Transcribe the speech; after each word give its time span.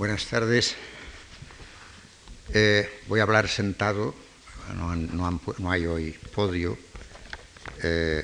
Buenas 0.00 0.24
tardes. 0.24 0.76
Eh, 2.54 2.88
voy 3.06 3.20
a 3.20 3.24
hablar 3.24 3.48
sentado, 3.48 4.14
no, 4.74 5.70
hay 5.70 5.84
hoy 5.84 6.12
podio. 6.34 6.78
Eh, 7.82 8.22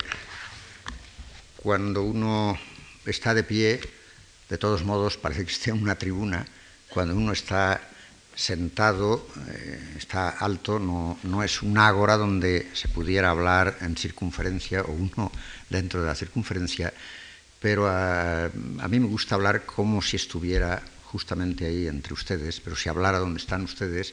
cuando 1.59 2.03
uno 2.03 2.59
está 3.05 3.35
de 3.35 3.43
pie, 3.43 3.79
de 4.49 4.57
todos 4.57 4.85
modos 4.85 5.19
parece 5.19 5.45
que 5.45 5.53
esté 5.53 5.69
en 5.69 5.83
una 5.83 5.99
tribuna. 5.99 6.47
Cuando 6.89 7.15
uno 7.15 7.33
está 7.33 7.79
sentado, 8.35 9.29
eh, 9.47 9.97
está 9.99 10.31
alto, 10.31 10.79
no, 10.79 11.19
no, 11.25 11.45
es 11.45 11.61
un 11.61 11.77
ágora 11.77 12.17
donde 12.17 12.71
se 12.73 12.89
pudiera 12.89 13.29
hablar 13.29 13.77
en 13.83 13.99
circunferencia 13.99 14.81
o 14.81 14.93
uno 14.93 15.31
dentro 15.69 16.01
de 16.01 16.07
la 16.07 16.15
circunferencia, 16.15 16.91
pero 17.61 17.87
a, 17.87 18.47
a 18.47 18.89
mí 18.89 18.99
me 18.99 19.09
gusta 19.09 19.35
hablar 19.35 19.67
como 19.67 20.01
si 20.01 20.17
estuviera 20.17 20.83
justamente 21.17 21.65
ahí 21.65 21.89
entre 21.89 22.13
ustedes, 22.13 22.61
pero 22.61 22.77
si 22.77 22.91
hablara 22.91 23.19
donde 23.19 23.41
están 23.41 23.65
ustedes, 23.65 24.13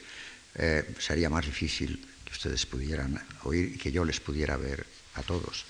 eh, 0.54 0.88
sería 0.98 1.28
más 1.28 1.44
difícil 1.44 2.00
que 2.24 2.32
ustedes 2.32 2.64
pudieran 2.64 3.20
oír 3.42 3.72
y 3.74 3.78
que 3.78 3.92
yo 3.92 4.06
les 4.06 4.20
pudiera 4.20 4.56
ver 4.56 4.86
a 5.16 5.22
todos. 5.22 5.66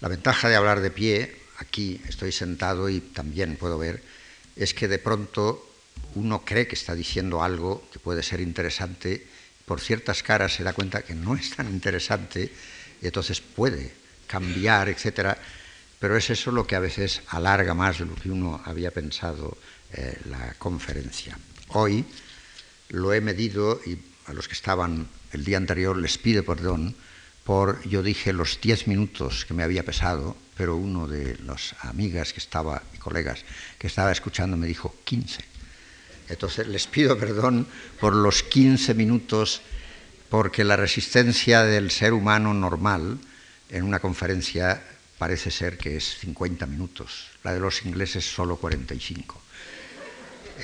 La 0.00 0.06
ventaja 0.06 0.48
de 0.48 0.54
hablar 0.54 0.78
de 0.78 0.92
pie, 0.92 1.34
aquí 1.58 2.00
estoy 2.06 2.30
sentado 2.30 2.88
y 2.88 3.00
también 3.00 3.56
puedo 3.56 3.78
ver, 3.78 4.00
es 4.54 4.72
que 4.72 4.86
de 4.86 5.00
pronto 5.02 5.58
uno 6.14 6.44
cree 6.44 6.68
que 6.68 6.78
está 6.78 6.94
diciendo 6.94 7.42
algo 7.42 7.82
que 7.92 7.98
puede 7.98 8.22
ser 8.22 8.38
interesante, 8.38 9.26
por 9.66 9.80
ciertas 9.80 10.22
caras 10.22 10.54
se 10.54 10.62
da 10.62 10.72
cuenta 10.72 11.02
que 11.02 11.16
no 11.16 11.34
es 11.34 11.50
tan 11.50 11.66
interesante 11.66 12.46
y 13.02 13.06
entonces 13.06 13.40
puede 13.40 13.90
cambiar, 14.28 14.88
etcétera, 14.88 15.36
pero 15.98 16.16
es 16.16 16.30
eso 16.30 16.52
lo 16.52 16.64
que 16.64 16.76
a 16.76 16.80
veces 16.80 17.22
alarga 17.26 17.74
más 17.74 17.98
de 17.98 18.06
lo 18.06 18.14
que 18.14 18.30
uno 18.30 18.62
había 18.64 18.92
pensado 18.92 19.58
eh, 19.92 20.20
la 20.26 20.54
conferencia. 20.54 21.36
Hoy 21.68 22.04
lo 22.90 23.12
he 23.12 23.20
medido 23.20 23.80
y 23.84 23.98
a 24.26 24.32
los 24.32 24.46
que 24.46 24.54
estaban 24.54 25.08
el 25.32 25.44
día 25.44 25.56
anterior 25.56 25.96
les 25.96 26.18
pido 26.18 26.44
perdón 26.44 26.94
por, 27.44 27.82
yo 27.88 28.02
dije, 28.02 28.32
los 28.32 28.60
10 28.60 28.86
minutos 28.86 29.44
que 29.44 29.54
me 29.54 29.64
había 29.64 29.84
pesado, 29.84 30.36
pero 30.56 30.76
uno 30.76 31.08
de 31.08 31.36
las 31.38 31.74
amigas 31.80 32.32
que 32.32 32.38
estaba, 32.38 32.82
y 32.94 32.98
colegas, 32.98 33.40
que 33.78 33.88
estaba 33.88 34.12
escuchando 34.12 34.56
me 34.56 34.68
dijo 34.68 34.94
15. 35.04 35.44
Entonces 36.28 36.68
les 36.68 36.86
pido 36.86 37.18
perdón 37.18 37.66
por 37.98 38.14
los 38.14 38.44
15 38.44 38.94
minutos, 38.94 39.62
porque 40.28 40.62
la 40.62 40.76
resistencia 40.76 41.64
del 41.64 41.90
ser 41.90 42.12
humano 42.12 42.54
normal 42.54 43.18
en 43.70 43.82
una 43.82 43.98
conferencia 43.98 44.80
parece 45.18 45.50
ser 45.50 45.76
que 45.76 45.96
es 45.96 46.18
50 46.18 46.66
minutos, 46.66 47.30
la 47.42 47.52
de 47.52 47.58
los 47.58 47.84
ingleses 47.84 48.24
solo 48.24 48.56
45 48.56 49.49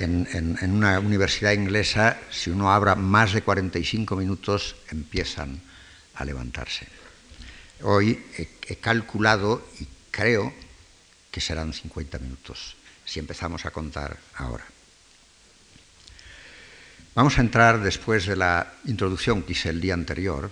en, 0.03 0.57
una 0.61 0.99
universidad 0.99 1.51
inglesa, 1.51 2.19
si 2.31 2.49
uno 2.49 2.71
habla 2.71 2.95
más 2.95 3.33
de 3.33 3.41
45 3.41 4.15
minutos, 4.15 4.75
empiezan 4.89 5.61
a 6.15 6.25
levantarse. 6.25 6.87
Hoy 7.81 8.23
he, 8.37 8.75
calculado 8.77 9.67
y 9.79 9.87
creo 10.11 10.53
que 11.31 11.41
serán 11.41 11.73
50 11.73 12.19
minutos, 12.19 12.75
si 13.05 13.19
empezamos 13.19 13.65
a 13.65 13.71
contar 13.71 14.17
ahora. 14.35 14.65
Vamos 17.13 17.37
a 17.37 17.41
entrar 17.41 17.81
después 17.81 18.25
de 18.25 18.35
la 18.35 18.73
introducción 18.85 19.43
que 19.43 19.53
hice 19.53 19.69
el 19.69 19.81
día 19.81 19.93
anterior 19.93 20.51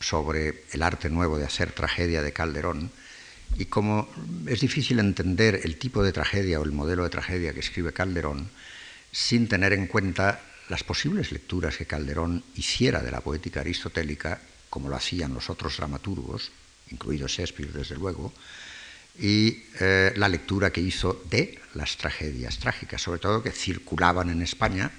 sobre 0.00 0.64
el 0.72 0.82
arte 0.82 1.10
nuevo 1.10 1.38
de 1.38 1.44
hacer 1.44 1.72
tragedia 1.72 2.22
de 2.22 2.32
Calderón, 2.32 2.90
y 3.58 3.66
como 3.66 4.08
es 4.46 4.60
difícil 4.60 4.98
entender 4.98 5.60
el 5.64 5.78
tipo 5.78 6.02
de 6.02 6.12
tragedia 6.12 6.60
o 6.60 6.64
el 6.64 6.72
modelo 6.72 7.04
de 7.04 7.10
tragedia 7.10 7.52
que 7.52 7.60
escribe 7.60 7.92
Calderón 7.92 8.48
sin 9.12 9.46
tener 9.46 9.72
en 9.72 9.86
cuenta 9.86 10.40
las 10.68 10.84
posibles 10.84 11.32
lecturas 11.32 11.76
que 11.76 11.86
Calderón 11.86 12.42
hiciera 12.54 13.02
de 13.02 13.10
la 13.10 13.20
poética 13.20 13.60
aristotélica, 13.60 14.40
como 14.70 14.88
lo 14.88 14.96
hacían 14.96 15.34
los 15.34 15.50
otros 15.50 15.76
dramaturgos, 15.76 16.50
incluido 16.90 17.28
Shakespeare, 17.28 17.72
desde 17.72 17.96
luego, 17.96 18.32
y 19.18 19.64
eh, 19.80 20.12
la 20.16 20.28
lectura 20.28 20.72
que 20.72 20.80
hizo 20.80 21.22
de 21.28 21.60
las 21.74 21.98
tragedias 21.98 22.58
trágicas, 22.58 23.02
sobre 23.02 23.20
todo 23.20 23.42
que 23.42 23.50
circulaban 23.50 24.30
en 24.30 24.40
España, 24.40 24.90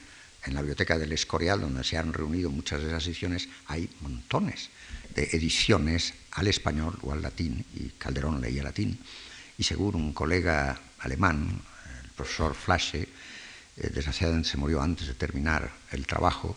en 0.46 0.53
la 0.53 0.62
biblioteca 0.62 1.00
del 1.00 1.14
Escorial, 1.14 1.62
donde 1.62 1.84
se 1.84 1.97
han 1.97 2.14
reunido 2.14 2.52
muchas 2.52 2.81
de 2.81 2.90
esas 2.90 3.08
ediciones, 3.08 3.50
hay 3.66 3.90
montones 4.02 4.70
de 5.16 5.30
ediciones 5.31 6.14
al 6.34 6.48
español 6.48 6.98
o 7.02 7.12
al 7.12 7.22
latín, 7.22 7.66
y 7.76 7.90
Calderón 7.90 8.42
leía 8.42 8.64
latín, 8.64 9.00
y 9.58 9.64
según 9.64 9.96
un 9.96 10.14
colega 10.14 10.80
alemán, 11.00 11.62
el 12.04 12.10
profesor 12.12 12.56
Flasche, 12.56 13.08
eh, 13.78 13.90
desgraciadamente 13.94 14.50
se 14.50 14.58
murió 14.58 14.82
antes 14.82 15.08
de 15.08 15.14
terminar 15.14 15.72
el 15.92 16.06
trabajo, 16.06 16.56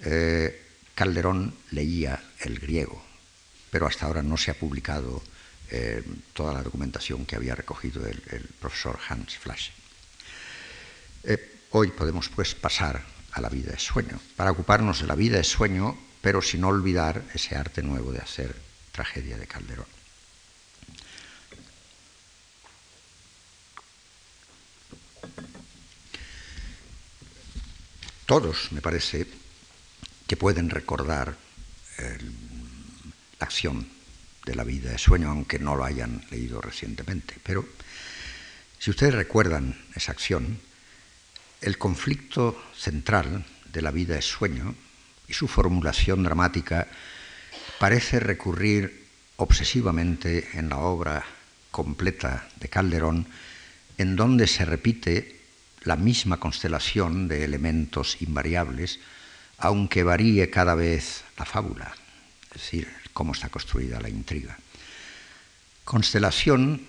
eh, 0.00 0.60
Calderón 0.94 1.54
leía 1.70 2.22
el 2.40 2.58
griego, 2.58 3.02
pero 3.70 3.86
hasta 3.86 4.06
ahora 4.06 4.22
no 4.22 4.36
se 4.36 4.50
ha 4.50 4.54
publicado 4.54 5.22
eh, 5.70 6.02
toda 6.32 6.52
la 6.52 6.62
documentación 6.62 7.24
que 7.24 7.36
había 7.36 7.54
recogido 7.54 8.06
el, 8.06 8.20
profesor 8.60 8.98
Hans 9.08 9.36
Flasche. 9.38 9.72
hoy 11.70 11.88
podemos 11.88 12.28
pues 12.28 12.54
pasar 12.54 13.02
a 13.32 13.40
la 13.40 13.48
vida 13.48 13.72
de 13.72 13.78
sueño, 13.78 14.20
para 14.36 14.50
ocuparnos 14.50 15.00
de 15.00 15.06
la 15.06 15.14
vida 15.14 15.38
de 15.38 15.44
sueño 15.44 15.96
pero 16.22 16.40
sin 16.40 16.64
olvidar 16.64 17.22
ese 17.34 17.56
arte 17.56 17.82
nuevo 17.82 18.12
de 18.12 18.20
hacer 18.20 18.54
tragedia 18.92 19.36
de 19.36 19.46
Calderón. 19.46 19.86
Todos, 28.24 28.72
me 28.72 28.80
parece, 28.80 29.26
que 30.26 30.36
pueden 30.36 30.70
recordar 30.70 31.36
la 31.98 33.44
acción 33.44 33.86
de 34.46 34.54
la 34.54 34.64
vida 34.64 34.90
de 34.90 34.98
sueño, 34.98 35.28
aunque 35.28 35.58
no 35.58 35.76
lo 35.76 35.84
hayan 35.84 36.24
leído 36.30 36.60
recientemente. 36.60 37.36
Pero 37.42 37.68
si 38.78 38.90
ustedes 38.90 39.14
recuerdan 39.14 39.84
esa 39.94 40.12
acción, 40.12 40.60
el 41.60 41.78
conflicto 41.78 42.60
central 42.74 43.44
de 43.66 43.82
la 43.82 43.90
vida 43.90 44.14
de 44.14 44.22
sueño 44.22 44.74
y 45.28 45.32
su 45.32 45.48
formulación 45.48 46.22
dramática 46.22 46.88
parece 47.78 48.20
recurrir 48.20 49.06
obsesivamente 49.36 50.50
en 50.54 50.68
la 50.68 50.78
obra 50.78 51.24
completa 51.70 52.48
de 52.60 52.68
Calderón, 52.68 53.26
en 53.98 54.16
donde 54.16 54.46
se 54.46 54.64
repite 54.64 55.40
la 55.82 55.96
misma 55.96 56.38
constelación 56.38 57.28
de 57.28 57.44
elementos 57.44 58.20
invariables, 58.20 59.00
aunque 59.58 60.04
varíe 60.04 60.50
cada 60.50 60.74
vez 60.74 61.24
la 61.36 61.44
fábula, 61.44 61.94
es 62.54 62.62
decir, 62.62 62.88
cómo 63.12 63.32
está 63.32 63.48
construida 63.48 64.00
la 64.00 64.08
intriga. 64.08 64.58
Constelación 65.84 66.82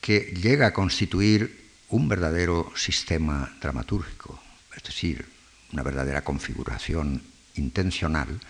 que 0.00 0.34
llega 0.36 0.68
a 0.68 0.72
constituir 0.72 1.70
un 1.88 2.08
verdadero 2.08 2.70
sistema 2.76 3.56
dramatúrgico, 3.60 4.40
es 4.76 4.82
decir, 4.82 5.26
una 5.72 5.82
verdadera 5.82 6.22
configuración 6.22 7.22
intencional 7.58 8.40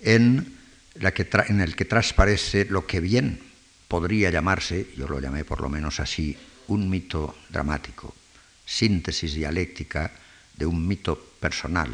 en, 0.00 0.56
el 1.00 1.76
que 1.76 1.84
transparece 1.84 2.66
lo 2.66 2.86
que 2.86 3.00
bien 3.00 3.40
podría 3.88 4.30
llamarse, 4.30 4.88
yo 4.96 5.08
lo 5.08 5.20
llamé 5.20 5.44
por 5.44 5.60
lo 5.60 5.68
menos 5.68 6.00
así, 6.00 6.36
un 6.68 6.88
mito 6.88 7.36
dramático, 7.50 8.14
síntesis 8.64 9.34
dialéctica 9.34 10.12
de 10.56 10.66
un 10.66 10.86
mito 10.86 11.18
personal, 11.40 11.90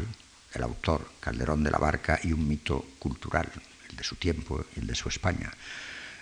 el 0.53 0.63
autor 0.63 1.09
Calderón 1.19 1.63
de 1.63 1.71
la 1.71 1.79
Barca, 1.79 2.19
y 2.23 2.33
un 2.33 2.47
mito 2.47 2.85
cultural, 2.99 3.49
el 3.89 3.95
de 3.95 4.03
su 4.03 4.15
tiempo 4.15 4.65
y 4.75 4.79
el 4.79 4.87
de 4.87 4.95
su 4.95 5.09
España, 5.09 5.51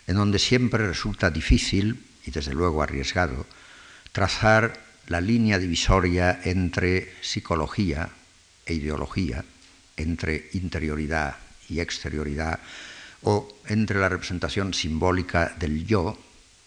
en 0.07 0.16
donde 0.16 0.40
siempre 0.40 0.88
resulta 0.88 1.29
difícil 1.29 2.06
y 2.25 2.31
desde 2.31 2.53
luego 2.53 2.81
arriesgado 2.81 3.46
trazar 4.11 4.79
la 5.07 5.22
línea 5.22 5.57
divisoria 5.57 6.40
entre 6.44 7.13
psicología 7.22 8.09
e 8.66 8.73
ideología, 8.73 9.43
entre 9.99 10.49
interioridad 10.53 11.37
y 11.67 11.79
exterioridad, 11.79 12.59
o 13.22 13.47
entre 13.67 13.99
la 13.99 14.09
representación 14.09 14.73
simbólica 14.73 15.55
del 15.59 15.85
yo 15.85 16.17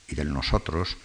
y 0.06 0.14
del 0.14 0.32
nosotros, 0.32 0.96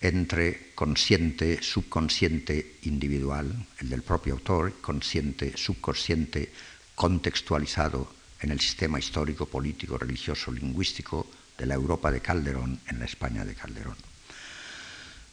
entre 0.00 0.72
consciente, 0.74 1.62
subconsciente, 1.62 2.78
individual, 2.82 3.66
el 3.80 3.88
del 3.88 4.02
propio 4.02 4.34
autor, 4.34 4.80
consciente, 4.80 5.56
subconsciente, 5.56 6.52
contextualizado 6.94 8.12
en 8.40 8.50
el 8.50 8.60
sistema 8.60 8.98
histórico, 8.98 9.46
político, 9.46 9.98
religioso, 9.98 10.52
lingüístico 10.52 11.26
de 11.56 11.66
la 11.66 11.74
Europa 11.74 12.10
de 12.10 12.20
Calderón 12.20 12.78
en 12.86 12.98
la 12.98 13.06
España 13.06 13.44
de 13.44 13.54
Calderón. 13.54 13.96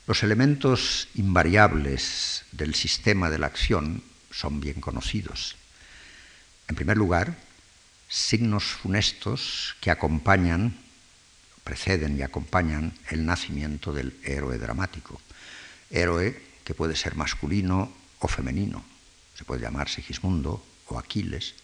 Los 0.07 0.23
elementos 0.23 1.07
invariables 1.15 2.45
del 2.51 2.73
sistema 2.73 3.29
de 3.29 3.39
la 3.39 3.47
acción 3.47 4.03
son 4.31 4.59
bien 4.59 4.81
conocidos. 4.81 5.55
En 6.71 6.75
primer 6.75 6.95
lugar, 6.95 7.35
signos 8.07 8.63
funestos 8.63 9.75
que 9.81 9.91
acompañan, 9.91 10.79
preceden 11.65 12.17
y 12.17 12.21
acompañan 12.21 12.93
el 13.09 13.25
nacimiento 13.25 13.91
del 13.91 14.17
héroe 14.23 14.57
dramático. 14.57 15.19
Héroe 15.89 16.41
que 16.63 16.73
puede 16.73 16.95
ser 16.95 17.15
masculino 17.15 17.91
o 18.19 18.27
femenino. 18.29 18.85
Se 19.35 19.43
puede 19.43 19.63
llamar 19.63 19.89
Sigismundo 19.89 20.63
o 20.87 20.97
Aquiles, 20.97 21.55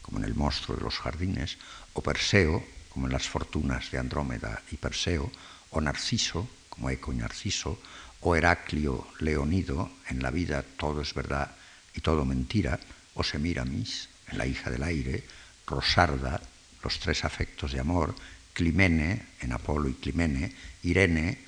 como 0.00 0.18
en 0.18 0.26
el 0.26 0.36
monstruo 0.36 0.76
de 0.76 0.84
los 0.84 0.96
jardines, 0.96 1.58
o 1.92 2.00
Perseo, 2.00 2.62
como 2.90 3.08
en 3.08 3.12
las 3.14 3.26
fortunas 3.26 3.90
de 3.90 3.98
Andrómeda 3.98 4.62
y 4.70 4.76
Perseo, 4.76 5.32
o 5.70 5.80
Narciso, 5.80 6.48
como 6.68 6.88
Eco 6.88 7.12
y 7.12 7.16
Narciso, 7.16 7.82
o 8.20 8.36
Heraclio 8.36 9.08
Leonido, 9.18 9.90
en 10.06 10.22
la 10.22 10.30
vida 10.30 10.62
todo 10.62 11.02
es 11.02 11.14
verdad 11.14 11.50
y 11.96 12.00
todo 12.00 12.24
mentira, 12.24 12.78
o 13.14 13.24
Semiramis, 13.24 14.11
la 14.32 14.46
hija 14.46 14.70
del 14.70 14.82
aire, 14.82 15.24
Rosarda, 15.66 16.40
los 16.82 16.98
tres 16.98 17.24
afectos 17.24 17.72
de 17.72 17.80
amor, 17.80 18.14
Climene, 18.52 19.26
en 19.40 19.52
Apolo 19.52 19.88
y 19.88 19.94
Climene, 19.94 20.54
Irene, 20.82 21.38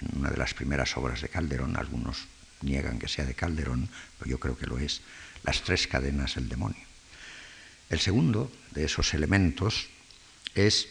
en 0.00 0.18
una 0.18 0.30
de 0.30 0.36
las 0.36 0.54
primeras 0.54 0.96
obras 0.96 1.20
de 1.20 1.28
Calderón, 1.28 1.76
algunos 1.76 2.26
niegan 2.62 2.98
que 2.98 3.08
sea 3.08 3.24
de 3.24 3.34
Calderón, 3.34 3.88
pero 4.18 4.30
yo 4.30 4.40
creo 4.40 4.56
que 4.56 4.66
lo 4.66 4.78
es, 4.78 5.02
las 5.42 5.62
tres 5.62 5.86
cadenas 5.86 6.36
del 6.36 6.48
demonio. 6.48 6.82
El 7.90 8.00
segundo 8.00 8.50
de 8.70 8.84
esos 8.84 9.12
elementos 9.12 9.88
es 10.54 10.88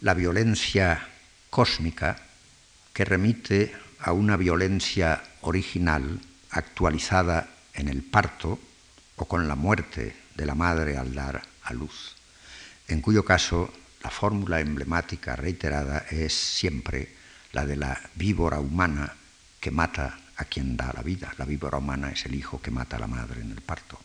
la 0.00 0.14
violencia 0.14 1.08
cósmica 1.50 2.22
que 2.92 3.04
remite 3.04 3.72
a 3.98 4.12
una 4.12 4.36
violencia 4.36 5.22
original 5.42 6.20
actualizada 6.50 7.50
en 7.74 7.88
el 7.88 8.02
parto 8.02 8.58
o 9.16 9.26
con 9.26 9.48
la 9.48 9.54
muerte 9.54 10.16
de 10.34 10.46
la 10.46 10.54
madre 10.54 10.96
al 10.96 11.14
dar 11.14 11.42
a 11.62 11.72
luz, 11.72 12.14
en 12.88 13.00
cuyo 13.00 13.24
caso 13.24 13.72
la 14.02 14.10
fórmula 14.10 14.60
emblemática 14.60 15.36
reiterada 15.36 16.06
es 16.10 16.34
siempre 16.34 17.14
la 17.52 17.66
de 17.66 17.76
la 17.76 18.00
víbora 18.14 18.58
humana 18.58 19.14
que 19.60 19.70
mata 19.70 20.18
a 20.36 20.44
quien 20.44 20.76
da 20.76 20.92
la 20.92 21.02
vida. 21.02 21.32
La 21.38 21.44
víbora 21.44 21.78
humana 21.78 22.10
es 22.10 22.26
el 22.26 22.34
hijo 22.34 22.60
que 22.60 22.70
mata 22.70 22.96
a 22.96 23.00
la 23.00 23.06
madre 23.06 23.42
en 23.42 23.52
el 23.52 23.60
parto. 23.60 24.00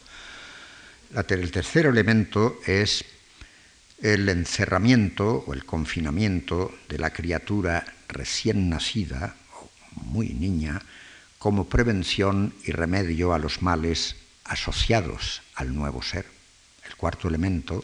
El 1.30 1.52
tercer 1.52 1.88
elemento 1.88 2.60
es 2.66 3.04
el 4.00 4.30
encerramiento 4.30 5.44
o 5.48 5.54
el 5.54 5.66
confinamiento 5.66 6.78
de 6.88 7.00
la 7.00 7.10
criatura 7.10 7.86
recién 8.08 8.70
nacida, 8.70 9.36
o 9.60 9.70
muy 10.04 10.30
niña, 10.34 10.80
como 11.40 11.68
prevención 11.68 12.54
y 12.66 12.72
remedio 12.72 13.34
a 13.34 13.40
los 13.40 13.62
males 13.64 14.16
asociados 14.44 15.42
al 15.58 15.76
nuevo 15.76 16.02
ser. 16.02 16.26
El 16.86 16.96
cuarto 16.96 17.28
elemento 17.28 17.84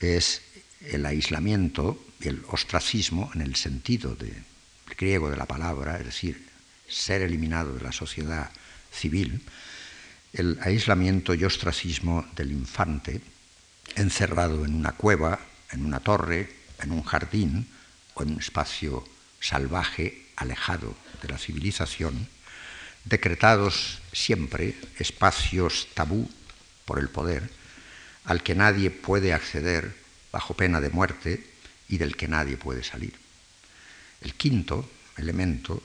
es 0.00 0.40
el 0.80 1.04
aislamiento 1.04 2.02
y 2.20 2.28
el 2.28 2.42
ostracismo 2.48 3.30
en 3.34 3.42
el 3.42 3.56
sentido 3.56 4.14
de, 4.14 4.32
griego 4.96 5.30
de 5.30 5.36
la 5.36 5.46
palabra, 5.46 5.98
es 5.98 6.06
decir, 6.06 6.48
ser 6.88 7.22
eliminado 7.22 7.74
de 7.74 7.82
la 7.82 7.92
sociedad 7.92 8.50
civil, 8.90 9.42
el 10.32 10.58
aislamiento 10.62 11.34
y 11.34 11.44
ostracismo 11.44 12.26
del 12.34 12.52
infante 12.52 13.20
encerrado 13.96 14.64
en 14.64 14.74
una 14.74 14.92
cueva, 14.92 15.40
en 15.72 15.84
una 15.84 16.00
torre, 16.00 16.54
en 16.80 16.92
un 16.92 17.02
jardín 17.02 17.68
o 18.14 18.22
en 18.22 18.32
un 18.32 18.38
espacio 18.38 19.04
salvaje, 19.40 20.26
alejado 20.36 20.94
de 21.22 21.28
la 21.28 21.38
civilización, 21.38 22.28
decretados 23.04 24.00
siempre 24.12 24.76
espacios 24.98 25.88
tabú 25.94 26.30
por 26.88 26.98
el 26.98 27.10
poder, 27.10 27.50
al 28.24 28.42
que 28.42 28.54
nadie 28.54 28.90
puede 28.90 29.34
acceder 29.34 29.92
bajo 30.32 30.56
pena 30.56 30.80
de 30.80 30.88
muerte 30.88 31.44
y 31.86 31.98
del 31.98 32.16
que 32.16 32.28
nadie 32.28 32.56
puede 32.56 32.82
salir. 32.82 33.12
El 34.22 34.32
quinto 34.32 34.88
elemento 35.18 35.82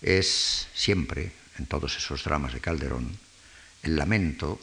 es 0.00 0.68
siempre, 0.72 1.32
en 1.58 1.66
todos 1.66 1.98
esos 1.98 2.24
dramas 2.24 2.54
de 2.54 2.64
Calderón, 2.64 3.12
el 3.82 3.96
lamento 3.96 4.58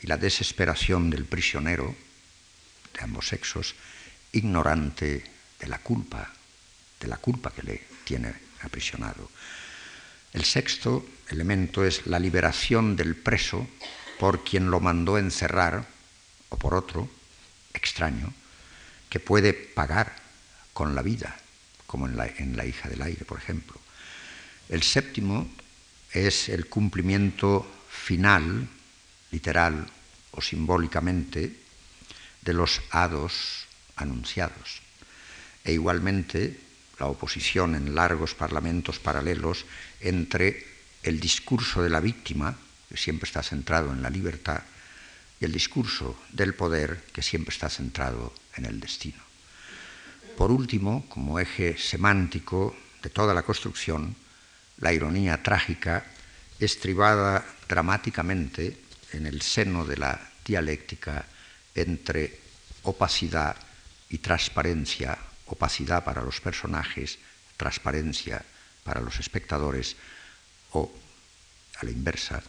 y 0.00 0.06
la 0.06 0.16
desesperación 0.16 1.10
del 1.10 1.26
prisionero 1.26 1.94
de 2.94 3.04
ambos 3.04 3.28
sexos, 3.28 3.74
ignorante 4.32 5.22
de 5.60 5.66
la 5.68 5.80
culpa, 5.80 6.32
de 6.98 7.08
la 7.08 7.18
culpa 7.18 7.52
que 7.52 7.62
le 7.62 7.84
tiene 8.04 8.32
aprisionado. 8.62 9.30
El 10.32 10.46
sexto 10.46 11.04
elemento 11.28 11.84
es 11.84 12.06
la 12.06 12.18
liberación 12.18 12.96
del 12.96 13.16
preso 13.16 13.68
por 14.18 14.44
quien 14.44 14.70
lo 14.70 14.80
mandó 14.80 15.18
encerrar 15.18 15.86
o 16.48 16.56
por 16.58 16.74
otro 16.74 17.08
extraño 17.74 18.32
que 19.08 19.20
puede 19.20 19.52
pagar 19.52 20.16
con 20.72 20.94
la 20.94 21.02
vida, 21.02 21.36
como 21.86 22.06
en 22.06 22.16
la, 22.16 22.66
hija 22.66 22.88
del 22.88 23.02
aire, 23.02 23.24
por 23.24 23.38
ejemplo. 23.38 23.80
El 24.68 24.82
séptimo 24.82 25.48
es 26.12 26.48
el 26.48 26.66
cumplimiento 26.66 27.66
final, 27.88 28.68
literal 29.30 29.86
o 30.32 30.42
simbólicamente, 30.42 31.56
de 32.42 32.52
los 32.52 32.82
hados 32.90 33.66
anunciados. 33.96 34.82
E 35.64 35.72
igualmente 35.72 36.60
la 36.98 37.06
oposición 37.06 37.74
en 37.74 37.94
largos 37.94 38.34
parlamentos 38.34 38.98
paralelos 38.98 39.64
entre 40.00 40.66
el 41.02 41.20
discurso 41.20 41.82
de 41.82 41.90
la 41.90 42.00
víctima, 42.00 42.56
que 42.88 42.96
siempre 42.96 43.26
está 43.26 43.42
centrado 43.42 43.92
en 43.92 44.02
la 44.02 44.10
libertad, 44.10 44.62
y 45.40 45.44
el 45.44 45.52
discurso 45.52 46.18
del 46.32 46.54
poder, 46.54 47.04
que 47.12 47.22
siempre 47.22 47.52
está 47.52 47.68
centrado 47.68 48.32
en 48.56 48.64
el 48.64 48.80
destino. 48.80 49.22
Por 50.36 50.50
último, 50.50 51.06
como 51.08 51.38
eje 51.38 51.76
semántico 51.78 52.76
de 53.02 53.10
toda 53.10 53.34
la 53.34 53.42
construcción, 53.42 54.14
la 54.78 54.92
ironía 54.92 55.42
trágica 55.42 56.04
estribada 56.60 57.44
dramáticamente 57.68 58.82
en 59.12 59.26
el 59.26 59.42
seno 59.42 59.84
de 59.84 59.96
la 59.96 60.20
dialéctica 60.44 61.26
entre 61.74 62.40
opacidad 62.82 63.56
y 64.08 64.18
transparencia, 64.18 65.18
opacidad 65.46 66.04
para 66.04 66.22
los 66.22 66.40
personajes, 66.40 67.18
transparencia 67.56 68.44
para 68.84 69.00
los 69.00 69.18
espectadores, 69.18 69.96
o 70.72 70.92
a 71.80 71.84
la 71.84 71.90
inversa, 71.90 72.42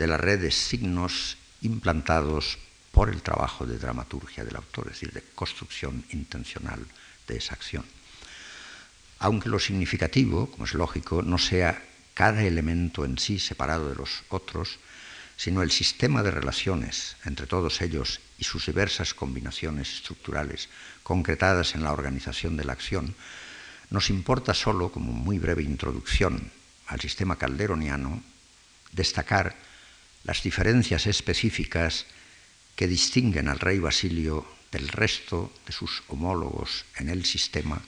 de 0.00 0.06
la 0.06 0.16
red 0.16 0.40
de 0.40 0.50
signos 0.50 1.36
implantados 1.60 2.56
por 2.90 3.10
el 3.10 3.20
trabajo 3.20 3.66
de 3.66 3.78
dramaturgia 3.78 4.46
del 4.46 4.56
autor, 4.56 4.86
es 4.86 4.94
decir, 4.94 5.12
de 5.12 5.22
construcción 5.34 6.02
intencional 6.12 6.80
de 7.28 7.36
esa 7.36 7.52
acción. 7.52 7.84
Aunque 9.18 9.50
lo 9.50 9.58
significativo, 9.58 10.50
como 10.50 10.64
es 10.64 10.72
lógico, 10.72 11.20
no 11.20 11.36
sea 11.36 11.84
cada 12.14 12.42
elemento 12.42 13.04
en 13.04 13.18
sí 13.18 13.38
separado 13.38 13.90
de 13.90 13.94
los 13.94 14.22
otros, 14.30 14.78
sino 15.36 15.60
el 15.60 15.70
sistema 15.70 16.22
de 16.22 16.30
relaciones 16.30 17.16
entre 17.26 17.46
todos 17.46 17.82
ellos 17.82 18.20
y 18.38 18.44
sus 18.44 18.64
diversas 18.64 19.12
combinaciones 19.12 19.92
estructurales 19.96 20.70
concretadas 21.02 21.74
en 21.74 21.84
la 21.84 21.92
organización 21.92 22.56
de 22.56 22.64
la 22.64 22.72
acción, 22.72 23.14
nos 23.90 24.08
importa 24.08 24.54
solo, 24.54 24.90
como 24.90 25.12
muy 25.12 25.38
breve 25.38 25.62
introducción 25.62 26.50
al 26.86 27.00
sistema 27.00 27.36
calderoniano, 27.36 28.22
destacar 28.92 29.68
las 30.24 30.42
diferencias 30.42 31.06
específicas 31.06 32.06
que 32.76 32.86
distinguen 32.86 33.48
al 33.48 33.60
rey 33.60 33.78
Basilio 33.78 34.46
del 34.72 34.88
resto 34.88 35.52
de 35.66 35.72
sus 35.72 36.02
homólogos 36.08 36.84
en 36.96 37.08
el 37.08 37.24
sistema, 37.24 37.82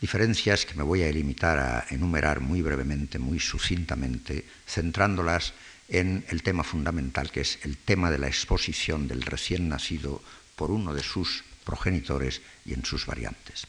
diferencias 0.00 0.66
que 0.66 0.74
me 0.74 0.82
voy 0.82 1.02
a 1.02 1.12
limitar 1.12 1.58
a 1.58 1.86
enumerar 1.90 2.40
muy 2.40 2.62
brevemente, 2.62 3.18
muy 3.18 3.38
sucintamente, 3.38 4.44
centrándolas 4.66 5.52
en 5.88 6.24
el 6.28 6.42
tema 6.42 6.64
fundamental, 6.64 7.30
que 7.30 7.42
es 7.42 7.58
el 7.62 7.76
tema 7.76 8.10
de 8.10 8.18
la 8.18 8.28
exposición 8.28 9.08
del 9.08 9.22
recién 9.22 9.68
nacido 9.68 10.22
por 10.56 10.70
uno 10.70 10.94
de 10.94 11.02
sus 11.02 11.44
progenitores 11.64 12.40
y 12.64 12.74
en 12.74 12.84
sus 12.84 13.06
variantes. 13.06 13.66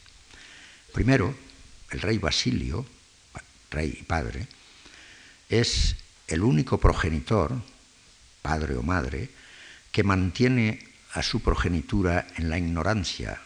Primero, 0.92 1.34
el 1.90 2.00
rey 2.00 2.18
Basilio, 2.18 2.86
rey 3.70 3.98
y 4.00 4.02
padre, 4.04 4.46
es 5.48 5.96
el 6.28 6.42
único 6.42 6.78
progenitor, 6.78 7.62
padre 8.42 8.76
o 8.76 8.82
madre, 8.82 9.30
que 9.90 10.02
mantiene 10.02 10.84
a 11.12 11.22
su 11.22 11.40
progenitura 11.40 12.26
en 12.36 12.50
la 12.50 12.58
ignorancia 12.58 13.40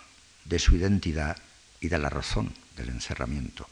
de 0.45 0.59
su 0.59 0.77
identidad 0.77 1.37
y 1.81 1.89
de 1.89 1.99
la 1.99 2.09
razón 2.09 2.55
del 2.77 2.89
encerramiento. 2.89 3.69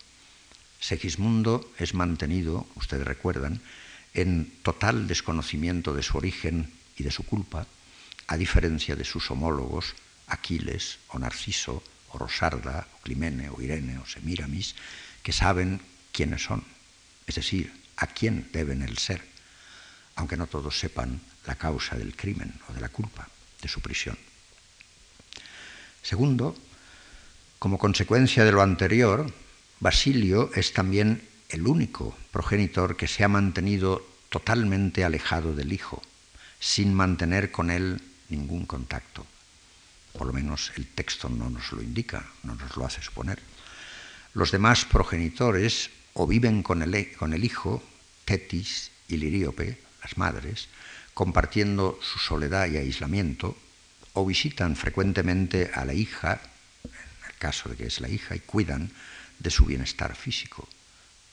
Segismundo 0.81 1.73
es 1.79 1.95
mantenido, 1.95 2.67
ustedes 2.75 3.07
recuerdan, 3.07 3.61
en 4.13 4.53
total 4.63 5.09
desconocimiento 5.09 5.95
de 5.95 6.03
su 6.03 6.19
origen 6.19 6.71
y 6.97 7.05
de 7.05 7.11
su 7.11 7.25
culpa, 7.25 7.67
a 8.27 8.37
diferencia 8.37 8.97
de 8.97 9.05
sus 9.05 9.31
homólogos 9.31 9.95
Aquiles 10.27 10.99
o 11.09 11.19
Narciso 11.19 11.83
o 12.11 12.19
Rosarda 12.19 12.87
o 12.97 13.03
Climene 13.03 13.51
o 13.51 13.61
Irene 13.61 13.99
o 13.99 14.07
Semiramis, 14.07 14.75
que 15.23 15.33
saben 15.33 15.81
quiénes 16.13 16.45
son, 16.45 16.65
es 17.27 17.35
decir, 17.35 17.73
a 17.97 18.07
quién 18.07 18.49
deben 18.53 18.83
el 18.83 18.99
ser, 18.99 19.34
aunque 20.17 20.37
no 20.37 20.47
todos 20.47 20.79
sepan 20.79 21.21
la 21.47 21.57
causa 21.57 21.97
del 21.97 22.17
crimen 22.17 22.53
o 22.69 22.73
de 22.73 22.81
la 22.81 22.89
culpa 22.89 23.29
de 23.61 23.69
su 23.69 23.81
prisión. 23.81 24.17
Segundo, 26.03 26.55
como 27.59 27.79
consecuencia 27.79 28.45
de 28.45 28.53
lo 28.53 28.63
anterior, 28.63 29.33
Basilio 29.81 30.51
es 30.55 30.73
también 30.73 31.27
el 31.49 31.67
único 31.67 32.17
progenitor 32.31 32.97
que 32.97 33.09
se 33.09 33.25
ha 33.25 33.29
mantenido 33.29 34.07
totalmente 34.29 35.05
alejado 35.05 35.55
del 35.55 35.73
hijo, 35.73 36.03
sin 36.61 36.93
mantener 36.95 37.51
con 37.51 37.71
él 37.71 38.01
ningún 38.29 38.67
contacto. 38.67 39.27
Por 40.13 40.27
lo 40.27 40.33
menos 40.33 40.73
el 40.77 40.87
texto 40.87 41.29
no 41.29 41.51
nos 41.51 41.73
lo 41.73 41.83
indica, 41.83 42.27
no 42.43 42.55
nos 42.55 42.77
lo 42.77 42.85
hace 42.85 43.03
suponer. 43.03 43.41
Los 44.35 44.51
demás 44.51 44.85
progenitores 44.85 45.91
o 46.15 46.27
viven 46.27 46.63
con 46.63 46.83
el, 46.83 47.13
con 47.17 47.33
el 47.33 47.45
hijo, 47.45 47.83
Tetis 48.25 48.91
y 49.09 49.17
Liríope, 49.17 49.84
las 50.05 50.17
madres, 50.19 50.69
compartiendo 51.15 51.99
su 52.03 52.19
soledad 52.19 52.69
y 52.69 52.77
aislamiento, 52.77 53.57
o 54.13 54.25
visitan 54.25 54.77
frecuentemente 54.77 55.71
a 55.75 55.85
la 55.85 55.95
hija, 55.95 56.41
en 56.85 56.91
el 57.27 57.37
caso 57.39 57.69
de 57.69 57.77
que 57.77 57.87
es 57.87 58.01
la 58.01 58.09
hija, 58.09 58.37
y 58.37 58.41
cuidan 58.41 58.93
de 59.39 59.51
su 59.51 59.65
bienestar 59.65 60.15
físico, 60.15 60.69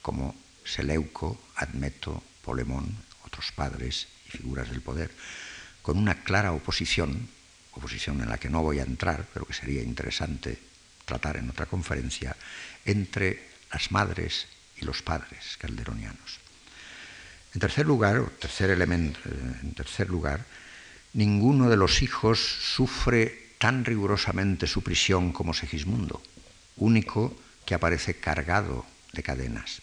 como 0.02 0.36
Seleuco, 0.66 1.40
Admeto, 1.56 2.24
Polemón, 2.44 2.98
otros 3.24 3.52
padres 3.52 4.08
y 4.28 4.38
figuras 4.38 4.70
del 4.70 4.82
poder, 4.82 5.12
con 5.82 5.98
una 5.98 6.24
clara 6.24 6.54
oposición, 6.54 7.30
oposición 7.74 8.22
en 8.22 8.30
la 8.30 8.38
que 8.38 8.50
no 8.50 8.64
voy 8.64 8.80
a 8.80 8.84
entrar, 8.84 9.28
pero 9.34 9.46
que 9.46 9.54
sería 9.54 9.84
interesante 9.84 10.58
tratar 11.06 11.38
en 11.38 11.50
otra 11.50 11.66
conferencia, 11.66 12.36
entre 12.86 13.52
las 13.72 13.92
madres 13.92 14.48
y 14.78 14.86
los 14.86 15.02
padres 15.02 15.58
calderonianos. 15.58 16.41
En 17.54 17.60
tercer 17.60 17.86
lugar, 17.86 18.24
tercer 18.40 18.70
elemento, 18.70 19.20
eh, 19.26 19.60
en 19.64 19.74
tercer 19.74 20.10
lugar, 20.10 20.46
ninguno 21.14 21.70
de 21.70 21.76
los 21.76 22.02
hijos 22.02 22.40
sufre 22.40 23.56
tan 23.58 23.84
rigurosamente 23.84 24.68
su 24.68 24.82
prisión 24.82 25.34
como 25.34 25.54
Segismundo, 25.54 26.22
único 26.78 27.36
que 27.66 27.76
aparece 27.76 28.16
cargado 28.16 28.86
de 29.12 29.24
cadenas, 29.24 29.82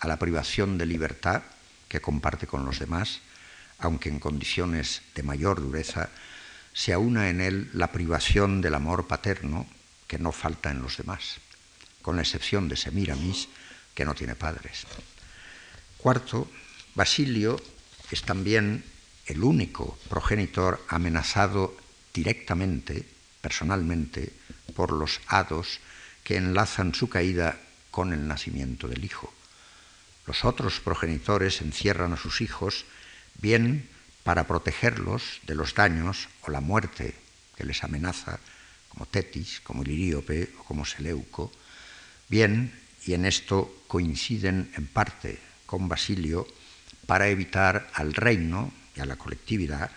a 0.00 0.08
la 0.08 0.18
privación 0.18 0.78
de 0.78 0.86
libertad 0.86 1.42
que 1.88 2.00
comparte 2.00 2.46
con 2.46 2.66
los 2.66 2.80
demás, 2.80 3.20
aunque 3.78 4.08
en 4.08 4.18
condiciones 4.18 5.02
de 5.14 5.22
mayor 5.22 5.60
dureza, 5.60 6.10
se 6.72 6.92
aúna 6.92 7.30
en 7.30 7.40
él 7.40 7.70
la 7.72 7.92
privación 7.92 8.60
del 8.60 8.74
amor 8.74 9.06
paterno 9.06 9.66
que 10.08 10.18
no 10.18 10.32
falta 10.32 10.70
en 10.70 10.82
los 10.82 10.96
demás, 10.96 11.38
con 12.02 12.16
la 12.16 12.22
excepción 12.22 12.68
de 12.68 12.76
Semiramis, 12.76 13.48
que 13.94 14.04
no 14.04 14.14
tiene 14.14 14.34
padres. 14.34 14.86
Cuarto, 15.96 16.50
Basilio 16.96 17.60
es 18.10 18.22
también 18.22 18.82
el 19.26 19.44
único 19.44 19.98
progenitor 20.08 20.82
amenazado 20.88 21.76
directamente, 22.14 23.04
personalmente, 23.42 24.32
por 24.74 24.92
los 24.92 25.20
hados 25.26 25.80
que 26.24 26.36
enlazan 26.36 26.94
su 26.94 27.10
caída 27.10 27.60
con 27.90 28.14
el 28.14 28.26
nacimiento 28.26 28.88
del 28.88 29.04
hijo. 29.04 29.32
Los 30.26 30.46
otros 30.46 30.80
progenitores 30.80 31.60
encierran 31.60 32.14
a 32.14 32.16
sus 32.16 32.40
hijos 32.40 32.86
bien 33.42 33.88
para 34.24 34.46
protegerlos 34.48 35.40
de 35.46 35.54
los 35.54 35.74
daños 35.74 36.28
o 36.42 36.50
la 36.50 36.62
muerte 36.62 37.14
que 37.56 37.64
les 37.64 37.84
amenaza, 37.84 38.40
como 38.88 39.04
Tetis, 39.04 39.60
como 39.60 39.84
Liríope 39.84 40.50
o 40.58 40.64
como 40.64 40.86
Seleuco, 40.86 41.52
bien, 42.28 42.72
y 43.04 43.12
en 43.12 43.26
esto 43.26 43.84
coinciden 43.86 44.72
en 44.74 44.86
parte 44.86 45.38
con 45.66 45.88
Basilio, 45.88 46.46
para 47.06 47.28
evitar 47.28 47.88
al 47.94 48.14
reino 48.14 48.72
y 48.94 49.00
a 49.00 49.06
la 49.06 49.16
colectividad, 49.16 49.90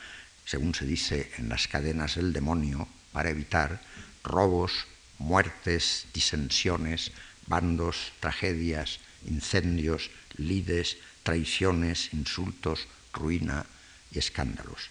según 0.46 0.74
se 0.74 0.86
dice 0.86 1.32
en 1.38 1.50
las 1.50 1.68
cadenas 1.68 2.16
del 2.16 2.34
demonio, 2.34 2.88
para 3.12 3.30
evitar 3.30 3.82
robos, 4.24 4.88
muertes, 5.18 6.06
disensiones, 6.14 7.12
bandos, 7.48 8.14
tragedias, 8.20 9.00
incendios, 9.26 10.12
lides, 10.38 10.98
traiciones, 11.24 12.14
insultos, 12.14 12.88
ruina 13.14 13.66
y 14.12 14.20
escándalos. 14.20 14.90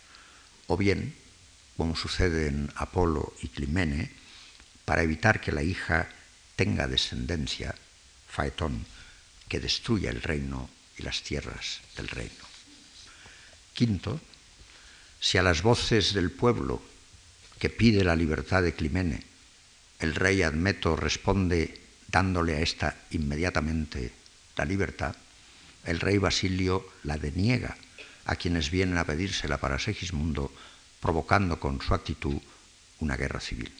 O 0.67 0.77
bien, 0.77 1.15
como 1.77 1.97
sucede 1.97 2.49
en 2.49 2.71
Apolo 2.75 3.33
y 3.41 3.49
Climene, 3.49 4.11
para 4.85 5.03
evitar 5.03 5.41
que 5.41 5.53
la 5.53 5.63
hija 5.63 6.09
tenga 6.57 6.89
descendencia, 6.89 7.75
Faetón, 8.29 8.85
que 9.49 9.61
destruya 9.61 10.11
el 10.11 10.21
reino 10.21 10.69
y 10.99 11.03
las 11.03 11.23
tierras 11.23 11.81
del 11.97 12.09
reino. 12.09 12.45
Quinto, 13.73 14.21
si 15.21 15.39
a 15.39 15.43
las 15.43 15.63
voces 15.63 16.13
del 16.13 16.31
pueblo 16.31 16.83
que 17.59 17.71
pide 17.71 18.05
la 18.05 18.17
libertad 18.17 18.63
de 18.63 18.75
Climene, 18.75 19.25
el 20.01 20.15
rey 20.15 20.43
Admeto 20.43 20.97
responde 20.97 21.81
dándole 22.09 22.57
a 22.57 22.61
ésta 22.61 22.97
inmediatamente 23.11 24.13
la 24.57 24.65
libertad, 24.65 25.15
el 25.85 26.01
rey 26.01 26.19
Basilio 26.19 26.87
la 27.05 27.17
deniega 27.17 27.77
a 28.25 28.37
quienes 28.37 28.71
vienen 28.71 28.99
a 28.99 29.05
pedírsela 29.05 29.59
para 29.59 29.79
Segismundo, 29.79 30.53
provocando 31.01 31.59
con 31.59 31.81
su 31.81 31.95
actitud 31.95 32.37
una 32.99 33.17
guerra 33.17 33.41
civil. 33.41 33.73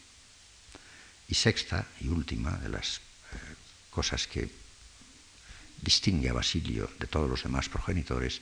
Y 1.29 1.35
sexta 1.35 1.87
y 2.01 2.09
última 2.09 2.57
de 2.59 2.69
las 2.71 2.99
eh, 3.33 3.37
cosas 3.91 4.27
que 4.27 4.49
distingue 5.83 6.29
a 6.31 6.37
Basilio 6.37 6.91
de 6.99 7.07
todos 7.07 7.29
los 7.29 7.43
demás 7.43 7.69
progenitores, 7.69 8.41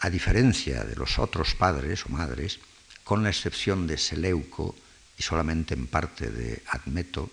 a 0.00 0.10
diferencia 0.10 0.84
de 0.84 0.96
los 0.96 1.18
otros 1.18 1.54
padres 1.54 2.06
o 2.06 2.08
madres, 2.08 2.60
con 3.04 3.22
la 3.22 3.30
excepción 3.30 3.86
de 3.86 3.98
Seleuco 3.98 4.76
y 5.16 5.22
solamente 5.22 5.74
en 5.74 5.86
parte 5.86 6.30
de 6.30 6.62
Admeto, 6.68 7.30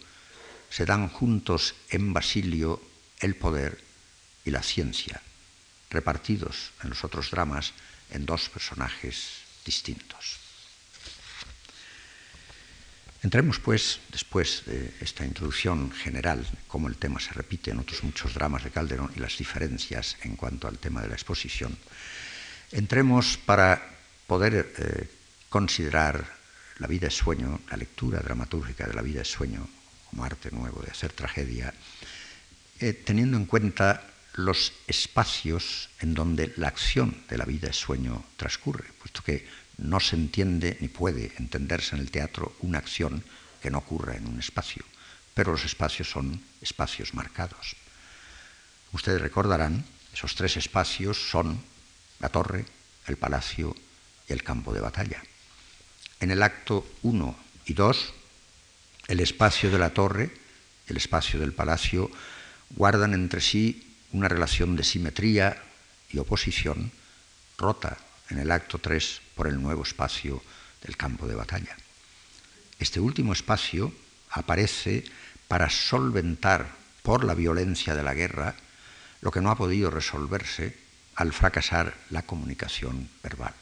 se 0.70 0.86
dan 0.86 1.10
juntos 1.10 1.75
en 1.89 2.13
Basilio 2.13 2.82
el 3.20 3.36
poder 3.36 3.84
y 4.44 4.51
la 4.51 4.63
ciencia, 4.63 5.22
repartidos 5.89 6.72
en 6.84 6.89
los 6.89 7.03
otros 7.03 7.32
dramas 7.32 7.74
en 8.12 8.25
dos 8.25 8.50
personajes 8.50 9.46
distintos. 9.65 10.45
Entremos, 13.25 13.58
pues, 13.58 14.01
después 14.12 14.62
de 14.67 14.94
esta 15.01 15.25
introducción 15.25 15.89
general, 15.89 16.46
cómo 16.67 16.88
el 16.88 16.98
tema 16.98 17.20
se 17.20 17.34
repite 17.34 17.72
en 17.72 17.79
otros 17.79 18.03
muchos 18.03 18.36
dramas 18.36 18.63
de 18.63 18.70
Calderón 18.70 19.10
y 19.15 19.20
las 19.20 19.39
diferencias 19.39 20.15
en 20.22 20.36
cuanto 20.36 20.67
al 20.67 20.77
tema 20.77 21.01
de 21.01 21.08
la 21.08 21.15
exposición, 21.15 21.75
entremos 22.72 23.39
para 23.44 23.82
poder 24.27 24.72
eh, 24.77 25.10
considerar 25.50 26.24
la 26.77 26.86
vida 26.86 27.08
es 27.08 27.17
sueño, 27.17 27.62
la 27.72 27.77
lectura 27.77 28.20
dramatúrgica 28.20 28.86
de 28.86 28.94
la 28.94 29.01
vida 29.01 29.24
es 29.24 29.32
sueño, 29.32 29.67
como 30.12 30.24
arte 30.24 30.51
nuevo 30.51 30.84
de 30.84 30.91
hacer 30.91 31.12
tragedia, 31.12 31.74
eh, 32.79 32.94
teniendo 32.94 33.38
en 33.38 33.48
cuenta 33.48 34.05
los 34.36 34.72
espacios 34.86 35.89
en 36.00 36.13
donde 36.13 36.53
la 36.58 36.67
acción 36.67 37.24
de 37.27 37.39
la 37.39 37.46
vida 37.46 37.70
es 37.72 37.75
sueño 37.75 38.24
transcurre, 38.38 38.86
puesto 39.00 39.24
que 39.24 39.48
no 39.77 40.00
se 40.00 40.15
entiende 40.15 40.77
ni 40.79 40.88
puede 40.88 41.34
entenderse 41.38 41.96
en 41.96 42.01
el 42.01 42.12
teatro 42.12 42.55
una 42.62 42.79
acción 42.79 43.24
que 43.62 43.70
no 43.70 43.79
ocurra 43.79 44.15
en 44.15 44.27
un 44.27 44.39
espacio, 44.39 44.84
pero 45.34 45.51
los 45.51 45.65
espacios 45.65 46.10
son 46.10 46.41
espacios 46.62 47.13
marcados. 47.13 47.75
Ustedes 48.91 49.22
recordarán, 49.22 49.84
esos 50.13 50.36
tres 50.36 50.55
espacios 50.58 51.29
son 51.29 51.62
la 52.20 52.29
torre, 52.29 52.65
el 53.08 53.17
palacio 53.17 53.75
y 54.29 54.34
el 54.34 54.44
campo 54.44 54.74
de 54.74 54.79
batalla. 54.79 55.22
En 56.20 56.32
el 56.32 56.41
acto 56.44 56.88
1 57.03 57.36
y 57.65 57.74
2, 57.74 58.13
el 59.08 59.20
espacio 59.20 59.70
de 59.70 59.79
la 59.79 59.89
torre 59.89 60.32
y 60.88 60.91
el 60.91 60.98
espacio 60.98 61.39
del 61.39 61.53
palacio 61.53 62.10
guardan 62.70 63.13
entre 63.13 63.41
sí 63.41 63.98
una 64.12 64.29
relación 64.29 64.75
de 64.75 64.84
simetría 64.84 65.62
y 66.10 66.17
oposición 66.20 66.91
rota 67.58 67.98
en 68.29 68.39
el 68.39 68.51
acto 68.51 68.79
3 68.79 69.22
por 69.36 69.48
el 69.48 69.62
nuevo 69.62 69.84
espacio 69.84 70.41
del 70.82 70.98
campo 70.98 71.27
de 71.27 71.36
batalla. 71.36 71.75
Este 72.79 73.00
último 73.00 73.34
espacio 73.34 73.94
aparece 74.32 75.03
para 75.48 75.70
solventar 75.70 76.67
por 77.03 77.24
la 77.24 77.36
violencia 77.36 77.96
de 77.96 78.03
la 78.03 78.13
guerra 78.13 78.55
lo 79.22 79.32
que 79.32 79.41
no 79.41 79.51
ha 79.51 79.58
podido 79.58 79.89
resolverse 79.89 80.77
al 81.15 81.32
fracasar 81.34 81.96
la 82.10 82.24
comunicación 82.24 83.10
verbal. 83.24 83.53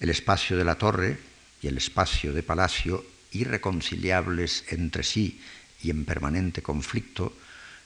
El 0.00 0.10
espacio 0.10 0.56
de 0.56 0.64
la 0.64 0.76
torre 0.76 1.18
y 1.60 1.68
el 1.68 1.76
espacio 1.76 2.32
de 2.32 2.42
palacio, 2.42 3.04
irreconciliables 3.32 4.64
entre 4.68 5.04
sí 5.04 5.40
y 5.82 5.90
en 5.90 6.04
permanente 6.04 6.62
conflicto, 6.62 7.36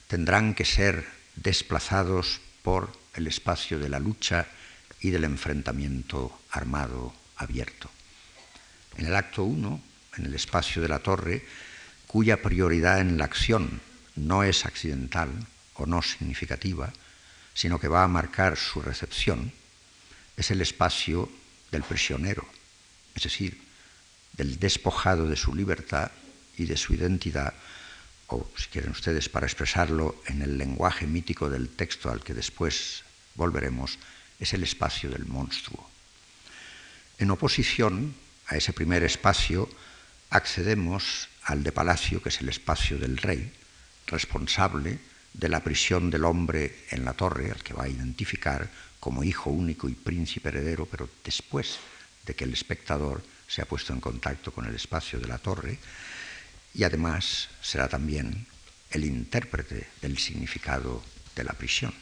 tendrán 0.07 0.53
que 0.53 0.65
ser 0.65 1.05
desplazados 1.35 2.39
por 2.63 2.91
el 3.13 3.27
espacio 3.27 3.79
de 3.79 3.89
la 3.89 3.99
lucha 3.99 4.47
y 5.01 5.11
del 5.11 5.23
enfrentamiento 5.23 6.39
armado 6.51 7.13
abierto. 7.35 7.89
En 8.97 9.05
el 9.05 9.15
acto 9.15 9.43
1, 9.43 9.81
en 10.17 10.25
el 10.25 10.33
espacio 10.33 10.81
de 10.81 10.87
la 10.87 10.99
torre, 10.99 11.45
cuya 12.07 12.41
prioridad 12.41 12.99
en 12.99 13.17
la 13.17 13.25
acción 13.25 13.81
no 14.15 14.43
es 14.43 14.65
accidental 14.65 15.29
o 15.75 15.85
no 15.85 16.01
significativa, 16.01 16.91
sino 17.53 17.79
que 17.79 17.87
va 17.87 18.03
a 18.03 18.07
marcar 18.07 18.57
su 18.57 18.81
recepción, 18.81 19.51
es 20.35 20.51
el 20.51 20.61
espacio 20.61 21.29
del 21.71 21.83
prisionero, 21.83 22.45
es 23.15 23.23
decir, 23.23 23.61
del 24.33 24.59
despojado 24.59 25.27
de 25.27 25.35
su 25.35 25.53
libertad 25.55 26.11
y 26.57 26.65
de 26.65 26.77
su 26.77 26.93
identidad, 26.93 27.53
o 28.27 28.49
si 28.55 28.67
quieren 28.67 28.91
ustedes 28.91 29.29
para 29.29 29.47
expresarlo 29.47 30.21
en 30.27 30.41
el 30.41 30.57
lenguaje 30.57 31.07
mítico 31.07 31.49
del 31.49 31.69
texto 31.69 32.09
al 32.09 32.23
que 32.23 32.33
después 32.33 33.03
volveremos, 33.35 33.97
es 34.39 34.53
el 34.53 34.63
espacio 34.63 35.09
del 35.09 35.25
monstruo. 35.25 35.89
En 37.17 37.31
oposición 37.31 38.13
a 38.47 38.55
ese 38.55 38.73
primer 38.73 39.03
espacio, 39.03 39.69
accedemos 40.29 41.29
al 41.43 41.63
de 41.63 41.71
palacio, 41.71 42.21
que 42.21 42.29
es 42.29 42.41
el 42.41 42.49
espacio 42.49 42.97
del 42.97 43.17
rey, 43.17 43.51
responsable 44.05 44.99
de 45.33 45.49
la 45.49 45.63
prisión 45.63 46.09
del 46.09 46.25
hombre 46.25 46.85
en 46.89 47.05
la 47.05 47.13
torre, 47.13 47.51
al 47.51 47.63
que 47.63 47.73
va 47.73 47.83
a 47.83 47.89
identificar 47.89 48.69
como 48.99 49.23
hijo 49.23 49.49
único 49.49 49.89
y 49.89 49.93
príncipe 49.93 50.49
heredero, 50.49 50.85
pero 50.85 51.09
después 51.23 51.79
de 52.25 52.35
que 52.35 52.43
el 52.43 52.53
espectador 52.53 53.23
se 53.47 53.61
ha 53.61 53.65
puesto 53.65 53.93
en 53.93 54.01
contacto 54.01 54.51
con 54.51 54.65
el 54.65 54.75
espacio 54.75 55.19
de 55.19 55.27
la 55.27 55.37
torre, 55.37 55.79
y 56.73 56.83
además 56.83 57.49
será 57.61 57.87
también 57.87 58.45
el 58.91 59.05
intérprete 59.05 59.87
del 60.01 60.17
significado 60.17 61.03
de 61.35 61.43
la 61.43 61.53
prisión. 61.53 61.93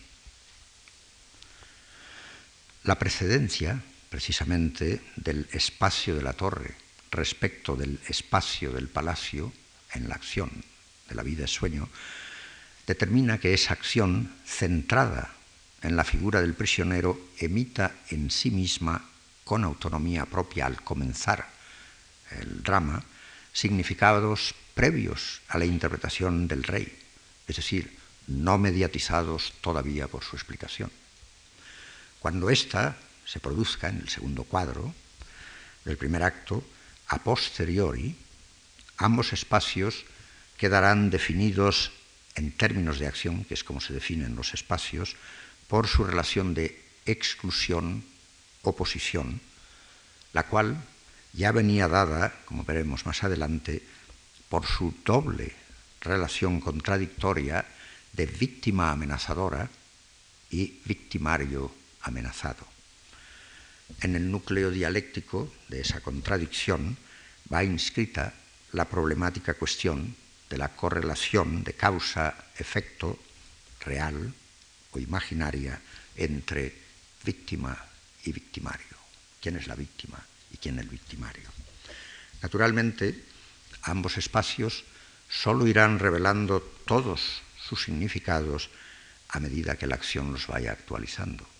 La 2.85 2.99
precedencia, 2.99 3.81
precisamente, 4.11 5.01
del 5.15 5.47
espacio 5.51 6.15
de 6.15 6.21
la 6.21 6.33
torre 6.33 6.75
respecto 7.09 7.75
del 7.75 7.99
espacio 8.07 8.71
del 8.71 8.89
palacio 8.89 9.51
en 9.93 10.07
la 10.07 10.13
acción 10.13 10.51
de 11.09 11.15
la 11.15 11.23
vida 11.23 11.47
sueño, 11.47 11.89
determina 12.85 13.39
que 13.39 13.55
esa 13.55 13.73
acción 13.73 14.35
centrada 14.45 15.33
en 15.81 15.95
la 15.95 16.03
figura 16.03 16.41
del 16.41 16.53
prisionero 16.53 17.19
emita 17.39 17.95
en 18.09 18.29
sí 18.29 18.51
misma, 18.51 19.09
con 19.43 19.63
autonomía 19.63 20.25
propia 20.25 20.67
al 20.67 20.83
comenzar 20.83 21.49
el 22.39 22.61
drama, 22.61 23.03
significados 23.51 24.53
previos 24.75 25.41
a 25.47 25.57
la 25.57 25.65
interpretación 25.65 26.47
del 26.47 26.61
rey, 26.61 26.95
es 27.47 27.55
decir, 27.55 27.97
no 28.27 28.59
mediatizados 28.59 29.53
todavía 29.61 30.07
por 30.07 30.23
su 30.23 30.35
explicación. 30.35 30.91
Cuando 32.25 32.49
ésta 32.49 32.97
se 33.23 33.37
produzca 33.37 33.85
en 33.87 34.01
el 34.01 34.09
segundo 34.09 34.45
cuadro 34.45 34.95
del 35.85 35.95
primer 35.95 36.23
acto, 36.23 36.65
a 37.13 37.21
posteriori, 37.21 38.17
ambos 38.97 39.29
espacios 39.29 40.09
quedarán 40.57 41.13
definidos 41.13 41.93
en 42.33 42.51
términos 42.51 42.97
de 42.97 43.05
acción, 43.05 43.45
que 43.45 43.53
es 43.53 43.63
como 43.63 43.77
se 43.77 43.93
definen 43.93 44.35
los 44.35 44.57
espacios, 44.57 45.17
por 45.69 45.85
su 45.85 46.03
relación 46.03 46.55
de 46.55 46.81
exclusión-oposición, 47.05 49.39
la 50.33 50.49
cual 50.49 50.81
ya 51.31 51.51
venía 51.51 51.87
dada, 51.87 52.33
como 52.45 52.65
veremos 52.65 53.05
más 53.05 53.23
adelante, 53.23 53.83
por 54.49 54.65
su 54.65 54.95
doble 55.05 55.53
relación 56.01 56.59
contradictoria 56.59 57.67
de 58.13 58.25
víctima 58.25 58.89
amenazadora 58.89 59.69
y 60.49 60.81
victimario 60.85 61.84
amenazado. 62.05 62.65
En 64.01 64.15
el 64.15 64.31
núcleo 64.31 64.71
dialéctico 64.71 65.51
de 65.67 65.81
esa 65.81 66.01
contradicción 66.01 66.97
va 67.51 67.63
inscrita 67.63 68.33
la 68.71 68.85
problemática 68.85 69.53
cuestión 69.53 70.15
de 70.49 70.57
la 70.57 70.69
correlación 70.75 71.63
de 71.63 71.73
causa-efecto 71.73 73.19
real 73.81 74.33
o 74.91 74.99
imaginaria 74.99 75.81
entre 76.15 76.73
víctima 77.23 77.77
y 78.23 78.31
victimario. 78.31 78.97
¿Quién 79.41 79.57
es 79.57 79.67
la 79.67 79.75
víctima 79.75 80.19
y 80.51 80.57
quién 80.57 80.79
el 80.79 80.89
victimario? 80.89 81.49
Naturalmente, 82.41 83.23
ambos 83.83 84.17
espacios 84.17 84.83
solo 85.29 85.67
irán 85.67 85.99
revelando 85.99 86.61
todos 86.85 87.41
sus 87.57 87.83
significados 87.83 88.69
a 89.29 89.39
medida 89.39 89.77
que 89.77 89.87
la 89.87 89.95
acción 89.95 90.31
los 90.31 90.47
vaya 90.47 90.71
actualizando. 90.71 91.54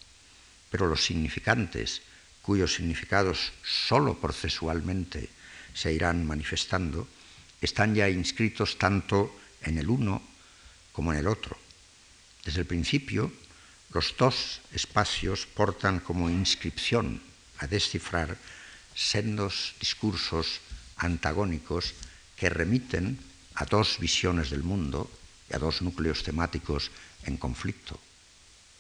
Pero 0.70 0.88
los 0.88 1.04
significantes 1.04 2.02
cuyos 2.46 2.76
significados 2.76 3.54
solo 3.66 4.22
procesualmente 4.22 5.30
se 5.74 5.92
irán 5.92 6.30
manifestando, 6.30 7.10
están 7.60 7.96
ya 7.96 8.08
inscritos 8.08 8.78
tanto 8.78 9.34
en 9.66 9.80
el 9.80 9.90
uno 9.90 10.22
como 10.94 11.12
en 11.12 11.18
el 11.18 11.28
otro. 11.28 11.58
Desde 12.46 12.62
el 12.62 12.68
principio, 12.68 13.34
los 13.90 14.14
dos 14.16 14.62
espacios 14.78 15.48
portan 15.50 16.00
como 16.00 16.30
inscripción 16.30 17.20
a 17.58 17.66
descifrar 17.66 18.38
sendos 18.94 19.74
discursos 19.80 20.62
antagónicos 20.98 21.98
que 22.38 22.54
remiten 22.54 23.18
a 23.56 23.66
dos 23.66 23.98
visiones 23.98 24.52
del 24.52 24.62
mundo 24.62 25.10
y 25.50 25.56
a 25.56 25.60
dos 25.60 25.82
núcleos 25.82 26.22
temáticos 26.22 26.92
en 27.26 27.38
conflicto, 27.38 28.00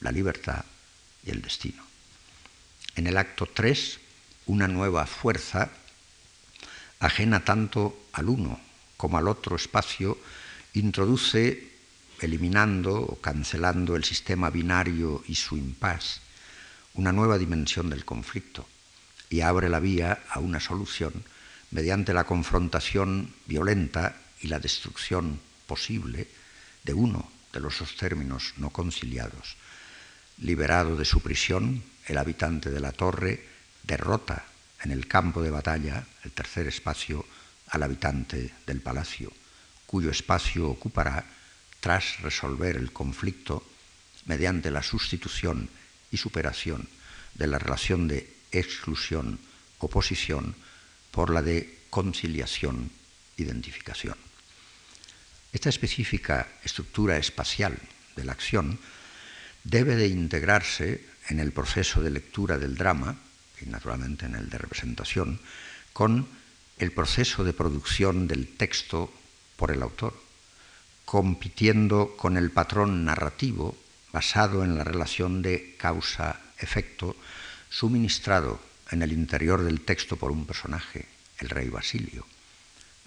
la 0.01 0.11
libertad 0.11 0.63
y 1.25 1.31
el 1.31 1.41
destino. 1.41 1.83
En 2.95 3.07
el 3.07 3.17
acto 3.17 3.45
3, 3.45 3.99
una 4.47 4.67
nueva 4.67 5.05
fuerza, 5.05 5.69
ajena 6.99 7.43
tanto 7.43 8.07
al 8.13 8.29
uno 8.29 8.59
como 8.97 9.17
al 9.17 9.27
otro 9.27 9.55
espacio, 9.55 10.17
introduce, 10.73 11.71
eliminando 12.21 13.01
o 13.01 13.19
cancelando 13.19 13.95
el 13.95 14.03
sistema 14.03 14.49
binario 14.49 15.23
y 15.27 15.35
su 15.35 15.57
impas, 15.57 16.21
una 16.93 17.11
nueva 17.11 17.37
dimensión 17.37 17.89
del 17.89 18.05
conflicto 18.05 18.65
y 19.29 19.41
abre 19.41 19.69
la 19.69 19.79
vía 19.79 20.23
a 20.29 20.39
una 20.39 20.59
solución 20.59 21.13
mediante 21.71 22.13
la 22.13 22.23
confrontación 22.23 23.33
violenta 23.45 24.21
y 24.41 24.47
la 24.47 24.59
destrucción 24.59 25.39
posible 25.67 26.27
de 26.83 26.93
uno 26.93 27.29
de 27.51 27.59
los 27.59 27.79
dos 27.79 27.97
términos 27.97 28.53
no 28.57 28.69
conciliados. 28.69 29.57
Liberado 30.39 30.95
de 30.95 31.05
su 31.05 31.21
prisión, 31.21 31.83
el 32.07 32.17
habitante 32.17 32.69
de 32.69 32.79
la 32.79 32.91
torre 32.91 33.43
derrota 33.83 34.45
en 34.83 34.91
el 34.91 35.07
campo 35.07 35.41
de 35.41 35.49
batalla, 35.49 36.05
el 36.23 36.31
tercer 36.31 36.67
espacio, 36.67 37.25
al 37.69 37.83
habitante 37.83 38.53
del 38.67 38.81
palacio, 38.81 39.31
cuyo 39.85 40.11
espacio 40.11 40.69
ocupará 40.69 41.25
tras 41.79 42.19
resolver 42.21 42.75
el 42.77 42.91
conflicto 42.91 43.65
mediante 44.25 44.71
la 44.71 44.83
sustitución 44.83 45.69
y 46.11 46.17
superación 46.17 46.89
de 47.33 47.47
la 47.47 47.57
relación 47.59 48.07
de 48.07 48.33
exclusión-oposición 48.51 50.55
por 51.11 51.29
la 51.29 51.41
de 51.41 51.79
conciliación-identificación. 51.89 54.17
Esta 55.53 55.69
específica 55.69 56.49
estructura 56.63 57.17
espacial 57.17 57.77
de 58.15 58.25
la 58.25 58.33
acción 58.33 58.77
debe 59.65 59.95
de 59.95 60.07
integrarse 60.07 61.03
en 61.27 61.39
el 61.39 61.51
proceso 61.51 62.01
de 62.01 62.11
lectura 62.11 62.57
del 62.57 62.75
drama, 62.75 63.17
y 63.59 63.65
naturalmente 63.65 64.25
en 64.25 64.35
el 64.35 64.49
de 64.49 64.57
representación, 64.57 65.41
con 65.91 66.27
el 66.77 66.91
proceso 66.91 67.43
de 67.43 67.53
producción 67.53 68.27
del 68.27 68.47
texto 68.47 69.11
por 69.57 69.71
el 69.71 69.81
autor, 69.81 70.13
compitiendo 71.03 72.15
con 72.15 72.37
el 72.37 72.51
patrón 72.51 73.05
narrativo 73.05 73.75
basado 74.11 74.63
en 74.63 74.77
la 74.77 74.83
relación 74.83 75.41
de 75.41 75.75
causa-efecto 75.77 77.15
suministrado 77.69 78.59
en 78.91 79.01
el 79.01 79.11
interior 79.11 79.63
del 79.63 79.81
texto 79.81 80.15
por 80.15 80.31
un 80.31 80.45
personaje, 80.45 81.07
el 81.39 81.49
rey 81.49 81.69
Basilio. 81.69 82.25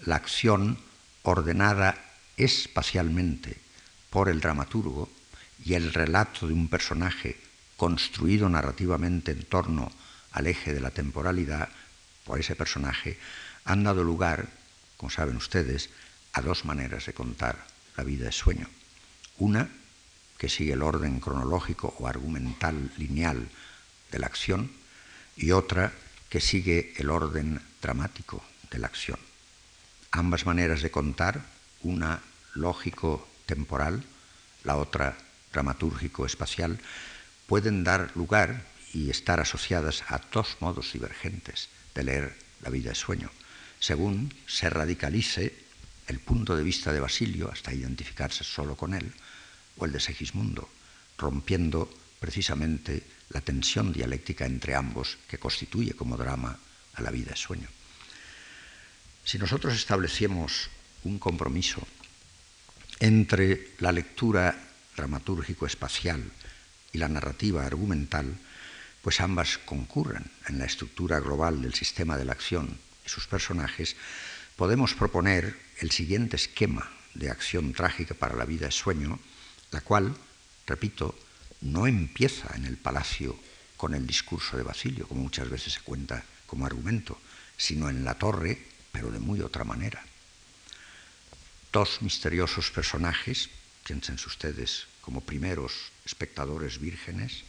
La 0.05 0.15
acción 0.15 0.77
ordenada 1.23 1.97
espacialmente 2.37 3.57
por 4.09 4.29
el 4.29 4.39
dramaturgo 4.39 5.09
y 5.63 5.73
el 5.73 5.93
relato 5.93 6.47
de 6.47 6.53
un 6.53 6.67
personaje 6.67 7.37
construido 7.77 8.49
narrativamente 8.49 9.31
en 9.31 9.43
torno 9.43 9.91
al 10.31 10.47
eje 10.47 10.73
de 10.73 10.81
la 10.81 10.91
temporalidad 10.91 11.69
por 12.25 12.39
ese 12.39 12.55
personaje, 12.55 13.17
han 13.65 13.83
dado 13.83 14.03
lugar, 14.03 14.49
como 14.97 15.09
saben 15.09 15.37
ustedes, 15.37 15.89
a 16.33 16.41
dos 16.41 16.65
maneras 16.65 17.05
de 17.05 17.13
contar 17.13 17.65
la 17.97 18.03
vida 18.03 18.25
de 18.25 18.31
sueño. 18.31 18.67
Una, 19.37 19.69
que 20.37 20.49
sigue 20.49 20.73
el 20.73 20.83
orden 20.83 21.19
cronológico 21.19 21.95
o 21.99 22.07
argumental 22.07 22.91
lineal 22.97 23.49
de 24.11 24.19
la 24.19 24.27
acción, 24.27 24.71
y 25.35 25.51
otra, 25.51 25.93
que 26.29 26.41
sigue 26.41 26.93
el 26.97 27.09
orden 27.09 27.61
dramático 27.81 28.43
de 28.69 28.79
la 28.79 28.87
acción. 28.87 29.19
Ambas 30.11 30.45
maneras 30.45 30.81
de 30.81 30.91
contar, 30.91 31.41
una 31.81 32.21
lógico-temporal, 32.53 34.03
la 34.63 34.75
otra 34.75 35.17
dramatúrgico-espacial, 35.51 36.79
pueden 37.47 37.83
dar 37.83 38.11
lugar 38.15 38.65
y 38.93 39.09
estar 39.09 39.39
asociadas 39.39 40.03
a 40.07 40.21
dos 40.31 40.57
modos 40.59 40.93
divergentes 40.93 41.69
de 41.95 42.03
leer 42.03 42.35
la 42.61 42.69
vida 42.69 42.89
de 42.89 42.95
sueño, 42.95 43.31
según 43.79 44.33
se 44.47 44.69
radicalice 44.69 45.53
el 46.07 46.19
punto 46.19 46.55
de 46.55 46.63
vista 46.63 46.91
de 46.91 46.99
Basilio 46.99 47.51
hasta 47.51 47.73
identificarse 47.73 48.43
solo 48.43 48.75
con 48.75 48.93
él, 48.93 49.13
o 49.77 49.85
el 49.85 49.91
de 49.91 49.99
Segismundo, 49.99 50.69
rompiendo 51.17 51.89
precisamente 52.19 53.03
la 53.29 53.41
tensión 53.41 53.93
dialéctica 53.93 54.45
entre 54.45 54.75
ambos 54.75 55.17
que 55.27 55.37
constituye 55.37 55.93
como 55.93 56.17
drama 56.17 56.57
a 56.95 57.01
la 57.01 57.11
vida 57.11 57.31
de 57.31 57.37
sueño. 57.37 57.67
Si 59.23 59.37
nosotros 59.37 59.75
establecemos 59.75 60.69
un 61.03 61.19
compromiso 61.19 61.85
entre 62.99 63.71
la 63.79 63.91
lectura 63.91 64.68
dramatúrgico-espacial 64.99 66.21
y 66.91 66.97
la 66.97 67.07
narrativa 67.07 67.65
argumental, 67.65 68.35
pues 69.01 69.21
ambas 69.21 69.57
concurren 69.59 70.29
en 70.47 70.59
la 70.59 70.65
estructura 70.65 71.19
global 71.19 71.61
del 71.61 71.73
sistema 71.73 72.17
de 72.17 72.25
la 72.25 72.33
acción 72.33 72.77
y 73.05 73.09
sus 73.09 73.27
personajes, 73.27 73.95
podemos 74.55 74.93
proponer 74.93 75.55
el 75.79 75.91
siguiente 75.91 76.35
esquema 76.35 76.91
de 77.13 77.29
acción 77.29 77.71
trágica 77.73 78.13
para 78.13 78.35
la 78.35 78.45
vida 78.45 78.67
es 78.67 78.75
sueño, 78.75 79.19
la 79.71 79.81
cual, 79.81 80.15
repito, 80.67 81.17
no 81.61 81.87
empieza 81.87 82.55
en 82.55 82.65
el 82.65 82.77
palacio 82.77 83.39
con 83.77 83.95
el 83.95 84.05
discurso 84.05 84.57
de 84.57 84.63
Basilio, 84.63 85.07
como 85.07 85.23
muchas 85.23 85.49
veces 85.49 85.73
se 85.73 85.81
cuenta 85.81 86.23
como 86.45 86.65
argumento, 86.65 87.17
sino 87.55 87.89
en 87.89 88.03
la 88.03 88.15
torre, 88.15 88.59
pero 88.91 89.11
de 89.11 89.19
muy 89.19 89.41
otra 89.41 89.63
manera. 89.63 90.03
Dos 91.71 92.01
misteriosos 92.01 92.71
personajes, 92.71 93.49
piensen 93.85 94.15
ustedes 94.15 94.88
como 95.09 95.25
primeros 95.25 95.89
espectadores 96.05 96.77
vírgenes, 96.77 97.41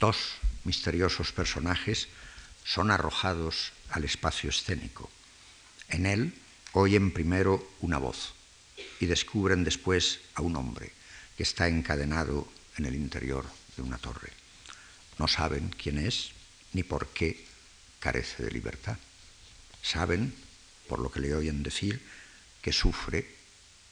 dos 0.00 0.16
misteriosos 0.64 1.30
personajes 1.30 2.08
son 2.64 2.90
arrojados 2.90 3.76
al 3.90 4.04
espacio 4.04 4.48
escénico. 4.48 5.10
En 5.90 6.06
él 6.06 6.32
oyen 6.72 7.12
primero 7.12 7.60
una 7.82 7.98
voz 7.98 8.32
y 9.00 9.04
descubren 9.04 9.64
después 9.64 10.20
a 10.32 10.40
un 10.40 10.56
hombre 10.56 10.92
que 11.36 11.42
está 11.42 11.68
encadenado 11.68 12.48
en 12.78 12.86
el 12.86 12.94
interior 12.94 13.44
de 13.76 13.82
una 13.82 13.98
torre. 13.98 14.32
No 15.18 15.28
saben 15.28 15.68
quién 15.76 15.98
es 15.98 16.32
ni 16.72 16.84
por 16.84 17.08
qué 17.08 17.44
carece 18.00 18.44
de 18.44 18.50
libertad. 18.50 18.96
Saben, 19.82 20.32
por 20.88 21.00
lo 21.00 21.12
que 21.12 21.20
le 21.20 21.34
oyen 21.34 21.62
decir, 21.62 22.00
que 22.62 22.72
sufre, 22.72 23.28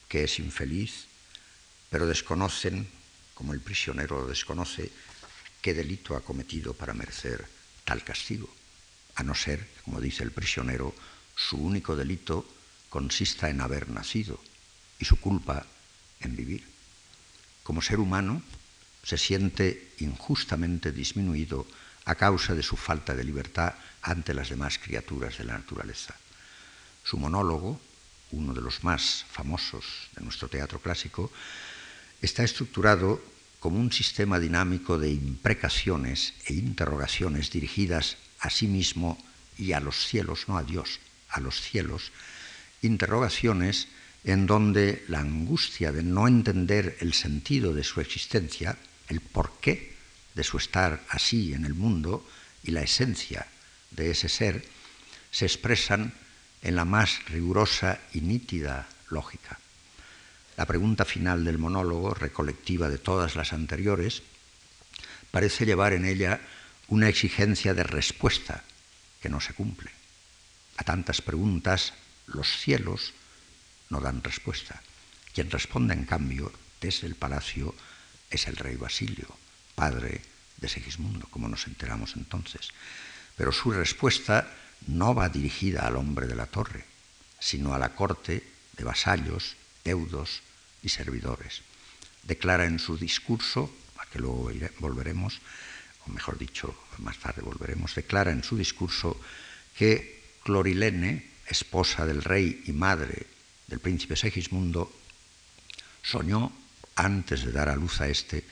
que 0.09 0.23
es 0.23 0.39
infeliz, 0.39 1.10
pero 1.91 2.07
desconocen, 2.07 2.87
como 3.35 3.51
el 3.51 3.59
prisionero 3.59 4.21
lo 4.21 4.27
desconoce, 4.27 4.89
qué 5.61 5.73
delito 5.73 6.15
ha 6.15 6.23
cometido 6.23 6.73
para 6.73 6.93
merecer 6.93 7.45
tal 7.83 8.01
castigo, 8.05 8.47
a 9.15 9.23
no 9.23 9.35
ser, 9.35 9.67
como 9.83 9.99
dice 9.99 10.23
el 10.23 10.31
prisionero, 10.31 10.95
su 11.35 11.57
único 11.57 11.97
delito 11.97 12.47
consista 12.87 13.49
en 13.49 13.59
haber 13.59 13.89
nacido 13.89 14.39
y 14.99 15.05
su 15.05 15.19
culpa 15.19 15.67
en 16.21 16.33
vivir. 16.33 16.63
Como 17.61 17.81
ser 17.81 17.99
humano, 17.99 18.41
se 19.03 19.17
siente 19.17 19.91
injustamente 19.99 20.93
disminuido 20.93 21.67
a 22.05 22.15
causa 22.15 22.55
de 22.55 22.63
su 22.63 22.77
falta 22.77 23.15
de 23.15 23.25
libertad 23.25 23.75
ante 24.01 24.33
las 24.33 24.47
demás 24.47 24.79
criaturas 24.79 25.37
de 25.37 25.43
la 25.43 25.57
naturaleza. 25.57 26.15
Su 27.03 27.17
monólogo, 27.17 27.81
uno 28.31 28.53
de 28.53 28.61
los 28.61 28.81
más 28.85 29.25
famosos 29.29 30.07
de 30.15 30.23
nuestro 30.23 30.47
teatro 30.47 30.79
clásico, 30.79 31.29
está 32.21 32.43
estructurado 32.43 33.21
como 33.59 33.79
un 33.79 33.91
sistema 33.91 34.39
dinámico 34.39 34.97
de 34.97 35.11
imprecaciones 35.11 36.33
e 36.45 36.53
interrogaciones 36.53 37.51
dirigidas 37.51 38.17
a 38.39 38.49
sí 38.49 38.67
mismo 38.67 39.17
y 39.57 39.73
a 39.73 39.79
los 39.79 40.07
cielos, 40.07 40.45
no 40.47 40.57
a 40.57 40.63
Dios, 40.63 40.99
a 41.29 41.39
los 41.39 41.61
cielos, 41.61 42.11
interrogaciones 42.81 43.87
en 44.23 44.45
donde 44.45 45.05
la 45.07 45.19
angustia 45.19 45.91
de 45.91 46.03
no 46.03 46.27
entender 46.27 46.97
el 46.99 47.13
sentido 47.13 47.73
de 47.73 47.83
su 47.83 48.01
existencia, 48.01 48.77
el 49.07 49.21
porqué 49.21 49.93
de 50.33 50.43
su 50.43 50.57
estar 50.57 51.03
así 51.09 51.53
en 51.53 51.65
el 51.65 51.73
mundo 51.73 52.27
y 52.63 52.71
la 52.71 52.81
esencia 52.81 53.47
de 53.91 54.11
ese 54.11 54.29
ser, 54.29 54.65
se 55.29 55.45
expresan 55.45 56.13
en 56.61 56.75
la 56.75 56.85
más 56.85 57.25
rigurosa 57.25 57.99
y 58.13 58.21
nítida 58.21 58.87
lógica. 59.09 59.60
La 60.61 60.67
pregunta 60.67 61.05
final 61.05 61.43
del 61.43 61.57
monólogo, 61.57 62.13
recolectiva 62.13 62.87
de 62.87 62.99
todas 62.99 63.35
las 63.35 63.51
anteriores, 63.51 64.21
parece 65.31 65.65
llevar 65.65 65.91
en 65.93 66.05
ella 66.05 66.39
una 66.87 67.09
exigencia 67.09 67.73
de 67.73 67.81
respuesta 67.81 68.63
que 69.23 69.29
no 69.29 69.41
se 69.41 69.55
cumple. 69.55 69.89
A 70.77 70.83
tantas 70.83 71.23
preguntas 71.23 71.95
los 72.27 72.47
cielos 72.47 73.15
no 73.89 74.01
dan 74.01 74.21
respuesta. 74.21 74.83
Quien 75.33 75.49
responde, 75.49 75.95
en 75.95 76.05
cambio, 76.05 76.53
desde 76.79 77.07
el 77.07 77.15
palacio 77.15 77.73
es 78.29 78.45
el 78.45 78.55
rey 78.55 78.75
Basilio, 78.75 79.35
padre 79.73 80.21
de 80.57 80.69
Segismundo, 80.69 81.25
como 81.31 81.49
nos 81.49 81.65
enteramos 81.65 82.15
entonces. 82.15 82.69
Pero 83.35 83.51
su 83.51 83.71
respuesta 83.71 84.47
no 84.85 85.15
va 85.15 85.27
dirigida 85.27 85.87
al 85.87 85.95
hombre 85.95 86.27
de 86.27 86.35
la 86.35 86.45
torre, 86.45 86.85
sino 87.39 87.73
a 87.73 87.79
la 87.79 87.95
corte 87.95 88.45
de 88.77 88.83
vasallos, 88.83 89.55
deudos, 89.83 90.43
y 90.83 90.89
servidores. 90.89 91.61
Declara 92.23 92.65
en 92.65 92.79
su 92.79 92.97
discurso, 92.97 93.73
a 93.97 94.05
que 94.05 94.19
luego 94.19 94.51
volveremos, 94.79 95.39
o 96.07 96.11
mejor 96.11 96.37
dicho, 96.37 96.75
más 96.99 97.17
tarde 97.17 97.41
volveremos, 97.41 97.95
declara 97.95 98.31
en 98.31 98.43
su 98.43 98.57
discurso 98.57 99.19
que 99.77 100.21
Clorilene, 100.43 101.29
esposa 101.47 102.05
del 102.05 102.23
rey 102.23 102.63
y 102.65 102.71
madre 102.71 103.27
del 103.67 103.79
príncipe 103.79 104.15
Segismundo, 104.15 104.91
soñó, 106.01 106.51
antes 106.95 107.45
de 107.45 107.51
dar 107.51 107.69
a 107.69 107.75
luz 107.75 108.01
a 108.01 108.07
este, 108.07 108.43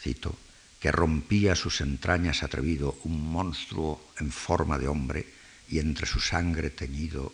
cito, 0.00 0.36
que 0.80 0.92
rompía 0.92 1.56
sus 1.56 1.80
entrañas 1.80 2.42
atrevido 2.42 2.98
un 3.04 3.30
monstruo 3.30 4.12
en 4.18 4.30
forma 4.30 4.78
de 4.78 4.88
hombre 4.88 5.26
y 5.68 5.78
entre 5.78 6.06
su 6.06 6.20
sangre 6.20 6.70
teñido 6.70 7.32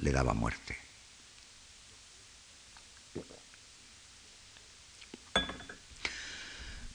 le 0.00 0.12
daba 0.12 0.32
muerte. 0.32 0.87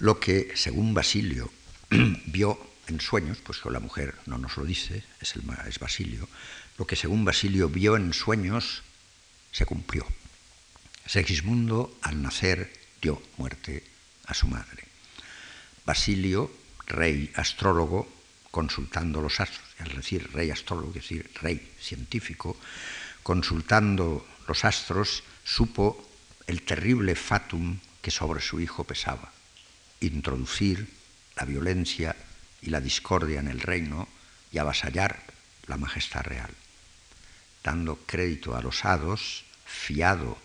Lo 0.04 0.20
que, 0.20 0.52
según 0.56 0.94
Basilio, 0.94 1.50
vio 2.26 2.60
en 2.88 3.00
sueños, 3.00 3.38
pues 3.42 3.60
que 3.60 3.72
la 3.72 3.80
mujer 3.80 4.14
no 4.26 4.38
nos 4.38 4.58
lo 4.58 4.66
dice, 4.66 5.02
es, 5.22 5.38
el, 5.38 5.44
es 5.66 5.80
Basilio, 5.80 6.28
lo 6.78 6.86
que 6.86 6.98
según 6.98 7.24
Basilio 7.24 7.70
vio 7.70 7.96
en 7.96 8.12
sueños 8.12 8.84
se 9.54 9.66
cumplió. 9.66 10.06
Segismundo, 11.06 11.98
al 12.02 12.22
nacer, 12.22 12.74
dio 13.02 13.24
muerte 13.38 13.82
a 14.26 14.34
su 14.34 14.48
madre. 14.48 14.84
Basilio, 15.86 16.52
rey 16.86 17.32
astrólogo, 17.36 18.12
consultando 18.52 19.22
los 19.22 19.40
astros, 19.40 19.64
al 19.80 19.96
decir 19.96 20.30
rey 20.34 20.52
astrólogo, 20.52 20.90
es 20.90 20.96
decir, 20.96 21.32
rey 21.36 21.72
científico, 21.80 22.60
consultando 23.24 24.28
los 24.50 24.66
astros, 24.66 25.24
supo 25.46 26.06
el 26.46 26.64
terrible 26.64 27.16
fatum 27.16 27.80
que 28.02 28.12
sobre 28.12 28.42
su 28.42 28.60
hijo 28.60 28.84
pesaba 28.84 29.33
introducir 30.08 30.88
la 31.36 31.46
violencia 31.46 32.16
y 32.62 32.70
la 32.70 32.82
discordia 32.82 33.40
en 33.40 33.48
el 33.48 33.60
reino 33.60 34.08
y 34.52 34.58
avasallar 34.58 35.24
la 35.68 35.78
majestad 35.78 36.22
real, 36.22 36.52
dando 37.64 37.98
crédito 38.06 38.56
a 38.56 38.62
los 38.62 38.86
hados, 38.86 39.44
fiado 39.66 40.38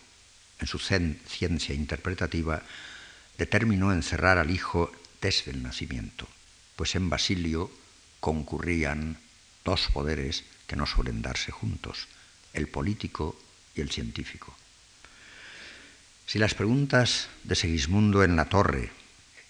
en 0.59 0.67
su 0.67 0.79
ciencia 0.79 1.75
interpretativa, 1.75 2.61
determinó 3.37 3.93
encerrar 3.93 4.37
al 4.37 4.51
hijo 4.51 4.91
desde 5.21 5.51
el 5.51 5.63
nacimiento, 5.63 6.27
pues 6.75 6.95
en 6.95 7.09
Basilio 7.09 7.71
concurrían 8.19 9.17
dos 9.63 9.89
poderes 9.93 10.43
que 10.67 10.75
no 10.75 10.85
suelen 10.85 11.21
darse 11.21 11.51
juntos, 11.51 12.07
el 12.53 12.67
político 12.67 13.39
y 13.75 13.81
el 13.81 13.91
científico. 13.91 14.55
Si 16.25 16.37
las 16.37 16.53
preguntas 16.53 17.27
de 17.43 17.55
Segismundo 17.55 18.23
en 18.23 18.35
la 18.35 18.45
torre 18.45 18.91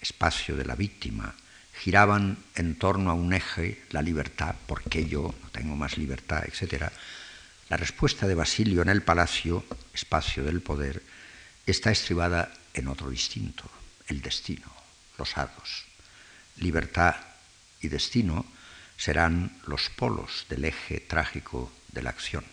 espacio 0.00 0.56
de 0.56 0.64
la 0.64 0.74
víctima, 0.74 1.34
giraban 1.80 2.38
en 2.54 2.76
torno 2.76 3.10
a 3.10 3.14
un 3.14 3.32
eje, 3.32 3.82
la 3.90 4.02
libertad, 4.02 4.54
¿por 4.66 4.82
qué 4.82 5.06
yo 5.06 5.34
no 5.42 5.48
tengo 5.50 5.76
más 5.76 5.96
libertad?, 5.96 6.44
etc., 6.44 6.90
la 7.68 7.76
respuesta 7.76 8.26
de 8.26 8.34
Basilio 8.34 8.82
en 8.82 8.88
el 8.88 9.02
palacio, 9.02 9.64
espacio 9.94 10.42
del 10.42 10.60
poder, 10.60 11.02
está 11.66 11.92
estribada 11.92 12.52
en 12.74 12.88
otro 12.88 13.10
distinto, 13.10 13.70
el 14.08 14.20
destino, 14.20 14.66
los 15.18 15.38
hados. 15.38 15.84
Libertad 16.56 17.14
y 17.80 17.88
destino 17.88 18.44
serán 18.96 19.56
los 19.66 19.88
polos 19.88 20.46
del 20.48 20.64
eje 20.64 21.00
trágico 21.00 21.72
de 21.92 22.02
la 22.02 22.10
acción. 22.10 22.44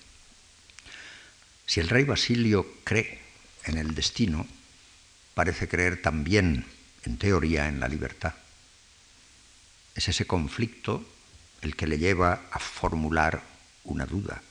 Si 1.66 1.80
el 1.80 1.90
rey 1.90 2.06
Basilio 2.06 2.66
cree 2.84 3.20
en 3.66 3.78
el 3.78 3.96
destino, 3.96 4.48
parece 5.34 5.68
creer 5.68 6.02
también 6.02 6.66
en 7.08 7.18
teoría, 7.18 7.70
en 7.70 7.80
la 7.80 7.88
libertad. 7.88 8.34
Es 9.96 10.10
ese 10.10 10.28
conflicto 10.28 11.08
el 11.62 11.76
que 11.76 11.88
le 11.88 11.98
lleva 11.98 12.42
a 12.52 12.60
formular 12.60 13.42
una 13.86 14.06
duda. 14.06 14.42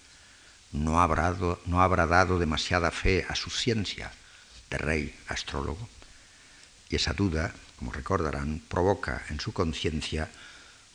No 0.73 1.01
habrá, 1.01 1.37
no 1.67 1.83
habrá 1.83 2.07
dado 2.07 2.39
demasiada 2.39 2.91
fe 2.91 3.27
a 3.29 3.35
su 3.35 3.51
ciencia 3.51 4.11
de 4.71 4.79
rey 4.79 5.15
astrólogo. 5.29 5.87
Y 6.89 6.97
esa 6.97 7.13
duda, 7.13 7.55
como 7.79 7.93
recordarán, 7.93 8.63
provoca 8.67 9.23
en 9.29 9.39
su 9.39 9.53
conciencia 9.53 10.31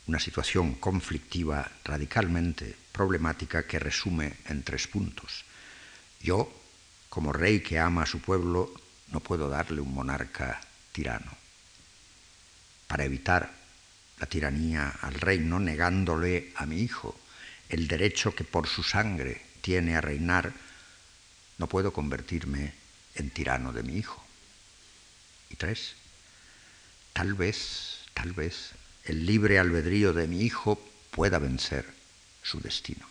una 0.08 0.20
situación 0.20 0.74
conflictiva 0.74 1.70
radicalmente 1.84 2.76
problemática 2.92 3.68
que 3.68 3.78
resume 3.78 4.34
en 4.46 4.64
tres 4.64 4.88
puntos. 4.88 5.46
Yo, 6.20 6.52
como 7.10 7.32
rey 7.32 7.62
que 7.62 7.80
ama 7.80 8.04
a 8.04 8.08
su 8.08 8.20
pueblo, 8.20 8.74
no 9.12 9.20
puedo 9.20 9.48
darle 9.48 9.80
un 9.80 9.94
monarca 9.94 10.60
tirano 10.92 11.41
para 12.92 13.06
evitar 13.06 13.50
la 14.20 14.26
tiranía 14.26 14.90
al 14.90 15.14
reino, 15.14 15.62
negándole 15.62 16.52
a 16.58 16.66
mi 16.66 16.82
hijo 16.82 17.18
el 17.70 17.88
derecho 17.88 18.36
que 18.36 18.44
por 18.44 18.68
su 18.68 18.84
sangre 18.84 19.42
tiene 19.62 19.96
a 19.96 20.02
reinar, 20.02 20.52
no 21.58 21.68
puedo 21.68 21.94
convertirme 21.94 22.74
en 23.16 23.30
tirano 23.30 23.72
de 23.72 23.84
mi 23.84 23.96
hijo. 23.96 24.22
Y 25.50 25.56
tres, 25.56 25.96
tal 27.14 27.34
vez, 27.34 28.00
tal 28.14 28.34
vez, 28.34 28.72
el 29.06 29.26
libre 29.26 29.58
albedrío 29.58 30.12
de 30.12 30.28
mi 30.28 30.42
hijo 30.42 30.78
pueda 31.12 31.40
vencer 31.40 31.86
su 32.44 32.60
destino. 32.60 33.08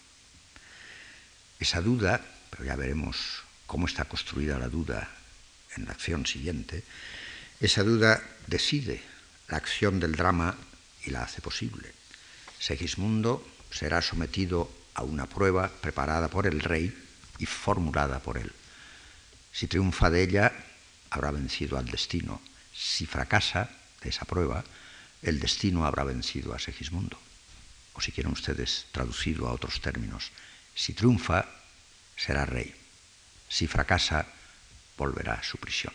Esa 1.59 1.81
duda, 1.81 2.21
pero 2.51 2.65
ya 2.65 2.77
veremos 2.77 3.45
cómo 3.67 3.87
está 3.87 4.05
construida 4.05 4.59
la 4.59 4.69
duda 4.69 5.09
en 5.75 5.87
la 5.87 5.93
acción 5.93 6.27
siguiente, 6.27 6.85
esa 7.61 7.83
duda 7.83 8.23
decide 8.47 9.09
la 9.51 9.57
acción 9.57 10.01
del 10.01 10.15
drama 10.15 10.57
y 11.05 11.11
la 11.11 11.23
hace 11.23 11.43
posible. 11.43 11.93
Segismundo 12.59 13.47
será 13.71 14.01
sometido 14.01 14.71
a 14.95 15.03
una 15.03 15.27
prueba 15.27 15.69
preparada 15.69 16.29
por 16.29 16.47
el 16.47 16.61
rey 16.61 16.97
y 17.39 17.47
formulada 17.47 18.21
por 18.21 18.39
él. 18.39 18.53
Si 19.53 19.67
triunfa 19.67 20.11
de 20.11 20.23
ella, 20.23 20.53
habrá 21.11 21.31
vencido 21.33 21.79
al 21.79 21.87
destino. 21.87 22.41
Si 22.73 23.07
fracasa 23.07 23.71
de 24.03 24.11
esa 24.11 24.25
prueba, 24.25 24.65
el 25.23 25.41
destino 25.41 25.85
habrá 25.85 26.05
vencido 26.05 26.55
a 26.55 26.59
Segismundo. 26.59 27.19
O 27.95 28.01
si 28.01 28.13
quieren 28.13 28.33
ustedes 28.33 28.87
traducido 28.93 29.49
a 29.49 29.53
otros 29.53 29.81
términos, 29.81 30.31
si 30.75 30.95
triunfa, 30.95 31.47
será 32.17 32.47
rey. 32.47 32.75
Si 33.49 33.67
fracasa, 33.67 34.27
volverá 34.97 35.35
a 35.35 35.43
su 35.43 35.59
prisión. 35.59 35.93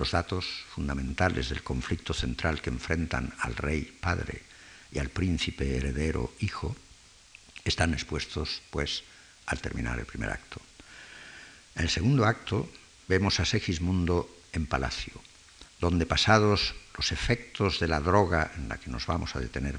Los 0.00 0.12
datos 0.12 0.46
fundamentales 0.74 1.50
del 1.50 1.62
conflicto 1.62 2.14
central 2.14 2.62
que 2.62 2.70
enfrentan 2.70 3.34
al 3.40 3.54
rey 3.54 3.82
padre 4.00 4.40
y 4.90 4.98
al 4.98 5.10
príncipe 5.10 5.76
heredero 5.76 6.32
hijo 6.40 6.74
están 7.66 7.92
expuestos, 7.92 8.62
pues, 8.70 9.04
al 9.44 9.60
terminar 9.60 9.98
el 9.98 10.06
primer 10.06 10.30
acto. 10.30 10.58
En 11.74 11.82
el 11.82 11.90
segundo 11.90 12.24
acto 12.24 12.66
vemos 13.08 13.40
a 13.40 13.44
Segismundo 13.44 14.34
en 14.54 14.64
palacio, 14.64 15.20
donde 15.80 16.06
pasados 16.06 16.74
los 16.96 17.12
efectos 17.12 17.78
de 17.78 17.88
la 17.88 18.00
droga 18.00 18.52
en 18.56 18.70
la 18.70 18.78
que 18.78 18.88
nos 18.88 19.04
vamos 19.04 19.36
a 19.36 19.40
detener 19.40 19.76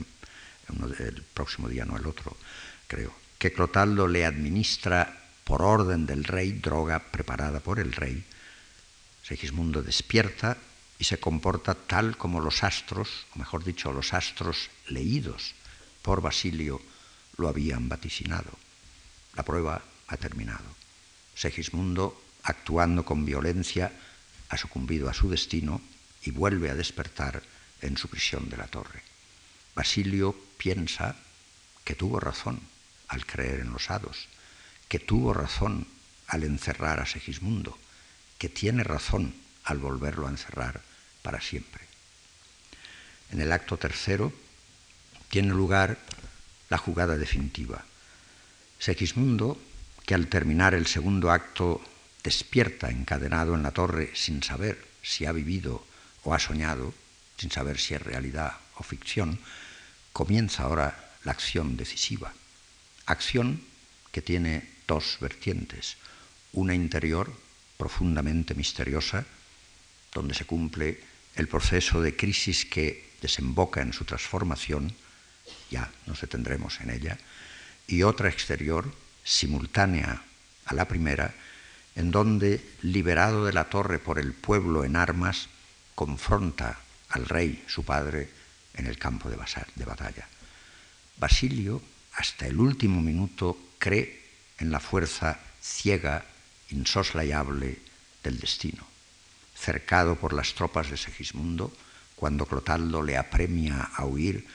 el 0.99 1.23
próximo 1.34 1.67
día, 1.67 1.84
no 1.84 1.97
el 1.97 2.05
otro, 2.05 2.38
creo, 2.88 3.12
que 3.39 3.53
Clotaldo 3.53 4.07
le 4.07 4.23
administra 4.27 5.17
por 5.43 5.63
orden 5.63 6.05
del 6.05 6.25
rey 6.25 6.51
droga 6.51 6.99
preparada 6.99 7.60
por 7.60 7.79
el 7.79 7.91
rey, 7.91 8.23
Segismundo 9.23 9.81
despierta 9.81 10.57
y 10.99 11.03
se 11.03 11.19
comporta 11.19 11.75
tal 11.75 12.17
como 12.17 12.41
los 12.41 12.63
astros, 12.63 13.25
o 13.36 13.39
mejor 13.39 13.63
dicho, 13.63 13.91
los 13.91 14.13
astros 14.13 14.69
leídos 14.88 15.55
por 16.01 16.21
Basilio 16.21 16.81
lo 17.38 17.47
habían 17.47 17.89
vaticinado. 17.89 18.51
La 19.36 19.43
prueba 19.43 19.81
ha 20.07 20.17
terminado. 20.17 20.65
Segismundo, 21.36 22.21
actuando 22.43 23.05
con 23.05 23.25
violencia, 23.25 23.91
ha 24.49 24.57
sucumbido 24.57 25.10
a 25.10 25.13
su 25.13 25.29
destino 25.29 25.81
y 26.23 26.31
vuelve 26.31 26.69
a 26.69 26.75
despertar 26.75 27.41
en 27.81 27.97
su 27.97 28.10
prisión 28.10 28.49
de 28.49 28.57
la 28.57 28.67
torre. 28.67 29.01
Basilio 29.73 30.36
piensa 30.57 31.15
que 31.84 31.95
tuvo 31.95 32.19
razón 32.19 32.60
al 33.07 33.25
creer 33.25 33.62
en 33.62 33.71
los 33.71 33.89
hados, 33.89 34.27
que 34.88 34.99
tuvo 34.99 35.34
razón 35.34 35.88
al 36.27 36.43
encerrar 36.43 36.99
a 36.99 37.05
Segismundo, 37.05 37.77
que 38.41 38.49
tiene 38.49 38.84
razón 38.84 39.36
al 39.65 39.77
volverlo 39.77 40.25
a 40.25 40.32
encerrar 40.32 40.82
para 41.21 41.39
siempre. 41.41 41.86
En 43.32 43.39
el 43.39 43.51
acto 43.51 43.77
tercero 43.77 44.34
tiene 45.30 45.49
lugar 45.49 45.99
la 46.67 46.80
jugada 46.80 47.19
definitiva. 47.19 47.86
Segismundo, 48.80 49.62
que 50.08 50.15
al 50.15 50.25
terminar 50.25 50.73
el 50.73 50.88
segundo 50.88 51.30
acto 51.30 51.84
despierta 52.23 52.89
encadenado 52.89 53.54
en 53.54 53.62
la 53.62 53.73
torre 53.73 54.10
sin 54.15 54.41
saber 54.41 54.88
si 55.04 55.27
ha 55.27 55.32
vivido 55.32 55.86
o 56.23 56.34
ha 56.34 56.39
soñado, 56.39 56.95
sin 57.38 57.51
saber 57.51 57.77
si 57.77 57.93
es 57.93 58.01
realidad 58.01 58.58
o 58.73 58.82
ficción, 58.82 59.38
comienza 60.13 60.63
ahora 60.63 61.13
la 61.25 61.34
acción 61.34 61.77
decisiva. 61.77 62.34
Acción 63.06 63.62
que 64.12 64.23
tiene 64.23 64.67
dos 64.88 65.19
vertientes, 65.21 65.97
una 66.54 66.73
interior 66.73 67.32
profundamente 67.82 68.54
misteriosa, 68.54 69.26
donde 70.13 70.36
se 70.36 70.46
cumple 70.46 71.02
el 71.34 71.48
proceso 71.48 72.00
de 72.00 72.15
crisis 72.15 72.63
que 72.63 73.10
desemboca 73.24 73.82
en 73.82 73.91
su 73.91 74.06
transformación, 74.06 74.94
ya 75.72 75.89
nos 76.06 76.22
detendremos 76.22 76.80
en 76.82 76.91
ella, 76.91 77.17
y 77.88 78.04
otra 78.04 78.30
exterior, 78.30 78.86
simultánea 79.24 80.22
a 80.65 80.74
la 80.76 80.88
primera, 80.88 81.34
en 81.96 82.12
donde, 82.12 82.62
liberado 82.84 83.46
de 83.46 83.54
la 83.54 83.65
torre 83.65 83.98
por 83.98 84.20
el 84.20 84.34
pueblo 84.34 84.86
en 84.86 84.96
armas, 84.96 85.50
confronta 85.96 86.78
al 87.10 87.26
rey, 87.26 87.63
su 87.65 87.84
padre, 87.84 88.30
en 88.76 88.86
el 88.86 89.00
campo 89.00 89.28
de, 89.28 89.38
batalla. 89.38 90.28
Basilio, 91.17 91.82
hasta 92.13 92.46
el 92.46 92.60
último 92.60 93.02
minuto, 93.02 93.58
cree 93.80 94.22
en 94.60 94.70
la 94.70 94.80
fuerza 94.80 95.39
ciega, 95.60 96.26
insoslayable 96.71 97.79
del 98.23 98.39
destino 98.39 98.91
cercado 99.62 100.15
por 100.15 100.34
las 100.34 100.55
tropas 100.55 100.89
de 100.89 100.97
Segismundo, 100.97 101.71
cuando 102.15 102.47
Clotaldo 102.47 103.03
le 103.03 103.15
apremia 103.15 103.91
a 103.93 104.05
huir, 104.05 104.47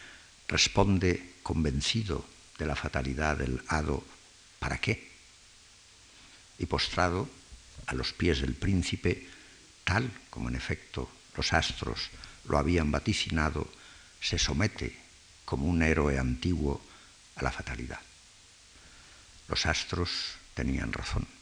responde 0.49 1.35
convencido 1.45 2.27
de 2.59 2.67
la 2.67 2.75
fatalidad 2.75 3.37
del 3.37 3.63
hado, 3.69 4.03
¿para 4.59 4.79
qué? 4.79 5.13
Y 6.59 6.67
postrado 6.67 7.29
a 7.87 7.95
los 7.95 8.13
pies 8.13 8.41
del 8.41 8.55
príncipe, 8.55 9.29
tal 9.85 10.11
como 10.29 10.49
en 10.49 10.57
efecto 10.57 11.09
los 11.37 11.53
astros 11.53 12.11
lo 12.49 12.59
habían 12.59 12.91
vaticinado, 12.91 13.71
se 14.21 14.39
somete 14.39 14.99
como 15.45 15.67
un 15.67 15.83
héroe 15.83 16.19
antiguo 16.19 16.83
a 17.37 17.45
la 17.45 17.53
fatalidad. 17.53 18.01
Los 19.47 19.67
astros 19.67 20.11
tenían 20.55 20.93
razón. 20.93 21.36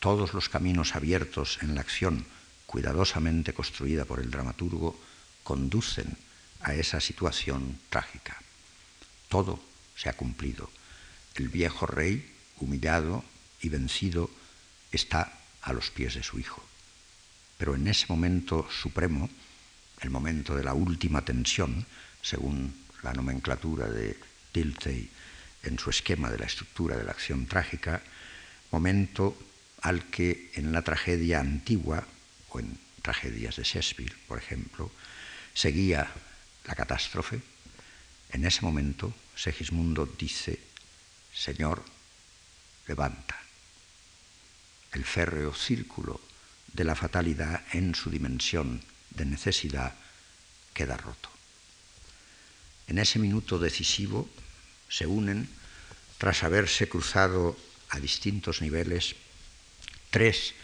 Todos 0.00 0.34
los 0.34 0.48
caminos 0.48 0.94
abiertos 0.94 1.58
en 1.62 1.74
la 1.74 1.80
acción 1.80 2.26
cuidadosamente 2.68 3.54
construida 3.54 4.04
por 4.04 4.20
el 4.20 4.30
dramaturgo, 4.30 5.00
conducen 5.42 6.18
a 6.60 6.74
esa 6.74 7.00
situación 7.00 7.80
trágica. 7.88 8.36
Todo 9.28 9.58
se 9.96 10.10
ha 10.10 10.12
cumplido. 10.12 10.70
El 11.34 11.48
viejo 11.48 11.86
rey, 11.86 12.30
humillado 12.60 13.24
y 13.62 13.70
vencido, 13.70 14.30
está 14.92 15.32
a 15.62 15.72
los 15.72 15.90
pies 15.90 16.14
de 16.14 16.22
su 16.22 16.38
hijo. 16.38 16.62
Pero 17.56 17.74
en 17.74 17.88
ese 17.88 18.04
momento 18.08 18.68
supremo, 18.70 19.30
el 20.00 20.10
momento 20.10 20.54
de 20.54 20.64
la 20.64 20.74
última 20.74 21.24
tensión, 21.24 21.86
según 22.20 22.84
la 23.02 23.14
nomenclatura 23.14 23.88
de 23.88 24.18
Dilthey 24.52 25.10
en 25.62 25.78
su 25.78 25.88
esquema 25.88 26.30
de 26.30 26.38
la 26.38 26.46
estructura 26.46 26.96
de 26.98 27.04
la 27.04 27.12
acción 27.12 27.46
trágica, 27.46 28.02
momento 28.70 29.36
al 29.82 30.10
que 30.10 30.50
en 30.54 30.72
la 30.72 30.82
tragedia 30.82 31.40
antigua 31.40 32.06
o 32.50 32.60
en 32.60 32.78
tragedias 33.02 33.56
de 33.56 33.64
Shakespeare, 33.64 34.14
por 34.26 34.38
ejemplo, 34.38 34.90
seguía 35.54 36.10
la 36.66 36.74
catástrofe, 36.74 37.40
en 38.30 38.44
ese 38.44 38.62
momento 38.62 39.14
Segismundo 39.34 40.06
dice, 40.06 40.58
Señor, 41.32 41.84
levanta. 42.86 43.38
El 44.92 45.04
férreo 45.04 45.54
círculo 45.54 46.20
de 46.72 46.84
la 46.84 46.94
fatalidad 46.94 47.62
en 47.72 47.94
su 47.94 48.10
dimensión 48.10 48.82
de 49.10 49.24
necesidad 49.24 49.94
queda 50.74 50.96
roto. 50.96 51.30
En 52.88 52.98
ese 52.98 53.18
minuto 53.18 53.58
decisivo 53.58 54.28
se 54.88 55.06
unen, 55.06 55.48
tras 56.18 56.42
haberse 56.42 56.88
cruzado 56.88 57.56
a 57.90 58.00
distintos 58.00 58.60
niveles, 58.60 59.14
tres 60.10 60.54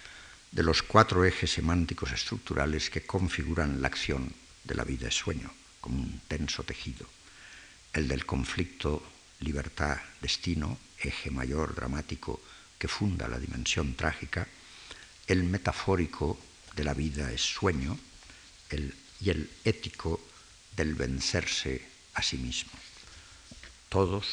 de 0.50 0.62
los 0.62 0.82
cuatro 0.82 1.24
ejes 1.24 1.52
semánticos 1.52 2.12
estructurales 2.12 2.90
que 2.90 3.04
configuran 3.06 3.82
la 3.82 3.88
acción 3.88 4.32
de 4.62 4.74
la 4.74 4.84
vida 4.84 5.08
es 5.08 5.14
sueño, 5.14 5.52
como 5.80 5.98
un 5.98 6.20
tenso 6.28 6.62
tejido. 6.62 7.06
El 7.92 8.08
del 8.08 8.24
conflicto 8.24 9.02
libertad-destino, 9.40 10.78
eje 10.98 11.30
mayor 11.30 11.74
dramático 11.74 12.40
que 12.78 12.88
funda 12.88 13.28
la 13.28 13.38
dimensión 13.38 13.94
trágica, 13.94 14.46
el 15.26 15.44
metafórico 15.44 16.38
de 16.76 16.84
la 16.84 16.94
vida 16.94 17.32
es 17.32 17.42
sueño 17.42 17.98
y 19.20 19.30
el 19.30 19.50
ético 19.64 20.20
del 20.76 20.94
vencerse 20.94 21.86
a 22.14 22.22
sí 22.22 22.36
mismo. 22.36 22.72
Todos, 23.88 24.26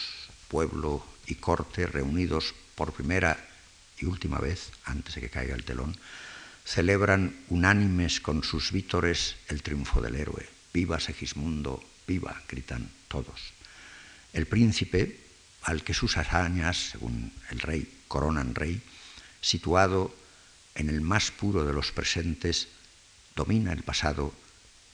pueblo 0.47 1.06
y 1.28 1.36
corte, 1.36 1.86
reunidos 1.86 2.54
por 2.76 2.93
primera 2.93 3.50
y 4.01 4.05
última 4.05 4.39
vez, 4.39 4.71
antes 4.85 5.15
de 5.15 5.21
que 5.21 5.29
caiga 5.29 5.55
el 5.55 5.63
telón, 5.63 5.95
celebran 6.65 7.35
unánimes 7.49 8.19
con 8.19 8.43
sus 8.43 8.71
vítores 8.71 9.35
el 9.47 9.61
triunfo 9.61 10.01
del 10.01 10.15
héroe. 10.15 10.47
Viva 10.73 10.99
Segismundo, 10.99 11.83
viva, 12.07 12.41
gritan 12.47 12.89
todos. 13.07 13.53
El 14.33 14.47
príncipe, 14.47 15.19
al 15.63 15.83
que 15.83 15.93
sus 15.93 16.17
hazañas, 16.17 16.91
según 16.91 17.31
el 17.49 17.59
rey, 17.59 17.87
coronan 18.07 18.55
rey, 18.55 18.81
situado 19.41 20.15
en 20.75 20.89
el 20.89 21.01
más 21.01 21.31
puro 21.31 21.65
de 21.65 21.73
los 21.73 21.91
presentes, 21.91 22.69
domina 23.35 23.73
el 23.73 23.83
pasado 23.83 24.33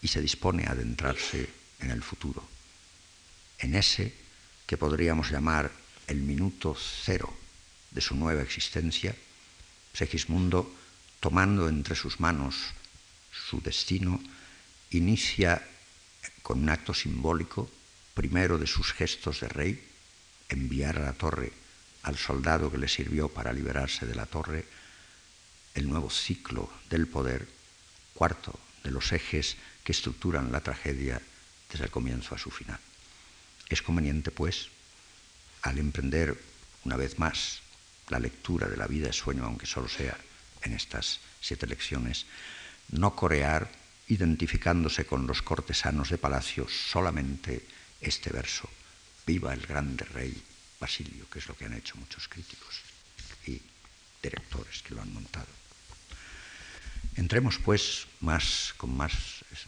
y 0.02 0.08
se 0.08 0.22
dispone 0.22 0.66
a 0.66 0.72
adentrarse 0.72 1.50
en 1.80 1.92
el 1.92 2.02
futuro, 2.02 2.48
en 3.60 3.76
ese 3.76 4.14
que 4.66 4.78
podríamos 4.78 5.32
llamar 5.32 5.72
el 6.08 6.22
minuto 6.22 6.76
cero 6.76 7.34
de 7.98 8.02
su 8.02 8.16
nueva 8.16 8.44
existencia, 8.44 9.16
Segismundo, 9.92 10.72
tomando 11.20 11.68
entre 11.68 11.96
sus 11.96 12.20
manos 12.20 12.54
su 13.32 13.60
destino, 13.60 14.22
inicia 14.92 15.66
con 16.44 16.62
un 16.62 16.70
acto 16.70 16.94
simbólico, 16.94 17.68
primero 18.14 18.60
de 18.60 18.68
sus 18.68 18.94
gestos 18.94 19.40
de 19.40 19.50
rey, 19.50 19.84
enviar 20.48 21.00
a 21.00 21.06
la 21.06 21.14
torre 21.14 21.52
al 22.04 22.20
soldado 22.20 22.72
que 22.72 22.78
le 22.78 22.88
sirvió 22.88 23.30
para 23.30 23.52
liberarse 23.52 24.06
de 24.06 24.14
la 24.14 24.28
torre, 24.28 24.68
el 25.74 25.90
nuevo 25.90 26.12
ciclo 26.12 26.70
del 26.92 27.08
poder, 27.08 27.50
cuarto 28.14 28.60
de 28.84 28.92
los 28.92 29.12
ejes 29.12 29.58
que 29.84 29.92
estructuran 29.92 30.52
la 30.52 30.62
tragedia 30.62 31.20
desde 31.72 31.86
el 31.86 31.92
comienzo 31.92 32.36
a 32.36 32.38
su 32.38 32.52
final. 32.52 32.80
Es 33.70 33.82
conveniente, 33.82 34.30
pues, 34.30 34.70
al 35.64 35.80
emprender 35.80 36.40
una 36.84 36.96
vez 36.96 37.18
más 37.18 37.66
la 38.10 38.20
lectura 38.20 38.68
de 38.68 38.78
la 38.78 38.88
vida 38.88 39.08
de 39.08 39.14
sueño, 39.14 39.46
aunque 39.46 39.66
solo 39.66 39.88
sea 39.88 40.18
en 40.62 40.74
estas 40.74 41.20
siete 41.42 41.68
lecciones, 41.68 42.26
no 42.90 43.16
corear 43.16 43.70
identificándose 44.08 45.06
con 45.06 45.28
los 45.28 45.42
cortesanos 45.42 46.10
de 46.10 46.18
palacio 46.18 46.68
solamente 46.70 47.66
este 48.00 48.32
verso, 48.32 48.70
viva 49.26 49.54
el 49.54 49.66
grande 49.66 50.06
rey 50.06 50.42
Basilio, 50.80 51.30
que 51.30 51.40
es 51.40 51.48
lo 51.48 51.56
que 51.56 51.66
han 51.66 51.74
hecho 51.74 51.98
muchos 51.98 52.28
críticos 52.28 52.82
y 53.46 53.60
directores 54.22 54.82
que 54.84 54.94
lo 54.94 55.02
han 55.02 55.14
montado. 55.14 55.48
Entremos 57.16 57.58
pues 57.58 58.08
más 58.22 58.74
con 58.78 58.96
más 58.96 59.12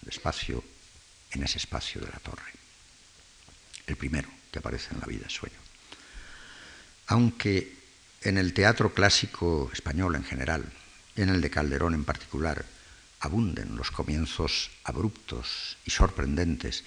despacio 0.04 0.64
en 1.32 1.44
ese 1.44 1.58
espacio 1.58 2.00
de 2.00 2.08
la 2.08 2.20
torre, 2.20 2.54
el 3.88 3.98
primero 3.98 4.30
que 4.52 4.60
aparece 4.60 4.94
en 4.94 5.00
la 5.00 5.08
vida 5.08 5.30
sueño. 5.30 5.58
Aunque 7.08 7.79
en 8.22 8.38
el 8.38 8.54
teatro 8.54 8.94
clásico 8.94 9.70
español 9.74 10.16
en 10.16 10.24
general 10.24 10.66
en 11.16 11.30
el 11.30 11.42
de 11.42 11.50
Calderón 11.50 11.94
en 11.94 12.04
particular 12.04 12.66
abunden 13.20 13.76
los 13.76 13.92
comienzos 13.92 14.72
abruptos 14.84 15.78
y 15.86 15.92
sorprendentes 15.92 16.84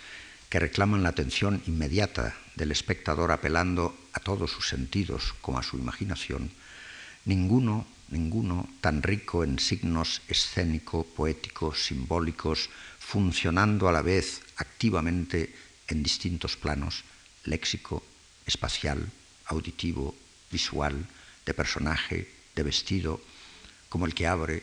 que 0.48 0.58
reclaman 0.58 1.02
la 1.02 1.10
atención 1.10 1.62
inmediata 1.66 2.36
del 2.56 2.72
espectador 2.72 3.32
apelando 3.32 3.96
a 4.12 4.20
todos 4.20 4.50
sus 4.50 4.68
sentidos 4.68 5.34
como 5.40 5.58
a 5.58 5.62
su 5.62 5.78
imaginación, 5.78 6.50
ninguno, 7.24 7.86
ninguno 8.10 8.68
tan 8.82 9.02
rico 9.02 9.44
en 9.44 9.58
signos 9.58 10.20
escénico, 10.28 11.04
poéticos, 11.04 11.86
simbólicos, 11.86 12.68
funcionando 12.98 13.88
a 13.88 13.92
la 13.92 14.02
vez 14.02 14.42
activamente 14.56 15.54
en 15.88 16.02
distintos 16.02 16.58
planos, 16.58 17.04
léxico, 17.44 18.02
espacial, 18.44 19.08
auditivo, 19.46 20.14
visual, 20.50 21.06
de 21.44 21.54
personaje, 21.54 22.28
de 22.54 22.62
vestido, 22.62 23.20
como 23.88 24.06
el 24.06 24.14
que 24.14 24.26
abre 24.26 24.62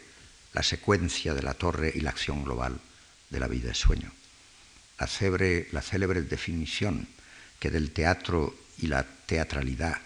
la 0.53 0.63
secuencia 0.63 1.33
de 1.33 1.43
la 1.43 1.53
torre 1.53 1.91
y 1.93 2.01
la 2.01 2.09
acción 2.09 2.43
global 2.43 2.79
de 3.29 3.39
la 3.39 3.47
vida 3.47 3.69
de 3.69 3.75
sueño. 3.75 4.11
La 4.99 5.07
célebre, 5.07 6.21
definición 6.23 7.07
que 7.59 7.69
del 7.71 7.91
teatro 7.91 8.55
y 8.79 8.87
la 8.87 9.03
teatralidad, 9.03 9.97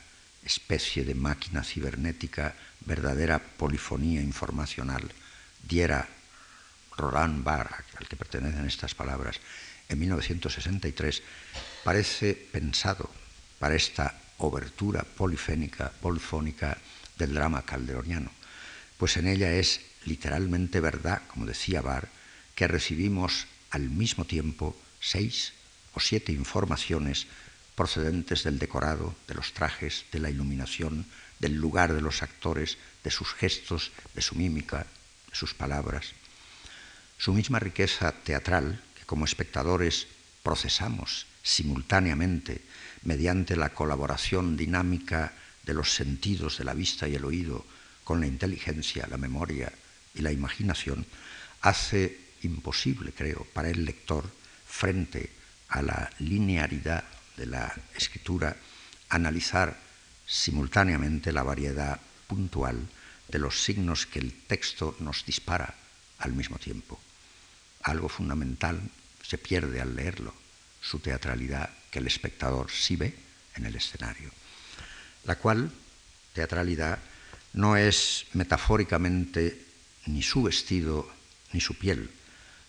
especie 0.43 1.05
de 1.05 1.15
máquina 1.15 1.63
cibernética, 1.63 2.55
verdadera 2.81 3.39
polifonía 3.39 4.21
informacional, 4.21 5.09
diera 5.63 6.07
Roland 6.97 7.43
Barthes, 7.43 7.95
al 7.95 8.07
que 8.07 8.17
pertenecen 8.17 8.65
estas 8.65 8.93
palabras, 8.93 9.39
en 9.89 9.99
1963, 9.99 11.23
parece 11.83 12.33
pensado 12.33 13.09
para 13.59 13.75
esta 13.75 14.19
obertura 14.47 15.03
polifénica, 15.03 15.91
polifónica 16.01 16.77
del 17.17 17.33
drama 17.33 17.63
calderoniano, 17.63 18.31
pues 18.97 19.17
en 19.17 19.27
ella 19.27 19.53
es 19.53 19.81
literalmente 20.05 20.79
verdad, 20.79 21.21
como 21.27 21.45
decía 21.45 21.81
Bar, 21.81 22.09
que 22.55 22.67
recibimos 22.67 23.47
al 23.71 23.89
mismo 23.89 24.25
tiempo 24.25 24.75
seis 24.99 25.53
o 25.93 25.99
siete 25.99 26.31
informaciones 26.31 27.27
procedentes 27.75 28.43
del 28.43 28.59
decorado, 28.59 29.15
de 29.27 29.33
los 29.33 29.53
trajes, 29.53 30.05
de 30.11 30.19
la 30.19 30.29
iluminación, 30.29 31.05
del 31.39 31.55
lugar 31.55 31.93
de 31.93 32.01
los 32.01 32.21
actores, 32.21 32.77
de 33.03 33.11
sus 33.11 33.33
gestos, 33.33 33.91
de 34.13 34.21
su 34.21 34.35
mímica, 34.35 34.85
de 35.29 35.35
sus 35.35 35.53
palabras. 35.53 36.13
Su 37.17 37.33
misma 37.33 37.59
riqueza 37.59 38.11
teatral, 38.11 38.81
que 38.95 39.05
como 39.05 39.25
espectadores 39.25 40.07
procesamos 40.43 41.25
simultáneamente 41.41 42.61
mediante 43.03 43.55
la 43.55 43.69
colaboración 43.69 44.55
dinámica 44.55 45.33
de 45.63 45.73
los 45.73 45.93
sentidos 45.93 46.57
de 46.57 46.63
la 46.63 46.73
vista 46.73 47.07
y 47.07 47.15
el 47.15 47.25
oído 47.25 47.65
con 48.03 48.19
la 48.19 48.27
inteligencia, 48.27 49.07
la 49.07 49.17
memoria 49.17 49.71
y 50.13 50.21
la 50.21 50.31
imaginación, 50.31 51.05
hace 51.61 52.19
imposible, 52.43 53.13
creo, 53.13 53.47
para 53.53 53.69
el 53.69 53.85
lector, 53.85 54.29
frente 54.65 55.31
a 55.69 55.81
la 55.81 56.09
linearidad 56.19 57.03
de 57.37 57.45
la 57.45 57.73
escritura, 57.95 58.55
analizar 59.09 59.77
simultáneamente 60.25 61.31
la 61.31 61.43
variedad 61.43 61.99
puntual 62.27 62.87
de 63.27 63.39
los 63.39 63.63
signos 63.63 64.05
que 64.05 64.19
el 64.19 64.33
texto 64.33 64.95
nos 64.99 65.25
dispara 65.25 65.73
al 66.19 66.33
mismo 66.33 66.57
tiempo. 66.57 66.99
Algo 67.83 68.09
fundamental 68.09 68.81
se 69.21 69.37
pierde 69.37 69.81
al 69.81 69.95
leerlo, 69.95 70.33
su 70.81 70.99
teatralidad 70.99 71.69
que 71.93 71.99
el 71.99 72.07
espectador 72.07 72.71
sí 72.71 72.95
ve 72.95 73.13
en 73.53 73.67
el 73.67 73.75
escenario, 73.75 74.31
la 75.25 75.35
cual 75.35 75.71
teatralidad 76.33 76.97
no 77.53 77.77
es 77.77 78.25
metafóricamente 78.33 79.63
ni 80.07 80.23
su 80.23 80.41
vestido 80.41 81.07
ni 81.51 81.61
su 81.61 81.77
piel, 81.77 82.09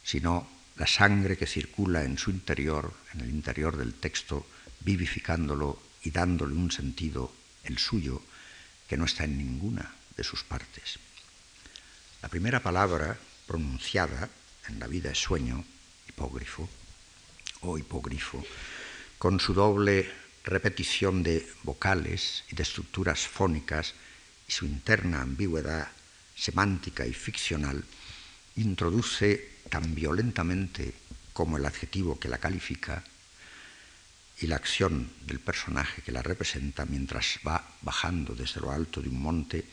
sino 0.03 0.47
la 0.77 0.87
sangre 0.87 1.39
que 1.39 1.47
circula 1.47 2.05
en 2.05 2.19
su 2.19 2.31
interior, 2.31 2.93
en 3.15 3.23
el 3.23 3.31
interior 3.31 3.79
del 3.79 3.95
texto, 3.95 4.47
vivificándolo 4.81 5.81
y 6.03 6.11
dándole 6.11 6.55
un 6.55 6.71
sentido, 6.71 7.33
el 7.63 7.79
suyo, 7.79 8.21
que 8.87 8.99
no 8.99 9.07
está 9.07 9.25
en 9.25 9.39
ninguna 9.39 9.91
de 10.19 10.23
sus 10.23 10.45
partes. 10.45 10.99
La 12.21 12.29
primera 12.29 12.61
palabra 12.61 13.19
pronunciada 13.47 14.29
en 14.69 14.79
la 14.79 14.87
vida 14.87 15.13
es 15.13 15.19
sueño, 15.19 15.65
hipógrifo 16.11 16.69
o 17.63 17.79
hipogrifo, 17.79 18.45
con 19.18 19.40
su 19.40 19.55
doble 19.55 20.11
repetición 20.44 21.22
de 21.22 21.48
vocales 21.62 22.44
y 22.50 22.55
de 22.55 22.62
estructuras 22.62 23.27
fónicas 23.27 23.94
y 24.46 24.53
su 24.53 24.66
interna 24.66 25.22
ambigüedad 25.22 25.88
semántica 26.37 27.07
y 27.07 27.14
ficcional, 27.14 27.85
introduce 28.57 29.62
tan 29.70 29.94
violentamente 29.94 30.94
como 31.33 31.57
el 31.57 31.64
adjetivo 31.64 32.18
que 32.18 32.29
la 32.29 32.38
califica 32.38 33.03
y 34.40 34.46
la 34.46 34.57
acción 34.57 35.11
del 35.27 35.40
personaje 35.40 36.03
que 36.03 36.12
la 36.12 36.22
representa 36.22 36.85
mientras 36.85 37.38
va 37.46 37.64
bajando 37.83 38.35
desde 38.35 38.61
lo 38.61 38.70
alto 38.70 39.00
de 39.00 39.09
un 39.09 39.22
monte, 39.22 39.64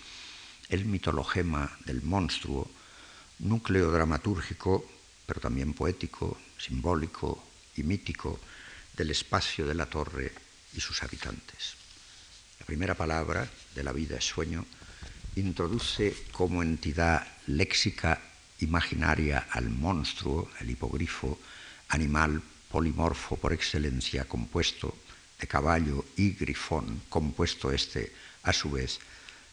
el 0.70 0.86
mitologema 0.86 1.78
del 1.86 2.02
monstruo, 2.04 2.70
núcleo 3.40 3.92
dramatúrgico, 3.92 4.86
pero 5.26 5.42
también 5.42 5.74
poético, 5.74 6.40
simbólico 6.58 7.44
y 7.76 7.84
mítico 7.84 8.40
del 8.96 9.12
espacio 9.12 9.66
de 9.66 9.76
la 9.76 9.86
torre 9.86 10.32
y 10.74 10.82
sus 10.82 11.04
habitantes. 11.04 11.76
La 12.60 12.66
primera 12.66 12.96
palabra 12.96 13.50
de 13.76 13.84
la 13.84 13.92
vida 13.92 14.18
es 14.18 14.26
sueño 14.26 14.66
introduce 15.36 16.16
como 16.32 16.62
entidad 16.62 17.26
léxica 17.48 18.20
imaginaria 18.60 19.48
al 19.52 19.70
monstruo, 19.70 20.50
el 20.60 20.70
hipogrifo, 20.70 21.40
animal 21.90 22.42
polimorfo 22.70 23.38
por 23.38 23.54
excelencia, 23.54 24.26
compuesto 24.26 24.96
de 25.40 25.48
caballo 25.48 26.06
y 26.16 26.32
grifón, 26.32 27.02
compuesto 27.10 27.72
este 27.72 28.14
a 28.44 28.54
su 28.54 28.72
vez 28.72 29.00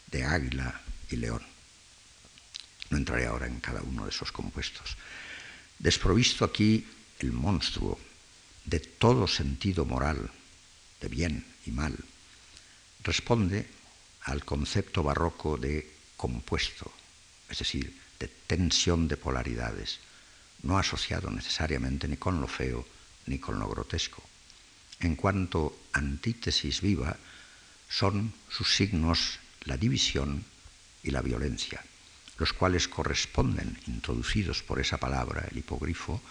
de 0.07 0.23
águila 0.23 0.81
y 1.09 1.15
león. 1.15 1.41
No 2.89 2.97
entraré 2.97 3.25
ahora 3.25 3.47
en 3.47 3.59
cada 3.59 3.81
uno 3.81 4.05
de 4.05 4.11
esos 4.11 4.31
compuestos. 4.31 4.97
Desprovisto 5.77 6.45
aquí 6.45 6.85
el 7.19 7.31
monstruo 7.31 7.99
de 8.69 8.79
todo 8.79 9.27
sentido 9.27 9.83
moral, 9.83 10.29
de 11.01 11.07
bien 11.07 11.45
y 11.65 11.71
mal, 11.71 11.97
responde 13.03 13.65
al 14.21 14.45
concepto 14.45 15.01
barroco 15.01 15.57
de 15.57 15.89
compuesto, 16.15 16.91
es 17.49 17.57
decir, 17.57 17.97
de 18.19 18.27
tensión 18.27 19.07
de 19.07 19.17
polaridades, 19.17 19.99
no 20.61 20.77
asociado 20.77 21.31
necesariamente 21.31 22.07
ni 22.07 22.17
con 22.17 22.39
lo 22.39 22.47
feo 22.47 22.85
ni 23.25 23.39
con 23.39 23.57
lo 23.57 23.67
grotesco. 23.67 24.21
En 24.99 25.15
cuanto 25.15 25.79
antítesis 25.93 26.81
viva, 26.81 27.17
son 27.89 28.33
sus 28.49 28.75
signos 28.75 29.39
la 29.63 29.77
división 29.77 30.43
y 31.01 31.09
la 31.09 31.21
violencia, 31.21 31.81
los 32.37 32.53
cuales 32.53 32.87
corresponden, 32.87 33.79
introducidos 33.87 34.61
por 34.61 34.79
esa 34.79 34.97
palabra, 34.97 35.47
el 35.49 35.57
hipogrifo, 35.57 36.21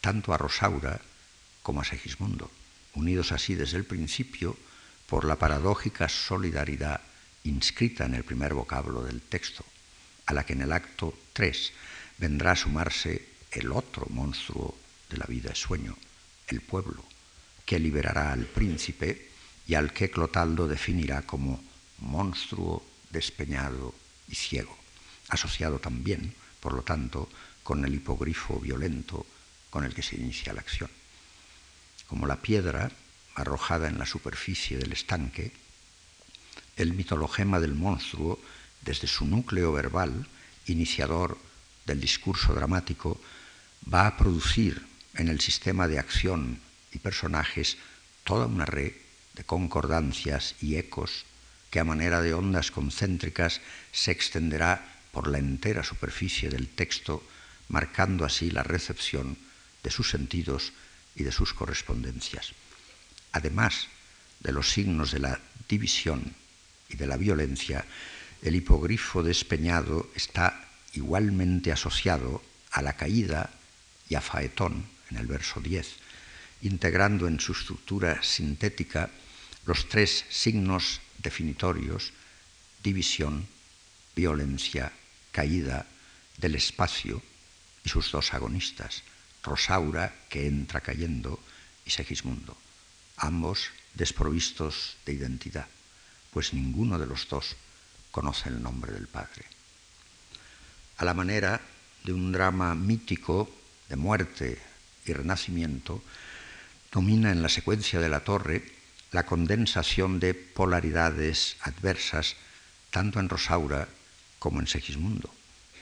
tanto 0.00 0.32
a 0.32 0.38
Rosaura 0.38 1.00
como 1.64 1.80
a 1.80 1.84
Segismundo, 1.84 2.52
unidos 2.92 3.32
así 3.32 3.56
desde 3.56 3.78
el 3.78 3.88
principio 3.88 4.54
por 5.08 5.24
la 5.24 5.36
paradójica 5.36 6.08
solidaridad 6.08 7.00
inscrita 7.42 8.04
en 8.04 8.14
el 8.14 8.22
primer 8.22 8.52
vocablo 8.52 9.02
del 9.02 9.22
texto, 9.22 9.64
a 10.26 10.34
la 10.34 10.44
que 10.44 10.52
en 10.52 10.60
el 10.60 10.72
acto 10.72 11.16
3 11.32 11.72
vendrá 12.18 12.52
a 12.52 12.56
sumarse 12.56 13.26
el 13.50 13.72
otro 13.72 14.06
monstruo 14.10 14.76
de 15.08 15.16
la 15.16 15.26
vida 15.26 15.52
es 15.52 15.58
sueño, 15.58 15.96
el 16.48 16.60
pueblo, 16.60 17.02
que 17.64 17.78
liberará 17.78 18.32
al 18.32 18.44
príncipe 18.44 19.30
y 19.66 19.74
al 19.74 19.92
que 19.92 20.10
Clotaldo 20.10 20.68
definirá 20.68 21.22
como 21.22 21.64
monstruo 21.98 22.84
despeñado 23.10 23.94
y 24.28 24.34
ciego, 24.34 24.76
asociado 25.28 25.78
también, 25.78 26.34
por 26.60 26.74
lo 26.74 26.82
tanto, 26.82 27.30
con 27.62 27.84
el 27.86 27.94
hipogrifo 27.94 28.60
violento 28.60 29.24
con 29.70 29.84
el 29.84 29.94
que 29.94 30.02
se 30.02 30.16
inicia 30.16 30.52
la 30.52 30.60
acción. 30.60 30.90
Como 32.06 32.26
la 32.26 32.40
piedra 32.40 32.90
arrojada 33.34 33.88
en 33.88 33.98
la 33.98 34.06
superficie 34.06 34.78
del 34.78 34.92
estanque, 34.92 35.52
el 36.76 36.94
mitologema 36.94 37.60
del 37.60 37.74
monstruo, 37.74 38.40
desde 38.82 39.06
su 39.06 39.26
núcleo 39.26 39.72
verbal, 39.72 40.26
iniciador 40.66 41.38
del 41.86 42.00
discurso 42.00 42.54
dramático, 42.54 43.20
va 43.92 44.06
a 44.06 44.16
producir 44.16 44.86
en 45.14 45.28
el 45.28 45.40
sistema 45.40 45.88
de 45.88 45.98
acción 45.98 46.60
y 46.92 46.98
personajes 46.98 47.76
toda 48.24 48.46
una 48.46 48.64
red 48.64 48.92
de 49.34 49.44
concordancias 49.44 50.54
y 50.60 50.76
ecos 50.76 51.24
que 51.70 51.80
a 51.80 51.84
manera 51.84 52.22
de 52.22 52.34
ondas 52.34 52.70
concéntricas 52.70 53.60
se 53.92 54.12
extenderá 54.12 54.94
por 55.10 55.28
la 55.28 55.38
entera 55.38 55.82
superficie 55.82 56.48
del 56.48 56.68
texto, 56.68 57.22
marcando 57.68 58.24
así 58.24 58.50
la 58.50 58.62
recepción 58.62 59.36
de 59.82 59.90
sus 59.90 60.10
sentidos 60.10 60.72
y 61.16 61.22
de 61.22 61.32
sus 61.32 61.54
correspondencias. 61.54 62.52
Además 63.32 63.88
de 64.40 64.52
los 64.52 64.70
signos 64.70 65.12
de 65.12 65.20
la 65.20 65.40
división 65.68 66.34
y 66.88 66.96
de 66.96 67.06
la 67.06 67.16
violencia, 67.16 67.84
el 68.42 68.56
hipogrifo 68.56 69.22
despeñado 69.22 70.10
está 70.14 70.68
igualmente 70.92 71.72
asociado 71.72 72.42
a 72.70 72.82
la 72.82 72.94
caída 72.94 73.50
y 74.08 74.14
a 74.14 74.20
Faetón 74.20 74.84
en 75.10 75.16
el 75.16 75.26
verso 75.26 75.60
10, 75.60 75.96
integrando 76.62 77.26
en 77.26 77.40
su 77.40 77.52
estructura 77.52 78.22
sintética 78.22 79.10
los 79.66 79.88
tres 79.88 80.24
signos 80.28 81.00
definitorios, 81.18 82.12
división, 82.82 83.46
violencia, 84.14 84.92
caída 85.32 85.86
del 86.36 86.54
espacio 86.54 87.22
y 87.84 87.88
sus 87.88 88.12
dos 88.12 88.34
agonistas, 88.34 89.02
Rosaura, 89.44 90.14
que 90.28 90.46
entra 90.46 90.80
cayendo, 90.80 91.38
y 91.84 91.90
Segismundo, 91.90 92.56
ambos 93.16 93.70
desprovistos 93.92 94.96
de 95.04 95.12
identidad, 95.12 95.68
pues 96.32 96.54
ninguno 96.54 96.98
de 96.98 97.06
los 97.06 97.28
dos 97.28 97.56
conoce 98.10 98.48
el 98.48 98.62
nombre 98.62 98.92
del 98.92 99.06
Padre. 99.06 99.44
A 100.96 101.04
la 101.04 101.14
manera 101.14 101.60
de 102.04 102.12
un 102.12 102.32
drama 102.32 102.74
mítico 102.74 103.50
de 103.88 103.96
muerte 103.96 104.60
y 105.04 105.12
renacimiento, 105.12 106.02
domina 106.90 107.30
en 107.30 107.42
la 107.42 107.48
secuencia 107.48 108.00
de 108.00 108.08
la 108.08 108.20
torre 108.20 108.64
la 109.12 109.26
condensación 109.26 110.18
de 110.18 110.34
polaridades 110.34 111.56
adversas 111.60 112.36
tanto 112.90 113.20
en 113.20 113.28
Rosaura 113.28 113.88
como 114.38 114.60
en 114.60 114.66
Segismundo, 114.66 115.32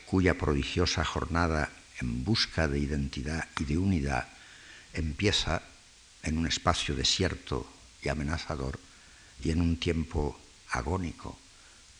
cuya 0.06 0.36
prodigiosa 0.36 1.04
jornada 1.04 1.70
en 2.00 2.24
busca 2.24 2.68
de 2.68 2.78
identidad 2.78 3.48
y 3.58 3.64
de 3.64 3.78
unidad 3.78 4.28
empieza 4.92 5.62
en 6.22 6.38
un 6.38 6.46
espacio 6.46 6.94
desierto 6.94 7.70
y 8.02 8.08
amenazador 8.08 8.78
y 9.42 9.50
en 9.50 9.60
un 9.60 9.76
tiempo 9.78 10.40
agónico, 10.70 11.38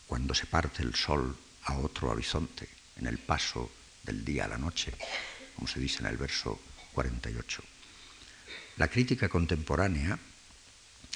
cuando 0.06 0.34
se 0.34 0.46
parte 0.46 0.82
el 0.82 0.94
sol 0.94 1.36
a 1.64 1.78
otro 1.78 2.10
horizonte, 2.10 2.68
en 2.96 3.06
el 3.06 3.18
paso 3.18 3.70
del 4.02 4.24
día 4.24 4.44
a 4.44 4.48
la 4.48 4.58
noche, 4.58 4.92
como 5.54 5.68
se 5.68 5.80
dice 5.80 6.00
en 6.00 6.06
el 6.06 6.16
verso 6.16 6.60
48. 6.92 7.62
La 8.76 8.88
crítica 8.88 9.28
contemporánea 9.28 10.18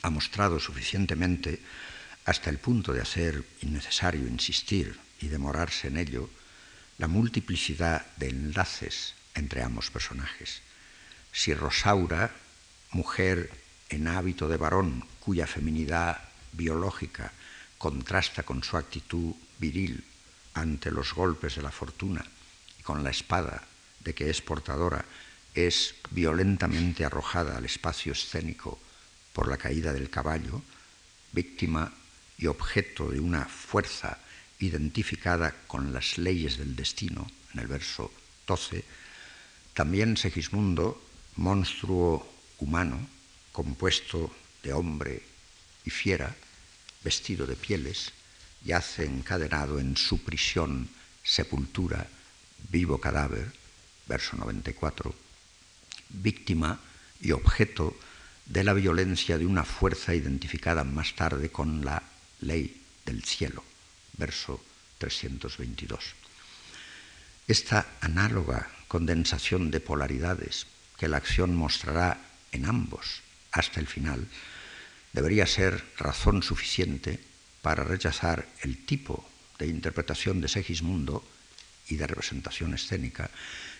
ha 0.03 0.11
mostrado 0.11 0.61
suficientemente 0.61 1.61
hasta 2.25 2.51
el 2.51 2.59
punto 2.59 2.93
de 2.93 3.01
hacer 3.01 3.45
innecesario 3.63 4.27
insistir 4.27 4.99
y 5.21 5.29
demorarse 5.29 5.89
en 5.89 5.97
ello 5.97 6.29
la 6.99 7.09
multiplicidad 7.09 8.07
de 8.17 8.29
enlaces 8.29 9.15
entre 9.35 9.63
ambos 9.63 9.91
personajes. 9.91 10.63
Si 11.33 11.53
Rosaura, 11.53 12.33
mujer 12.91 13.51
en 13.89 14.09
hábito 14.09 14.49
de 14.49 14.57
varón 14.57 15.05
cuya 15.21 15.47
feminidad 15.47 16.21
biológica 16.53 17.33
contrasta 17.79 18.43
con 18.43 18.63
su 18.63 18.77
actitud 18.77 19.35
viril 19.59 20.05
ante 20.55 20.91
los 20.91 21.13
golpes 21.13 21.57
de 21.57 21.63
la 21.63 21.71
fortuna 21.71 22.25
y 22.79 22.83
con 22.83 23.05
la 23.05 23.11
espada 23.11 23.63
de 24.01 24.15
que 24.15 24.31
es 24.31 24.41
portadora, 24.41 25.05
es 25.55 25.95
violentamente 26.11 27.05
arrojada 27.05 27.57
al 27.57 27.65
espacio 27.65 28.13
escénico 28.13 28.79
por 29.33 29.49
la 29.49 29.57
caída 29.59 29.93
del 29.93 30.09
caballo, 30.09 30.63
víctima 31.33 31.93
y 32.39 32.47
objeto 32.47 33.11
de 33.11 33.21
una 33.21 33.45
fuerza 33.45 34.19
identificada 34.59 35.55
con 35.67 35.93
las 35.93 36.19
leyes 36.19 36.59
del 36.59 36.77
destino, 36.77 37.27
en 37.55 37.61
el 37.61 37.67
verso 37.67 38.13
12, 38.47 38.85
también 39.75 40.17
Segismundo, 40.17 41.03
monstruo 41.37 42.27
humano, 42.59 43.07
compuesto 43.53 44.35
de 44.63 44.73
hombre 44.73 45.23
y 45.85 45.91
fiera, 45.91 46.35
vestido 47.05 47.47
de 47.47 47.57
pieles, 47.57 48.13
yace 48.65 49.05
encadenado 49.05 49.79
en 49.79 49.97
su 49.97 50.25
prisión, 50.25 50.89
sepultura, 51.23 52.09
vivo 52.71 52.99
cadáver, 52.99 53.53
verso 54.07 54.37
94, 54.37 55.15
víctima 56.09 56.81
y 57.21 57.33
objeto 57.33 57.97
de 58.47 58.65
la 58.65 58.73
violencia 58.73 59.39
de 59.39 59.47
una 59.47 59.65
fuerza 59.65 60.15
identificada 60.15 60.85
más 60.85 61.15
tarde 61.15 61.51
con 61.51 61.85
la 61.85 62.03
ley 62.41 62.83
del 63.05 63.25
cielo, 63.25 63.65
verso 64.19 64.63
322. 64.99 66.15
Esta 67.47 67.87
análoga 68.01 68.69
condensación 68.89 69.71
de 69.71 69.81
polaridades 69.81 70.67
que 70.99 71.09
la 71.09 71.19
acción 71.19 71.55
mostrará 71.55 72.19
en 72.53 72.67
ambos 72.67 73.23
hasta 73.53 73.81
el 73.81 73.87
final 73.87 74.27
debería 75.13 75.47
ser 75.47 75.85
razón 75.97 76.43
suficiente 76.43 77.21
para 77.63 77.85
rechazar 77.85 78.47
el 78.63 78.85
tipo 78.85 79.29
de 79.59 79.67
interpretación 79.67 80.41
de 80.41 80.49
Segismundo 80.49 81.25
y 81.89 81.97
de 81.97 82.07
representación 82.07 82.75
escénica 82.75 83.31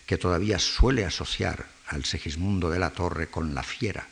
que 0.05 0.17
todavía 0.17 0.59
suele 0.59 1.05
asociar 1.05 1.67
al 1.87 2.05
Segismundo 2.05 2.69
de 2.69 2.79
la 2.79 2.91
Torre 2.91 3.29
con 3.29 3.53
la 3.53 3.63
fiera, 3.63 4.07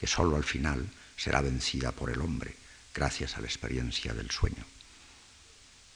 que 0.00 0.06
sólo 0.06 0.36
al 0.36 0.44
final 0.44 0.88
será 1.16 1.40
vencida 1.40 1.92
por 1.92 2.10
el 2.10 2.20
hombre, 2.20 2.56
gracias 2.94 3.36
a 3.36 3.40
la 3.40 3.46
experiencia 3.46 4.14
del 4.14 4.30
sueño. 4.30 4.64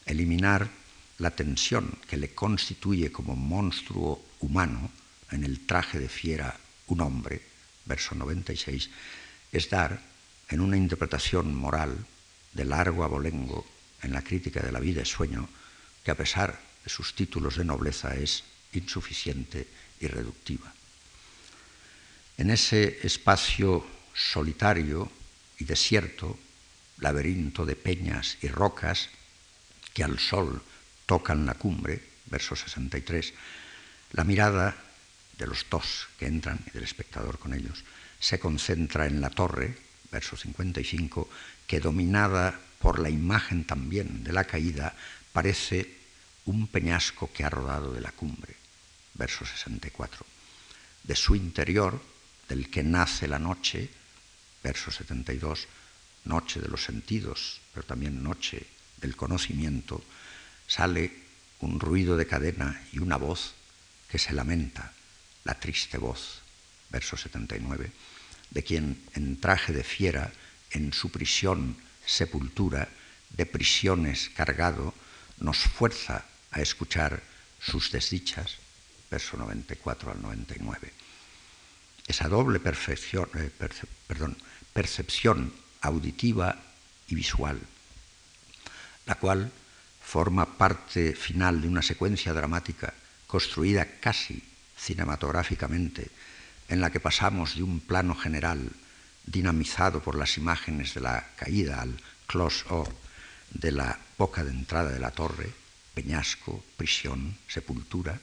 Eliminar 0.09 0.68
la 1.18 1.30
tensión 1.30 1.98
que 2.09 2.16
le 2.16 2.34
constituye 2.34 3.12
como 3.12 3.36
monstruo 3.36 4.24
humano 4.40 4.90
en 5.30 5.44
el 5.44 5.66
traje 5.66 5.98
de 5.98 6.09
fiera 6.09 6.59
un 6.86 7.02
hombre, 7.02 7.42
verso 7.84 8.14
96, 8.14 8.90
es 9.52 9.68
dar, 9.68 10.00
en 10.48 10.61
una 10.61 10.78
interpretación 10.78 11.54
moral 11.54 12.06
de 12.54 12.64
largo 12.64 13.04
abolengo 13.04 13.66
en 14.02 14.12
la 14.12 14.22
crítica 14.22 14.61
de 14.62 14.72
la 14.72 14.80
vida 14.80 15.02
y 15.02 15.04
sueño, 15.04 15.48
que 16.02 16.11
a 16.11 16.16
pesar 16.16 16.59
de 16.82 16.88
sus 16.88 17.14
títulos 17.14 17.56
de 17.56 17.64
nobleza 17.64 18.16
es 18.16 18.44
insuficiente 18.72 19.68
y 20.00 20.06
reductiva. 20.06 20.72
En 22.38 22.50
ese 22.50 23.00
espacio 23.02 23.84
solitario 24.14 25.11
y 25.59 25.64
desierto, 25.64 26.38
laberinto 26.98 27.66
de 27.66 27.76
peñas 27.76 28.38
y 28.40 28.48
rocas 28.48 29.11
que 29.99 30.05
al 30.05 30.20
sol 30.20 30.62
tocan 31.07 31.44
la 31.44 31.55
cumbre, 31.55 31.99
verso 32.30 32.55
63, 32.55 33.34
la 34.12 34.22
mirada 34.22 34.70
de 35.36 35.44
los 35.44 35.66
dos 35.68 36.07
que 36.16 36.26
entran 36.30 36.62
y 36.68 36.70
del 36.70 36.84
espectador 36.84 37.40
con 37.40 37.53
ellos 37.53 37.82
se 38.20 38.38
concentra 38.38 39.07
en 39.07 39.20
la 39.20 39.30
torre, 39.30 39.74
verso 40.12 40.36
55, 40.36 41.28
que 41.66 41.80
dominada 41.80 42.61
por 42.78 43.01
la 43.01 43.11
imagen 43.11 43.64
también 43.64 44.22
de 44.22 44.32
la 44.32 44.44
caída 44.44 44.94
parece 45.32 45.99
un 46.46 46.68
peñasco 46.68 47.32
que 47.32 47.42
ha 47.42 47.51
rodado 47.51 47.92
de 47.92 48.01
la 48.01 48.12
cumbre, 48.12 48.55
verso 49.14 49.44
64. 49.44 50.24
De 51.03 51.16
su 51.16 51.34
interior, 51.34 52.01
del 52.49 52.70
que 52.70 52.84
nace 52.84 53.26
la 53.26 53.40
noche, 53.40 53.90
verso 54.62 54.92
72, 54.92 55.66
noche 56.26 56.61
de 56.61 56.68
los 56.68 56.84
sentidos, 56.84 57.61
pero 57.74 57.84
también 57.84 58.22
noche 58.22 58.78
del 59.01 59.16
conocimiento, 59.16 60.03
sale 60.66 61.12
un 61.61 61.80
ruido 61.80 62.16
de 62.16 62.26
cadena 62.26 62.82
y 62.92 62.99
una 62.99 63.16
voz 63.16 63.55
que 64.09 64.18
se 64.18 64.32
lamenta, 64.32 64.92
la 65.44 65.59
triste 65.59 65.99
voz, 65.99 66.42
verso 66.90 67.16
79, 67.16 67.90
de 68.51 68.62
quien 68.62 69.03
en 69.14 69.40
traje 69.40 69.72
de 69.72 69.84
fiera, 69.84 70.32
en 70.70 70.92
su 70.92 71.11
prisión, 71.11 71.76
sepultura, 72.07 72.88
de 73.30 73.46
prisiones 73.46 74.30
cargado, 74.34 74.94
nos 75.38 75.59
fuerza 75.59 76.24
a 76.51 76.61
escuchar 76.61 77.22
sus 77.61 77.90
desdichas, 77.92 78.57
verso 79.11 79.36
94 79.36 80.12
al 80.12 80.22
99. 80.22 80.92
Esa 82.07 82.28
doble 82.28 82.61
eh, 82.64 83.51
perdón, 84.07 84.36
percepción 84.72 85.53
auditiva 85.82 86.57
y 87.07 87.14
visual, 87.14 87.61
la 89.09 89.14
cual 89.16 89.50
forma 90.04 90.44
parte 90.44 91.16
final 91.16 91.62
de 91.62 91.68
una 91.68 91.82
secuencia 91.82 92.34
dramática 92.34 92.92
construida 93.26 93.98
casi 94.00 94.44
cinematográficamente, 94.76 96.11
en 96.68 96.80
la 96.80 96.92
que 96.92 97.00
pasamos 97.00 97.56
de 97.56 97.62
un 97.62 97.80
plano 97.80 98.14
general 98.14 98.70
dinamizado 99.24 100.02
por 100.02 100.14
las 100.14 100.36
imágenes 100.36 100.92
de 100.92 101.00
la 101.00 101.24
caída 101.36 101.80
al 101.80 101.96
close-up 102.26 102.88
de 103.50 103.72
la 103.72 103.98
boca 104.18 104.44
de 104.44 104.50
entrada 104.50 104.92
de 104.92 105.00
la 105.00 105.11
torre, 105.11 105.50
peñasco, 105.94 106.62
prisión, 106.76 107.36
sepultura, 107.48 108.20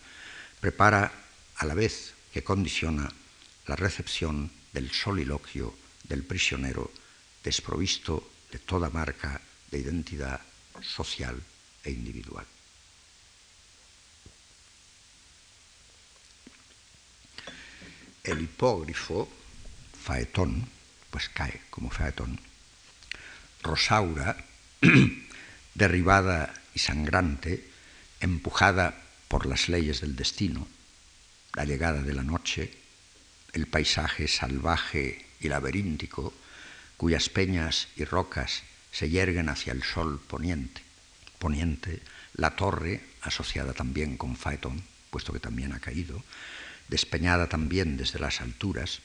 prepara 0.61 1.11
a 1.57 1.65
la 1.65 1.73
vez 1.73 2.13
que 2.31 2.43
condiciona 2.43 3.11
la 3.65 3.75
recepción 3.75 4.51
del 4.71 4.91
soliloquio 4.91 5.73
del 6.03 6.23
prisionero 6.23 6.91
desprovisto 7.43 8.29
de 8.51 8.59
toda 8.59 8.89
marca 8.89 9.41
de 9.71 9.79
identidad 9.79 10.41
social 10.82 11.41
e 11.84 11.91
individual. 11.91 12.45
El 18.23 18.41
hipógrifo, 18.41 19.30
faetón, 20.03 20.67
pues 21.11 21.30
cae 21.30 21.61
como 21.69 21.91
faetón, 21.91 22.39
Rosaura, 23.61 24.36
derribada 25.76 26.53
y 26.73 26.80
sangrante, 26.80 27.69
empujada 28.19 29.01
por 29.28 29.45
las 29.45 29.69
leyes 29.69 30.01
del 30.01 30.15
destino, 30.15 30.67
la 31.53 31.65
llegada 31.65 32.01
de 32.01 32.13
la 32.13 32.23
noche, 32.23 32.73
el 33.53 33.67
paisaje 33.67 34.28
salvaje 34.28 35.26
y 35.39 35.47
laberíntico, 35.47 36.34
cuyas 36.97 37.30
peñas 37.30 37.88
y 37.95 38.05
rocas 38.05 38.63
se 38.96 39.10
yerguen 39.10 39.50
hacia 39.50 39.74
el 39.74 39.84
sol 39.84 40.22
poniente. 40.26 40.82
Poniente, 41.38 42.02
la 42.36 42.56
torre, 42.56 43.04
asociada 43.24 43.74
también 43.74 44.16
con 44.16 44.38
Faetón, 44.38 44.82
puesto 45.10 45.34
que 45.34 45.41
también 45.41 45.74
ha 45.74 45.82
caído, 45.82 46.24
despeñada 46.88 47.50
también 47.50 47.98
desde 47.98 48.20
las 48.20 48.39
alturas, 48.39 49.02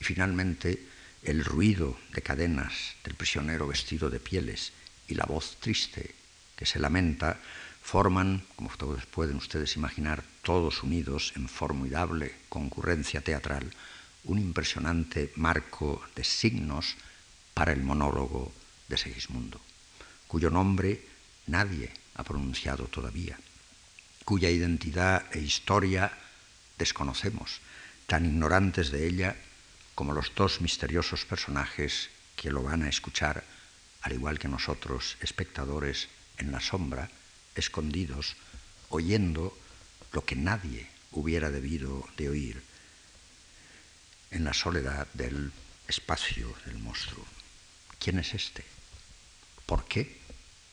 y 0.00 0.04
finalmente 0.04 0.82
el 1.22 1.44
ruido 1.44 1.96
de 2.12 2.22
cadenas 2.22 2.96
del 3.04 3.14
prisionero 3.14 3.68
vestido 3.68 4.10
de 4.10 4.18
pieles 4.18 4.72
y 5.06 5.14
la 5.14 5.26
voz 5.26 5.58
triste 5.60 6.12
que 6.56 6.66
se 6.66 6.80
lamenta 6.80 7.38
forman, 7.82 8.42
como 8.56 8.70
todos 8.76 9.06
pueden 9.06 9.36
ustedes 9.36 9.76
imaginar, 9.76 10.24
todos 10.42 10.82
unidos 10.82 11.34
en 11.36 11.48
formidable 11.48 12.34
concurrencia 12.48 13.20
teatral, 13.20 13.70
un 14.24 14.40
impresionante 14.40 15.30
marco 15.36 16.02
de 16.16 16.24
signos 16.24 16.96
para 17.54 17.72
el 17.72 17.84
monólogo 17.84 18.52
de 18.90 18.98
Segismundo, 18.98 19.60
cuyo 20.26 20.50
nombre 20.50 21.00
nadie 21.46 21.94
ha 22.14 22.24
pronunciado 22.24 22.90
todavía, 22.90 23.38
cuya 24.26 24.50
identidad 24.50 25.24
e 25.30 25.38
historia 25.38 26.10
desconocemos, 26.76 27.62
tan 28.10 28.26
ignorantes 28.26 28.90
de 28.90 29.06
ella 29.06 29.36
como 29.94 30.12
los 30.12 30.34
dos 30.34 30.60
misteriosos 30.60 31.24
personajes 31.24 32.10
que 32.34 32.50
lo 32.50 32.62
van 32.62 32.82
a 32.82 32.90
escuchar, 32.90 33.44
al 34.02 34.12
igual 34.12 34.38
que 34.38 34.48
nosotros, 34.48 35.16
espectadores, 35.20 36.08
en 36.38 36.50
la 36.50 36.60
sombra, 36.60 37.10
escondidos, 37.54 38.36
oyendo 38.88 39.56
lo 40.12 40.24
que 40.24 40.34
nadie 40.34 40.88
hubiera 41.12 41.50
debido 41.50 42.08
de 42.16 42.28
oír 42.28 42.62
en 44.30 44.44
la 44.44 44.54
soledad 44.54 45.06
del 45.12 45.52
espacio 45.86 46.54
del 46.64 46.78
monstruo. 46.78 47.26
¿Quién 47.98 48.18
es 48.18 48.34
este? 48.34 48.64
¿Por 49.70 49.84
qué 49.84 50.18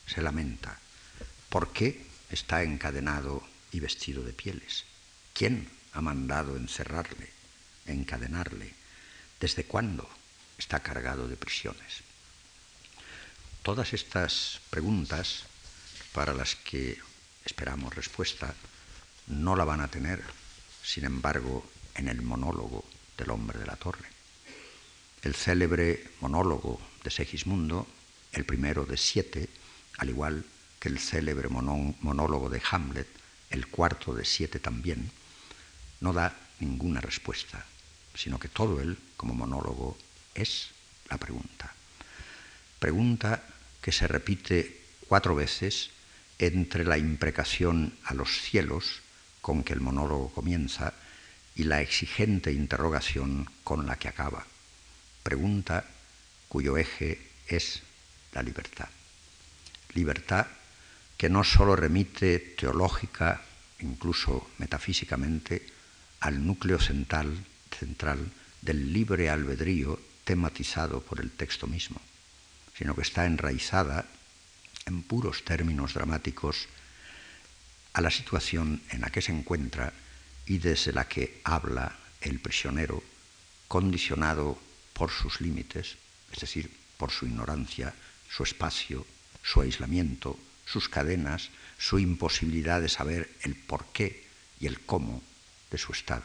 se 0.08 0.20
lamenta? 0.22 0.76
¿Por 1.50 1.72
qué 1.72 2.04
está 2.30 2.64
encadenado 2.64 3.46
y 3.70 3.78
vestido 3.78 4.24
de 4.24 4.32
pieles? 4.32 4.86
¿Quién 5.32 5.70
ha 5.92 6.00
mandado 6.00 6.56
encerrarle, 6.56 7.30
encadenarle? 7.86 8.74
¿Desde 9.38 9.62
cuándo 9.62 10.10
está 10.58 10.80
cargado 10.80 11.28
de 11.28 11.36
prisiones? 11.36 12.02
Todas 13.62 13.92
estas 13.92 14.58
preguntas, 14.68 15.44
para 16.12 16.34
las 16.34 16.56
que 16.56 16.98
esperamos 17.44 17.94
respuesta, 17.94 18.52
no 19.28 19.54
la 19.54 19.64
van 19.64 19.80
a 19.80 19.86
tener, 19.86 20.24
sin 20.82 21.04
embargo, 21.04 21.64
en 21.94 22.08
el 22.08 22.20
monólogo 22.20 22.84
del 23.16 23.30
hombre 23.30 23.60
de 23.60 23.66
la 23.66 23.76
torre. 23.76 24.10
El 25.22 25.36
célebre 25.36 26.10
monólogo 26.20 26.80
de 27.04 27.12
Segismundo, 27.12 27.86
el 28.32 28.44
primero 28.44 28.84
de 28.84 28.96
siete, 28.96 29.48
al 29.98 30.10
igual 30.10 30.44
que 30.78 30.88
el 30.88 30.98
célebre 30.98 31.48
monólogo 31.48 32.48
de 32.48 32.62
Hamlet, 32.70 33.08
el 33.50 33.66
cuarto 33.66 34.14
de 34.14 34.24
siete 34.24 34.58
también, 34.58 35.10
no 36.00 36.12
da 36.12 36.36
ninguna 36.60 37.00
respuesta, 37.00 37.64
sino 38.14 38.38
que 38.38 38.48
todo 38.48 38.80
él, 38.80 38.98
como 39.16 39.34
monólogo, 39.34 39.98
es 40.34 40.70
la 41.10 41.18
pregunta. 41.18 41.72
Pregunta 42.78 43.42
que 43.80 43.92
se 43.92 44.06
repite 44.06 44.80
cuatro 45.08 45.34
veces 45.34 45.90
entre 46.38 46.84
la 46.84 46.98
imprecación 46.98 47.94
a 48.04 48.14
los 48.14 48.42
cielos 48.42 49.00
con 49.40 49.64
que 49.64 49.72
el 49.72 49.80
monólogo 49.80 50.30
comienza 50.32 50.94
y 51.56 51.64
la 51.64 51.80
exigente 51.80 52.52
interrogación 52.52 53.50
con 53.64 53.86
la 53.86 53.96
que 53.96 54.08
acaba. 54.08 54.46
Pregunta 55.22 55.84
cuyo 56.48 56.76
eje 56.76 57.20
es 57.48 57.82
la 58.38 58.42
libertad. 58.44 58.88
Libertad 59.94 60.46
que 61.16 61.28
no 61.28 61.42
sólo 61.42 61.74
remite 61.74 62.38
teológica, 62.38 63.42
incluso 63.80 64.50
metafísicamente, 64.58 65.66
al 66.20 66.46
núcleo 66.46 66.78
central, 66.78 67.34
central 67.76 68.30
del 68.62 68.92
libre 68.92 69.28
albedrío 69.28 69.98
tematizado 70.22 71.02
por 71.02 71.20
el 71.20 71.32
texto 71.32 71.66
mismo, 71.66 72.00
sino 72.76 72.94
que 72.94 73.02
está 73.02 73.26
enraizada 73.26 74.06
en 74.86 75.02
puros 75.02 75.44
términos 75.44 75.94
dramáticos 75.94 76.68
a 77.92 78.00
la 78.00 78.10
situación 78.10 78.80
en 78.90 79.00
la 79.00 79.10
que 79.10 79.22
se 79.22 79.32
encuentra 79.32 79.92
y 80.46 80.58
desde 80.58 80.92
la 80.92 81.08
que 81.08 81.40
habla 81.42 81.98
el 82.20 82.38
prisionero, 82.38 83.02
condicionado 83.66 84.58
por 84.92 85.10
sus 85.10 85.40
límites, 85.40 85.96
es 86.30 86.38
decir, 86.38 86.70
por 86.96 87.10
su 87.10 87.26
ignorancia, 87.26 87.94
su 88.28 88.42
espacio, 88.42 89.06
su 89.42 89.60
aislamiento, 89.60 90.38
sus 90.64 90.88
cadenas, 90.88 91.50
su 91.78 91.98
imposibilidad 91.98 92.80
de 92.80 92.88
saber 92.88 93.30
el 93.42 93.54
porqué 93.54 94.26
y 94.60 94.66
el 94.66 94.80
cómo 94.80 95.22
de 95.70 95.78
su 95.78 95.92
estado. 95.92 96.24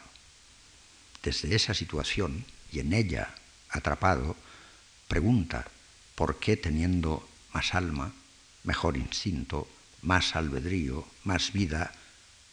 Desde 1.22 1.54
esa 1.54 1.74
situación 1.74 2.44
y 2.70 2.80
en 2.80 2.92
ella 2.92 3.34
atrapado, 3.70 4.36
pregunta 5.08 5.66
por 6.14 6.38
qué 6.38 6.56
teniendo 6.56 7.26
más 7.52 7.74
alma, 7.74 8.12
mejor 8.64 8.96
instinto, 8.96 9.68
más 10.02 10.36
albedrío, 10.36 11.06
más 11.24 11.52
vida, 11.52 11.92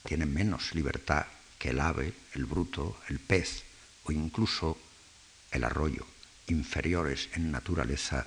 tiene 0.04 0.26
menos 0.26 0.74
libertad 0.74 1.26
que 1.60 1.70
el 1.70 1.80
ave, 1.80 2.14
el 2.34 2.46
bruto, 2.46 3.00
el 3.10 3.20
pez 3.20 3.64
o 4.06 4.12
incluso 4.12 4.78
el 5.52 5.64
arroyo, 5.64 6.08
inferiores 6.48 7.30
en 7.34 7.52
naturaleza 7.52 8.26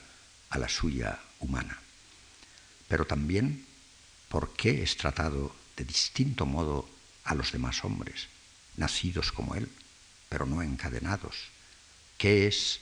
a 0.54 0.58
la 0.58 0.68
suya 0.68 1.18
humana. 1.40 1.76
Pero 2.86 3.06
también 3.06 3.66
por 4.28 4.54
qué 4.54 4.84
es 4.84 4.96
tratado 4.96 5.54
de 5.76 5.84
distinto 5.84 6.46
modo 6.46 6.88
a 7.24 7.34
los 7.34 7.50
demás 7.50 7.84
hombres, 7.84 8.28
nacidos 8.76 9.32
como 9.32 9.56
él, 9.56 9.68
pero 10.28 10.46
no 10.46 10.62
encadenados. 10.62 11.50
¿Qué 12.18 12.46
es 12.46 12.80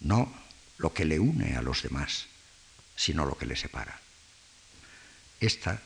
no 0.00 0.34
lo 0.78 0.92
que 0.92 1.04
le 1.04 1.20
une 1.20 1.56
a 1.56 1.62
los 1.62 1.82
demás, 1.82 2.26
sino 2.96 3.24
lo 3.24 3.38
que 3.38 3.46
le 3.46 3.54
separa? 3.54 4.00
Esta 5.38 5.80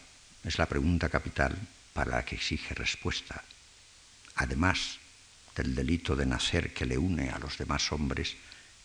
es 0.44 0.56
la 0.56 0.66
pregunta 0.66 1.10
capital 1.10 1.58
para 1.92 2.16
la 2.16 2.24
que 2.24 2.36
exige 2.36 2.74
respuesta, 2.74 3.44
además 4.34 4.96
del 5.54 5.74
delito 5.74 6.16
de 6.16 6.24
nacer 6.24 6.72
que 6.72 6.86
le 6.86 6.96
une 6.96 7.28
a 7.28 7.38
los 7.38 7.58
demás 7.58 7.92
hombres, 7.92 8.36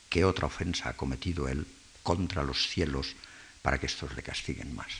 ¿qué 0.10 0.26
otra 0.26 0.48
ofensa 0.48 0.89
ha 0.89 0.98
cometido 0.98 1.48
él 1.48 1.66
contra 2.04 2.43
los 2.43 2.68
cielos 2.68 3.16
para 3.62 3.80
que 3.80 3.88
estos 3.88 4.14
le 4.16 4.24
castiguen 4.24 4.76
más? 4.76 4.91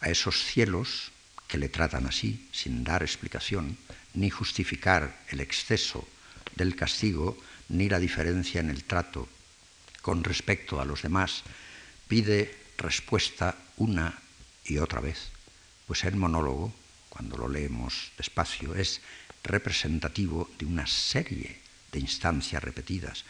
A 0.00 0.08
esos 0.08 0.42
cielos 0.42 1.12
que 1.46 1.58
le 1.58 1.68
tratan 1.68 2.06
así, 2.06 2.48
sin 2.50 2.82
dar 2.82 3.02
explicación, 3.02 3.76
ni 4.14 4.30
justificar 4.30 5.20
el 5.28 5.40
exceso 5.40 6.08
del 6.56 6.74
castigo, 6.74 7.38
ni 7.68 7.88
la 7.88 7.98
diferencia 7.98 8.60
en 8.60 8.70
el 8.70 8.84
trato 8.84 9.28
con 10.00 10.24
respecto 10.24 10.80
a 10.80 10.84
los 10.84 11.02
demás, 11.02 11.42
pide 12.08 12.54
respuesta 12.76 13.56
una 13.76 14.18
y 14.64 14.78
otra 14.78 15.00
vez, 15.00 15.30
pues 15.86 16.04
el 16.04 16.16
monólogo, 16.16 16.74
cuando 17.08 17.36
lo 17.36 17.48
leemos 17.48 18.12
despacio, 18.16 18.74
es 18.74 19.00
representativo 19.44 20.50
de 20.58 20.66
una 20.66 20.86
serie 20.86 21.60
de 21.92 22.00
instancias 22.00 22.62
repetidas, 22.62 23.24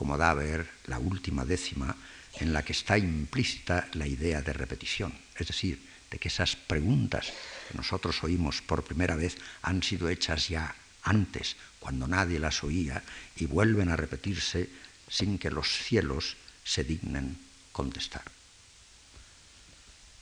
como 0.00 0.16
da 0.16 0.32
a 0.32 0.40
ver 0.40 0.64
la 0.88 0.96
última 0.96 1.44
décima 1.44 1.92
en 2.40 2.56
la 2.56 2.64
que 2.64 2.72
está 2.72 2.96
implícita 2.96 3.92
la 3.92 4.08
idea 4.08 4.40
de 4.40 4.56
repetición, 4.56 5.12
es 5.36 5.52
decir, 5.52 5.76
de 6.08 6.16
que 6.16 6.32
esas 6.32 6.56
preguntas 6.56 7.28
que 7.68 7.76
nosotros 7.76 8.24
oímos 8.24 8.64
por 8.64 8.80
primera 8.80 9.12
vez 9.12 9.36
han 9.60 9.82
sido 9.84 10.08
hechas 10.08 10.48
ya 10.48 10.72
antes, 11.04 11.60
cuando 11.78 12.08
nadie 12.08 12.40
las 12.40 12.64
oía, 12.64 13.04
y 13.36 13.44
vuelven 13.44 13.92
a 13.92 13.96
repetirse 14.00 14.72
sin 15.04 15.36
que 15.36 15.52
los 15.52 15.68
cielos 15.68 16.40
se 16.64 16.82
dignen 16.82 17.36
contestar. 17.70 18.24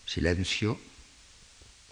Silencio 0.05 0.75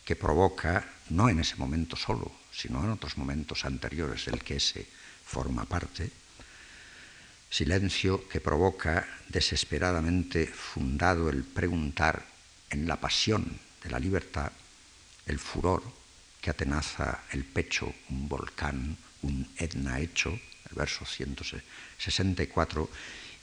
que 0.02 0.16
provoca, 0.16 0.90
no 1.10 1.28
en 1.28 1.38
ese 1.38 1.54
momento 1.54 1.94
solo, 1.94 2.34
sino 2.50 2.82
en 2.82 2.90
otros 2.90 3.16
momentos 3.16 3.64
anteriores 3.64 4.26
del 4.26 4.42
que 4.42 4.56
ese 4.56 4.90
forma 5.22 5.66
parte, 5.66 6.25
silencio 7.56 8.28
que 8.28 8.44
provoca 8.44 9.08
desesperadamente 9.32 10.46
fundado 10.46 11.30
el 11.30 11.40
preguntar 11.40 12.20
en 12.68 12.86
la 12.86 13.00
pasión 13.00 13.48
de 13.82 13.88
la 13.88 13.98
libertad, 13.98 14.52
el 15.24 15.38
furor 15.38 15.82
que 16.42 16.50
atenaza 16.50 17.24
el 17.32 17.44
pecho, 17.48 17.88
un 18.10 18.28
volcán, 18.28 18.98
un 19.22 19.48
Etna 19.56 20.00
hecho, 20.00 20.38
el 20.68 20.76
verso 20.76 21.06
164, 21.06 22.90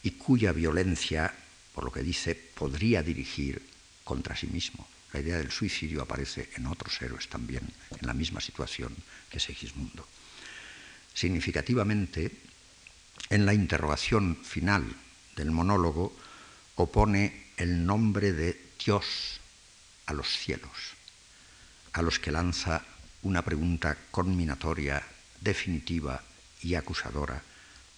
y 0.03 0.11
cuya 0.11 0.51
violencia, 0.51 1.33
por 1.73 1.85
lo 1.85 1.91
que 1.91 2.03
dice, 2.03 2.35
podría 2.35 3.01
dirigir 3.01 3.65
contra 4.03 4.35
sí 4.35 4.45
mismo. 4.45 4.87
La 5.11 5.21
idea 5.21 5.37
del 5.37 5.49
suicidio 5.49 6.03
aparece 6.03 6.51
en 6.55 6.67
otros 6.67 7.01
héroes 7.01 7.27
también, 7.29 7.65
en 7.89 8.05
la 8.05 8.13
misma 8.13 8.41
situación 8.41 8.95
que 9.31 9.39
Segismundo. 9.39 10.05
Significativamente, 11.15 12.52
en 13.29 13.45
la 13.45 13.53
interrogación 13.53 14.37
final 14.43 14.95
del 15.35 15.51
monólogo 15.51 16.15
opone 16.75 17.51
el 17.57 17.85
nombre 17.85 18.33
de 18.33 18.71
Dios 18.83 19.39
a 20.05 20.13
los 20.13 20.27
cielos, 20.37 20.95
a 21.93 22.01
los 22.01 22.19
que 22.19 22.31
lanza 22.31 22.83
una 23.21 23.41
pregunta 23.43 23.97
conminatoria, 24.11 25.03
definitiva 25.39 26.21
y 26.61 26.75
acusadora, 26.75 27.41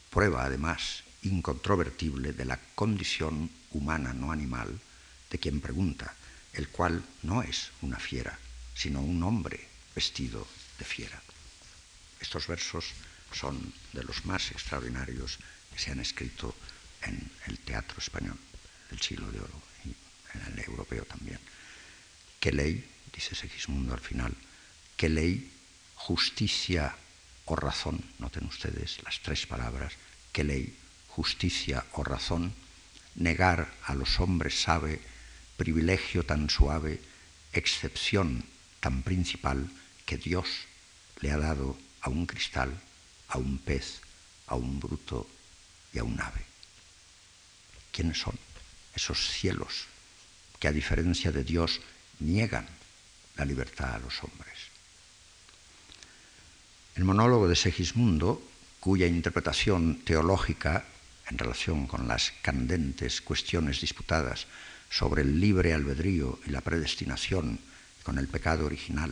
prueba 0.10 0.46
además 0.46 1.04
incontrovertible 1.24 2.34
de 2.34 2.46
la 2.46 2.60
condición 2.76 3.50
humana 3.72 4.14
no 4.14 4.32
animal 4.32 4.80
de 5.30 5.40
quien 5.40 5.60
pregunta, 5.60 6.14
el 6.54 6.70
cual 6.70 7.04
no 7.24 7.42
es 7.42 7.72
una 7.82 7.98
fiera, 7.98 8.38
sino 8.76 9.02
un 9.02 9.22
hombre 9.24 9.68
vestido 9.96 10.48
de 10.78 10.86
fiera. 10.86 11.22
Estos 12.20 12.48
versos 12.48 12.94
son 13.32 13.74
de 13.94 14.04
los 14.04 14.26
más 14.26 14.52
extraordinarios 14.52 15.40
que 15.74 15.80
se 15.80 15.92
han 15.92 16.00
escrito 16.00 16.56
en 17.02 17.32
el 17.48 17.60
teatro 17.60 17.98
español 18.00 18.38
del 18.90 19.02
siglo 19.02 19.32
de 19.32 19.40
oro 19.40 19.62
y 19.86 19.90
en 20.38 20.54
el 20.54 20.60
europeo 20.60 21.06
también. 21.06 21.40
¿Qué 22.40 22.52
ley, 22.52 22.88
dice 23.14 23.36
Segismundo 23.36 23.94
al 23.94 24.00
final, 24.00 24.36
qué 24.98 25.10
ley, 25.10 25.52
justicia 25.96 26.96
o 27.46 27.56
razón, 27.56 28.04
noten 28.20 28.46
ustedes 28.46 29.02
las 29.04 29.20
tres 29.22 29.46
palabras, 29.46 29.94
qué 30.32 30.44
ley, 30.44 30.78
justicia 31.08 31.86
o 31.94 32.04
razón, 32.04 32.54
negar 33.16 33.74
a 33.84 33.96
los 33.96 34.20
hombres 34.20 34.62
sabe 34.62 35.02
privilegio 35.58 36.26
tan 36.26 36.50
suave, 36.50 37.00
excepción 37.54 38.44
tan 38.80 39.04
principal 39.04 39.70
que 40.06 40.18
Dios 40.18 40.68
le 41.22 41.32
ha 41.32 41.38
dado 41.38 41.78
a 42.02 42.10
un 42.10 42.26
cristal, 42.26 42.76
a 43.36 43.38
un 43.38 43.60
pez, 43.60 44.00
a 44.48 44.56
un 44.56 44.80
bruto 44.80 45.28
y 45.92 46.00
a 46.00 46.04
un 46.04 46.20
ave. 46.20 46.40
¿Quiénes 47.92 48.20
son 48.20 48.40
esos 48.96 49.20
cielos 49.30 49.88
que 50.60 50.70
a 50.70 50.72
diferencia 50.72 51.32
de 51.32 51.44
Dios 51.44 51.82
niegan 52.20 52.66
la 53.36 53.44
libertad 53.44 53.96
a 53.96 54.00
los 54.00 54.24
hombres? 54.24 54.72
El 56.96 57.04
monólogo 57.04 57.50
de 57.50 57.58
Segismundo, 57.58 58.42
cuya 58.80 59.06
interpretación 59.06 60.00
teológica 60.06 60.86
en 61.28 61.38
relación 61.38 61.88
con 61.88 62.08
las 62.08 62.32
candentes 62.42 63.20
cuestiones 63.20 63.82
disputadas 63.82 64.48
sobre 64.90 65.24
el 65.24 65.42
libre 65.42 65.74
albedrío 65.74 66.40
y 66.48 66.52
la 66.52 66.62
predestinación 66.62 67.60
con 68.04 68.18
el 68.18 68.30
pecado 68.30 68.66
original, 68.66 69.12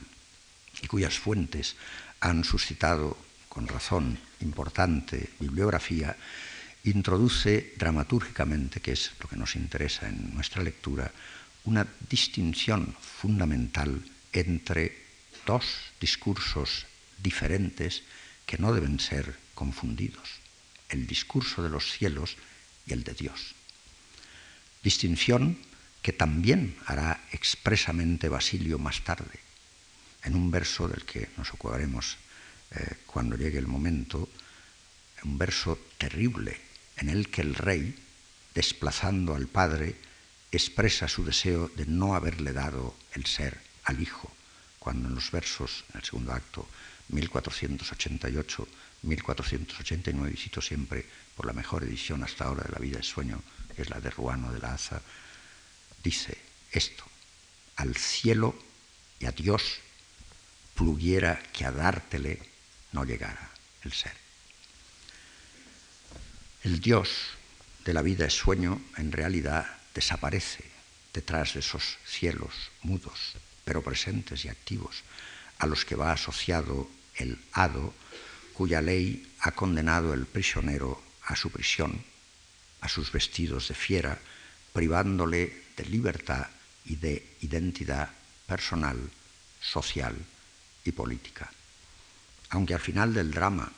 y 0.81 0.87
cuyas 0.87 1.19
fuentes 1.19 1.75
han 2.21 2.45
suscitado 2.45 3.17
con 3.53 3.67
razón 3.69 4.17
importante 4.41 5.29
bibliografía, 5.37 6.17
introduce 6.89 7.77
dramatúrgicamente, 7.77 8.81
que 8.81 8.97
es 8.97 9.13
lo 9.21 9.29
que 9.29 9.37
nos 9.37 9.53
interesa 9.55 10.09
en 10.09 10.33
nuestra 10.33 10.65
lectura, 10.65 11.13
una 11.69 11.85
distinción 12.09 12.97
fundamental 12.97 14.01
entre 14.33 15.05
dos 15.45 15.93
discursos 16.01 16.89
diferentes 17.21 18.01
que 18.49 18.57
no 18.57 18.73
deben 18.73 18.99
ser 18.99 19.37
confundidos, 19.53 20.41
el 20.89 21.05
discurso 21.05 21.61
de 21.61 21.69
los 21.69 21.93
cielos 21.93 22.35
y 22.89 22.93
el 22.93 23.03
de 23.05 23.13
Dios. 23.13 23.53
Distinción 24.81 25.61
que 26.01 26.11
también 26.11 26.75
hará 26.87 27.21
expresamente 27.31 28.33
Basilio 28.33 28.79
más 28.79 29.05
tarde, 29.05 29.39
en 30.25 30.33
un 30.33 30.49
verso 30.49 30.87
del 30.89 31.05
que 31.05 31.29
nos 31.37 31.53
ocuparemos 31.53 32.17
eh, 32.75 32.97
cuando 33.05 33.35
llegue 33.35 33.59
el 33.59 33.67
momento, 33.67 34.29
un 35.23 35.37
verso 35.37 35.79
terrible 35.97 36.59
en 36.97 37.09
el 37.09 37.29
que 37.29 37.41
el 37.41 37.55
rey, 37.55 37.95
desplazando 38.53 39.35
al 39.35 39.47
padre, 39.47 39.95
expresa 40.51 41.07
su 41.07 41.23
deseo 41.25 41.69
de 41.69 41.85
no 41.85 42.15
haberle 42.15 42.53
dado 42.53 42.95
el 43.13 43.25
ser 43.25 43.59
al 43.85 44.01
hijo, 44.01 44.31
cuando 44.79 45.07
en 45.07 45.15
los 45.15 45.31
versos, 45.31 45.85
en 45.93 45.99
el 45.99 46.05
segundo 46.05 46.33
acto, 46.33 46.67
1488, 47.09 48.67
1489, 49.03 50.31
y 50.33 50.37
cito 50.37 50.61
siempre 50.61 51.05
por 51.35 51.45
la 51.45 51.53
mejor 51.53 51.83
edición 51.83 52.23
hasta 52.23 52.45
ahora 52.45 52.63
de 52.63 52.71
La 52.71 52.79
vida 52.79 52.97
de 52.97 53.03
sueño, 53.03 53.41
que 53.75 53.81
es 53.81 53.89
la 53.89 53.99
de 53.99 54.09
Ruano 54.09 54.51
de 54.51 54.59
la 54.59 54.73
Aza, 54.73 55.01
dice 56.03 56.37
esto, 56.71 57.03
al 57.77 57.95
cielo 57.95 58.55
y 59.19 59.25
a 59.25 59.31
Dios 59.31 59.79
pluguiera 60.75 61.41
que 61.51 61.65
a 61.65 61.71
dártele 61.71 62.52
no 62.93 63.03
llegara 63.03 63.51
el 63.83 63.91
ser. 63.91 64.13
El 66.63 66.79
Dios 66.79 67.09
de 67.83 67.93
la 67.93 68.01
vida 68.01 68.25
es 68.25 68.33
sueño 68.33 68.81
en 68.95 69.11
realidad 69.11 69.67
desaparece 69.93 70.63
detrás 71.13 71.53
de 71.53 71.59
esos 71.59 71.97
cielos 72.05 72.71
mudos, 72.81 73.33
pero 73.65 73.83
presentes 73.83 74.45
y 74.45 74.49
activos, 74.49 75.03
a 75.59 75.67
los 75.67 75.85
que 75.85 75.95
va 75.95 76.13
asociado 76.13 76.89
el 77.15 77.37
hado, 77.51 77.93
cuya 78.53 78.81
ley 78.81 79.31
ha 79.39 79.51
condenado 79.51 80.13
el 80.13 80.25
prisionero 80.25 81.01
a 81.25 81.35
su 81.35 81.51
prisión, 81.51 82.03
a 82.81 82.89
sus 82.89 83.11
vestidos 83.11 83.67
de 83.67 83.75
fiera, 83.75 84.19
privándole 84.71 85.63
de 85.77 85.85
libertad 85.85 86.47
y 86.85 86.95
de 86.95 87.35
identidad 87.41 88.09
personal, 88.47 88.97
social 89.61 90.15
y 90.83 90.91
política. 90.91 91.51
Aunque 92.53 92.75
al 92.75 92.79
final 92.79 93.15
del 93.15 93.31
drama 93.31 93.71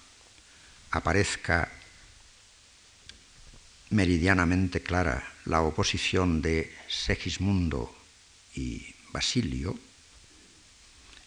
aparezca 0.92 1.72
meridianamente 3.90 4.82
clara 4.84 5.24
la 5.46 5.62
oposición 5.62 6.42
de 6.42 6.76
Segismundo 6.90 7.96
y 8.54 8.94
Basilio 9.14 9.80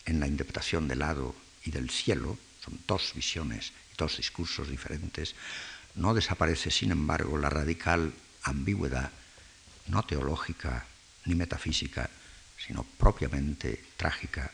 en 0.05 0.21
la 0.21 0.27
interpretación 0.27 0.89
del 0.89 1.01
hado 1.01 1.35
y 1.65 1.71
del 1.71 1.89
cielo, 1.89 2.37
son 2.63 2.79
dos 2.87 3.13
visiones 3.15 3.73
y 3.95 3.97
dos 3.97 4.19
discursos 4.19 4.69
diferentes, 4.69 5.35
no 5.95 6.13
desaparece, 6.13 6.71
sin 6.71 6.91
embargo, 6.91 7.39
la 7.39 7.49
radical 7.49 8.13
ambigüedad 8.43 9.11
no 9.87 10.03
teológica 10.03 10.85
ni 11.25 11.35
metafísica, 11.35 12.11
sino 12.59 12.85
propiamente 12.85 13.85
trágica 13.97 14.53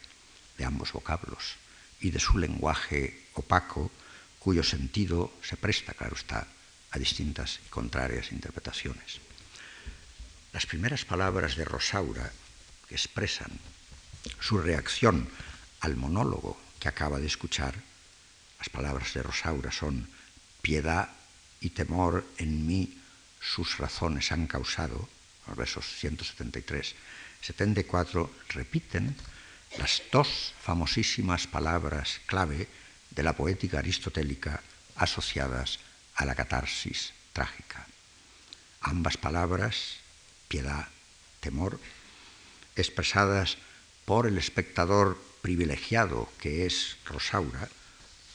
de 0.57 0.65
ambos 0.65 0.93
vocablos, 0.93 1.57
y 2.01 2.11
de 2.11 2.21
su 2.21 2.39
lenguaje 2.39 3.29
opaco, 3.35 3.91
cuyo 4.39 4.63
sentido 4.63 5.33
se 5.43 5.57
presta, 5.57 5.95
claro 5.95 6.17
está, 6.17 6.47
a 6.91 6.99
distintas 6.99 7.61
y 7.67 7.69
contrarias 7.69 8.31
interpretaciones. 8.31 9.21
Las 10.53 10.67
primeras 10.67 11.05
palabras 11.05 11.57
de 11.57 11.65
Rosaura, 11.65 12.31
que 12.89 12.95
expresan 12.95 13.51
su 14.41 14.59
reacción 14.59 15.29
al 15.81 15.97
monólogo 15.97 16.61
que 16.79 16.89
acaba 16.89 17.19
de 17.19 17.27
escuchar, 17.27 17.75
las 18.59 18.69
palabras 18.69 19.13
de 19.15 19.23
Rosaura 19.23 19.73
son 19.73 20.09
piedad 20.63 21.11
y 21.61 21.71
temor 21.71 22.25
en 22.39 22.67
mí 22.67 22.99
sus 23.41 23.79
razones 23.79 24.33
han 24.33 24.47
causado, 24.47 25.09
los 25.47 25.57
versos 25.57 25.87
173, 25.99 26.95
74, 27.41 28.31
repiten 28.51 29.17
las 29.79 30.03
dos 30.13 30.55
famosísimas 30.63 31.47
palabras 31.47 32.21
clave 32.27 32.69
de 33.11 33.23
la 33.23 33.35
poética 33.35 33.79
aristotélica 33.79 34.63
asociadas 34.97 35.79
a 36.15 36.25
la 36.25 36.35
catarsis 36.35 37.13
trágica. 37.33 37.87
Ambas 38.81 39.17
palabras, 39.17 39.99
piedad, 40.49 40.89
temor, 41.41 41.81
expresadas 42.77 43.59
por 44.05 44.27
el 44.27 44.39
espectador 44.39 45.19
privilegiado 45.43 46.31
que 46.39 46.67
es 46.67 46.97
Rosaura, 47.05 47.69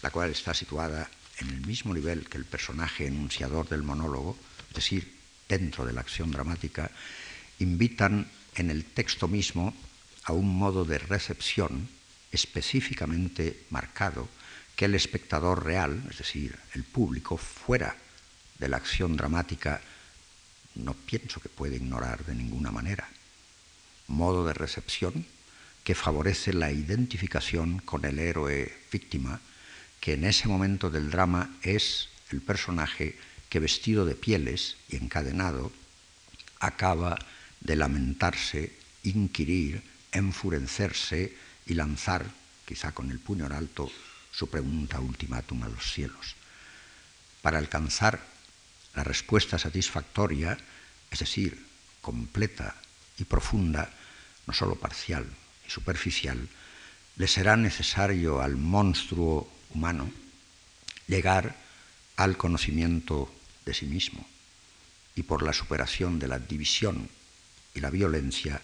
la 0.01 0.11
cual 0.11 0.31
está 0.31 0.53
situada 0.53 1.09
en 1.39 1.49
el 1.49 1.65
mismo 1.65 1.93
nivel 1.93 2.27
que 2.27 2.37
el 2.37 2.45
personaje 2.45 3.07
enunciador 3.07 3.67
del 3.69 3.83
monólogo, 3.83 4.37
es 4.69 4.75
decir, 4.75 5.15
dentro 5.47 5.85
de 5.85 5.93
la 5.93 6.01
acción 6.01 6.31
dramática, 6.31 6.91
invitan 7.59 8.29
en 8.55 8.69
el 8.69 8.85
texto 8.85 9.27
mismo 9.27 9.73
a 10.30 10.32
un 10.32 10.45
modo 10.45 10.86
de 10.86 10.99
recepción 10.99 11.89
específicamente 12.32 13.65
marcado 13.71 14.30
que 14.75 14.86
el 14.86 14.93
espectador 14.93 15.65
real, 15.65 16.05
es 16.11 16.19
decir, 16.19 16.55
el 16.75 16.84
público, 16.84 17.36
fuera 17.36 17.97
de 18.59 18.69
la 18.69 18.77
acción 18.77 19.17
dramática, 19.17 19.82
no 20.75 20.93
pienso 20.93 21.41
que 21.41 21.49
puede 21.49 21.77
ignorar 21.77 22.23
de 22.25 22.36
ninguna 22.36 22.69
manera. 22.69 23.09
Modo 24.07 24.45
de 24.45 24.53
recepción 24.53 25.25
que 25.84 25.95
favorece 25.95 26.53
la 26.53 26.71
identificación 26.71 27.80
con 27.80 28.05
el 28.05 28.19
héroe 28.19 28.71
víctima, 28.91 29.41
que 29.99 30.13
en 30.13 30.25
ese 30.25 30.47
momento 30.47 30.91
del 30.91 31.09
drama 31.09 31.57
es 31.63 32.09
el 32.30 32.41
personaje 32.41 33.17
que 33.49 33.59
vestido 33.59 34.05
de 34.05 34.13
pieles 34.13 34.77
y 34.89 34.97
encadenado 34.97 35.71
acaba 36.59 37.17
de 37.61 37.75
lamentarse, 37.75 38.77
inquirir, 39.01 39.88
enfurecerse 40.12 41.36
y 41.66 41.74
lanzar, 41.74 42.26
quizá 42.66 42.91
con 42.91 43.12
el 43.12 43.20
puño 43.20 43.45
en 43.45 43.51
alto, 43.51 43.91
su 44.32 44.49
pregunta 44.49 44.99
ultimátum 44.99 45.64
a 45.64 45.70
los 45.70 45.91
cielos. 45.91 46.36
Para 47.41 47.57
alcanzar 47.57 48.20
la 48.95 49.03
respuesta 49.03 49.57
satisfactoria, 49.57 50.57
es 51.10 51.20
decir, 51.20 51.66
completa 52.01 52.76
y 53.18 53.26
profunda, 53.26 53.91
no 54.47 54.53
sólo 54.53 54.76
parcial 54.76 55.26
y 55.68 55.70
superficial, 55.70 56.47
le 57.16 57.28
será 57.28 57.57
necesario 57.57 58.41
al 58.41 58.55
monstruo 58.55 59.51
humano 59.74 60.12
llegar 61.07 61.55
al 62.16 62.38
conocimiento 62.38 63.34
de 63.66 63.74
sí 63.74 63.86
mismo 63.86 64.26
y 65.16 65.24
por 65.24 65.43
la 65.43 65.53
superación 65.53 66.18
de 66.18 66.28
la 66.28 66.39
división 66.39 67.10
y 67.74 67.82
la 67.82 67.89
violencia 67.89 68.62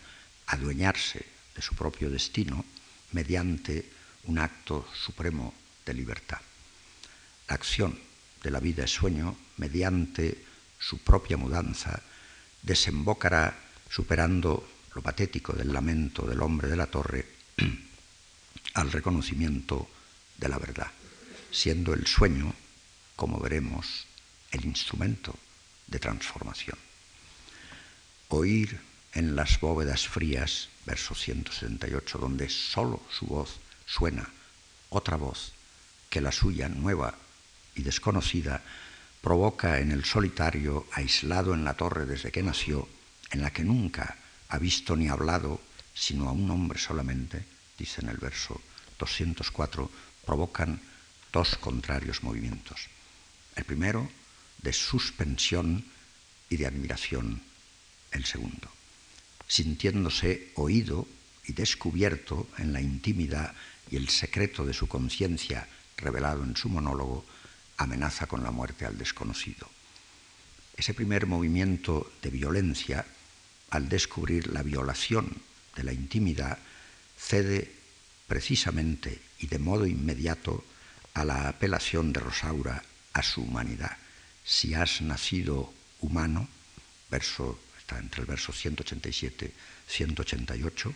adueñarse 0.47 1.34
de 1.55 1.61
su 1.61 1.75
propio 1.75 2.09
destino 2.09 2.65
mediante 3.11 3.89
un 4.25 4.39
acto 4.39 4.87
supremo 4.93 5.53
de 5.85 5.93
libertad. 5.93 6.41
La 7.47 7.55
acción 7.55 7.97
de 8.43 8.51
la 8.51 8.59
vida 8.59 8.83
es 8.83 8.91
sueño, 8.91 9.37
mediante 9.57 10.43
su 10.79 10.99
propia 10.99 11.37
mudanza, 11.37 12.01
desembocará 12.61 13.57
superando 13.89 14.67
lo 14.93 15.01
patético 15.01 15.53
del 15.53 15.71
lamento 15.71 16.25
del 16.25 16.41
hombre 16.41 16.67
de 16.67 16.75
la 16.75 16.87
torre 16.87 17.25
al 18.73 18.91
reconocimiento 18.91 19.87
de 20.37 20.49
la 20.49 20.57
verdad, 20.57 20.91
siendo 21.51 21.93
el 21.93 22.07
sueño, 22.07 22.53
como 23.15 23.39
veremos, 23.39 24.05
el 24.51 24.65
instrumento 24.65 25.37
de 25.87 25.99
transformación. 25.99 26.77
Oír 28.29 28.79
en 29.13 29.35
las 29.35 29.59
bóvedas 29.59 30.07
frías, 30.07 30.69
verso 30.85 31.15
178, 31.15 32.17
donde 32.17 32.49
solo 32.49 33.01
su 33.09 33.25
voz 33.25 33.59
suena, 33.85 34.29
otra 34.89 35.17
voz 35.17 35.53
que 36.09 36.21
la 36.21 36.31
suya 36.31 36.69
nueva 36.69 37.15
y 37.75 37.83
desconocida 37.83 38.63
provoca 39.21 39.79
en 39.79 39.91
el 39.91 40.05
solitario, 40.05 40.87
aislado 40.93 41.53
en 41.53 41.65
la 41.65 41.73
torre 41.73 42.05
desde 42.05 42.31
que 42.31 42.43
nació, 42.43 42.87
en 43.31 43.41
la 43.41 43.51
que 43.51 43.63
nunca 43.63 44.17
ha 44.49 44.57
visto 44.59 44.95
ni 44.95 45.09
hablado, 45.09 45.59
sino 45.93 46.29
a 46.29 46.31
un 46.31 46.49
hombre 46.51 46.79
solamente, 46.79 47.43
dice 47.77 48.01
en 48.01 48.09
el 48.09 48.17
verso 48.17 48.61
204, 48.99 49.89
provocan 50.25 50.79
dos 51.33 51.57
contrarios 51.57 52.23
movimientos. 52.23 52.87
El 53.55 53.65
primero, 53.65 54.09
de 54.61 54.73
suspensión 54.73 55.85
y 56.49 56.57
de 56.57 56.67
admiración, 56.67 57.41
el 58.11 58.25
segundo, 58.25 58.69
sintiéndose 59.47 60.51
oído 60.55 61.07
y 61.45 61.53
descubierto 61.53 62.47
en 62.57 62.73
la 62.73 62.81
intimidad 62.81 63.53
y 63.89 63.95
el 63.97 64.09
secreto 64.09 64.65
de 64.65 64.73
su 64.73 64.87
conciencia 64.87 65.67
revelado 65.97 66.43
en 66.43 66.55
su 66.55 66.69
monólogo, 66.69 67.25
amenaza 67.77 68.27
con 68.27 68.43
la 68.43 68.51
muerte 68.51 68.85
al 68.85 68.97
desconocido. 68.97 69.69
Ese 70.75 70.93
primer 70.93 71.25
movimiento 71.25 72.11
de 72.21 72.29
violencia, 72.29 73.05
al 73.69 73.87
descubrir 73.87 74.47
la 74.47 74.63
violación 74.63 75.41
de 75.75 75.83
la 75.83 75.93
intimidad, 75.93 76.57
cede 77.17 77.71
precisamente 78.27 79.21
y 79.39 79.47
de 79.47 79.59
modo 79.59 79.85
inmediato 79.85 80.65
a 81.13 81.23
la 81.23 81.47
apelación 81.47 82.11
de 82.11 82.19
Rosaura 82.19 82.83
a 83.13 83.23
su 83.23 83.41
humanidad. 83.41 83.97
Si 84.43 84.73
has 84.73 85.01
nacido 85.01 85.73
humano, 86.01 86.47
verso, 87.09 87.59
está 87.85 87.99
entre 87.99 88.21
el 88.21 88.27
verso 88.27 88.51
187 88.51 89.53
188, 89.87 90.93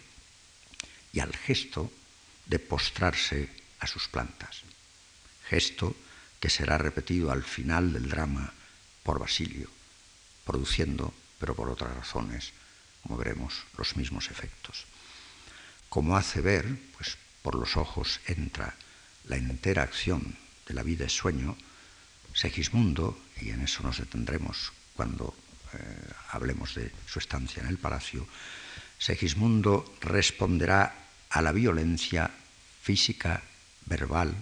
y 1.13 1.19
al 1.19 1.35
gesto 1.35 1.91
de 2.47 2.57
postrarse 2.57 3.49
a 3.79 3.85
sus 3.85 4.07
plantas 4.07 4.63
gesto 5.49 5.95
que 6.39 6.49
será 6.49 6.77
repetido 6.77 7.31
al 7.31 7.43
final 7.43 7.91
del 7.91 8.07
drama 8.07 8.53
por 9.03 9.19
Basilio, 9.19 9.67
produciendo, 10.45 11.13
pero 11.39 11.55
por 11.55 11.69
otras 11.69 11.93
razones, 11.95 12.53
como 13.01 13.17
veremos, 13.17 13.65
los 13.77 13.97
mismos 13.97 14.29
efectos. 14.29 14.85
Como 15.89 16.15
hace 16.15 16.41
ver, 16.41 16.77
pues 16.95 17.17
por 17.41 17.55
los 17.55 17.75
ojos 17.75 18.21
entra 18.27 18.75
la 19.25 19.37
entera 19.37 19.83
acción 19.83 20.37
de 20.67 20.73
la 20.75 20.83
vida 20.83 21.05
es 21.05 21.13
sueño, 21.13 21.57
Segismundo, 22.33 23.19
y 23.41 23.49
en 23.49 23.61
eso 23.61 23.81
nos 23.81 23.97
detendremos 23.97 24.71
cuando 24.93 25.35
hablemos 26.31 26.75
de 26.75 26.91
su 27.05 27.19
estancia 27.19 27.61
en 27.61 27.69
el 27.69 27.77
palacio, 27.77 28.27
Segismundo 28.97 29.95
responderá 30.01 30.93
a 31.29 31.41
la 31.41 31.51
violencia 31.51 32.29
física, 32.81 33.41
verbal 33.85 34.35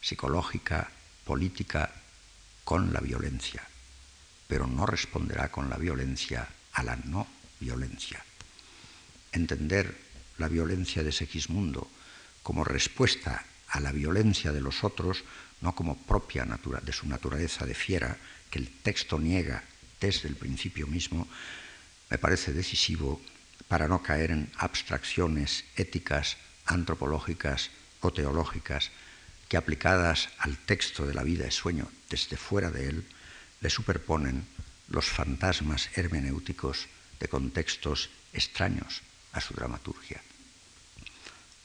psicológica, 0.00 0.90
política, 1.24 1.92
con 2.64 2.92
la 2.92 3.00
violencia, 3.00 3.62
pero 4.48 4.66
no 4.66 4.86
responderá 4.86 5.50
con 5.50 5.68
la 5.68 5.76
violencia 5.76 6.48
a 6.72 6.82
la 6.82 6.96
no 6.96 7.26
violencia. 7.60 8.24
Entender 9.32 9.96
la 10.38 10.48
violencia 10.48 11.02
de 11.02 11.12
Segismundo 11.12 11.90
como 12.42 12.64
respuesta 12.64 13.44
a 13.68 13.80
la 13.80 13.92
violencia 13.92 14.52
de 14.52 14.60
los 14.60 14.82
otros, 14.82 15.24
no 15.60 15.74
como 15.74 15.96
propia 15.98 16.44
de 16.44 16.92
su 16.92 17.06
naturaleza 17.06 17.66
de 17.66 17.74
fiera, 17.74 18.16
que 18.50 18.58
el 18.58 18.68
texto 18.82 19.18
niega 19.18 19.62
desde 20.00 20.28
el 20.28 20.36
principio 20.36 20.86
mismo, 20.86 21.28
me 22.08 22.18
parece 22.18 22.52
decisivo 22.52 23.20
para 23.68 23.86
no 23.86 24.02
caer 24.02 24.32
en 24.32 24.50
abstracciones 24.56 25.64
éticas, 25.76 26.36
antropológicas 26.66 27.70
o 28.00 28.12
teológicas 28.12 28.90
que 29.48 29.56
aplicadas 29.56 30.28
al 30.38 30.56
texto 30.58 31.06
de 31.06 31.14
la 31.14 31.22
vida 31.22 31.44
de 31.44 31.50
sueño 31.50 31.90
desde 32.08 32.36
fuera 32.36 32.70
de 32.70 32.88
él, 32.88 33.06
le 33.60 33.70
superponen 33.70 34.46
los 34.88 35.06
fantasmas 35.06 35.90
hermenéuticos 35.94 36.88
de 37.20 37.28
contextos 37.28 38.10
extraños 38.32 39.02
a 39.32 39.40
su 39.40 39.54
dramaturgia. 39.54 40.20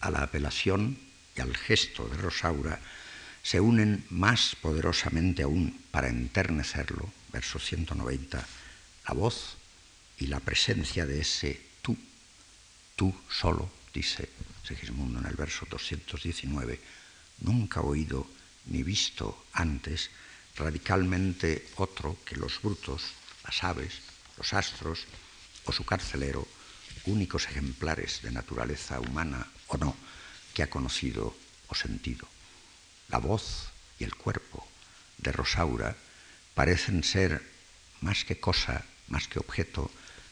A 0.01 0.11
la 0.11 0.21
apelación 0.21 0.99
y 1.35 1.41
al 1.41 1.55
gesto 1.55 2.07
de 2.07 2.17
Rosaura 2.17 2.79
se 3.41 3.59
unen 3.59 4.05
más 4.09 4.55
poderosamente 4.61 5.43
aún 5.43 5.79
para 5.91 6.09
enternecerlo, 6.09 7.11
verso 7.35 7.59
190, 7.59 8.47
la 9.09 9.13
voz 9.13 9.57
y 10.17 10.27
la 10.27 10.39
presencia 10.39 11.05
de 11.05 11.19
ese 11.19 11.59
tú, 11.81 11.97
tú 12.95 13.13
solo, 13.29 13.69
dice 13.93 14.29
Segismundo 14.63 15.19
en 15.19 15.25
el 15.25 15.35
verso 15.35 15.67
219, 15.69 16.79
nunca 17.41 17.81
oído 17.81 18.25
ni 18.67 18.83
visto 18.83 19.45
antes, 19.51 20.11
radicalmente 20.55 21.67
otro 21.75 22.17
que 22.23 22.37
los 22.37 22.61
brutos, 22.61 23.03
las 23.43 23.61
aves, 23.65 23.99
los 24.37 24.53
astros 24.53 25.03
o 25.65 25.73
su 25.73 25.83
carcelero, 25.83 26.47
únicos 27.05 27.47
ejemplares 27.47 28.21
de 28.21 28.31
naturaleza 28.31 29.01
humana 29.01 29.45
o 29.67 29.75
no 29.75 29.93
que 30.53 30.63
ha 30.63 30.69
conocido 30.69 31.35
o 31.67 31.75
sentido. 31.75 32.29
La 33.09 33.17
voz 33.17 33.67
y 33.99 34.05
el 34.05 34.15
cuerpo 34.15 34.65
de 35.17 35.33
Rosaura 35.33 35.97
parecen 36.55 37.03
ser 37.03 37.43
más 38.01 38.25
que 38.25 38.39
cosa, 38.39 38.83
más 39.09 39.27
que 39.27 39.39
objeto, 39.39 39.91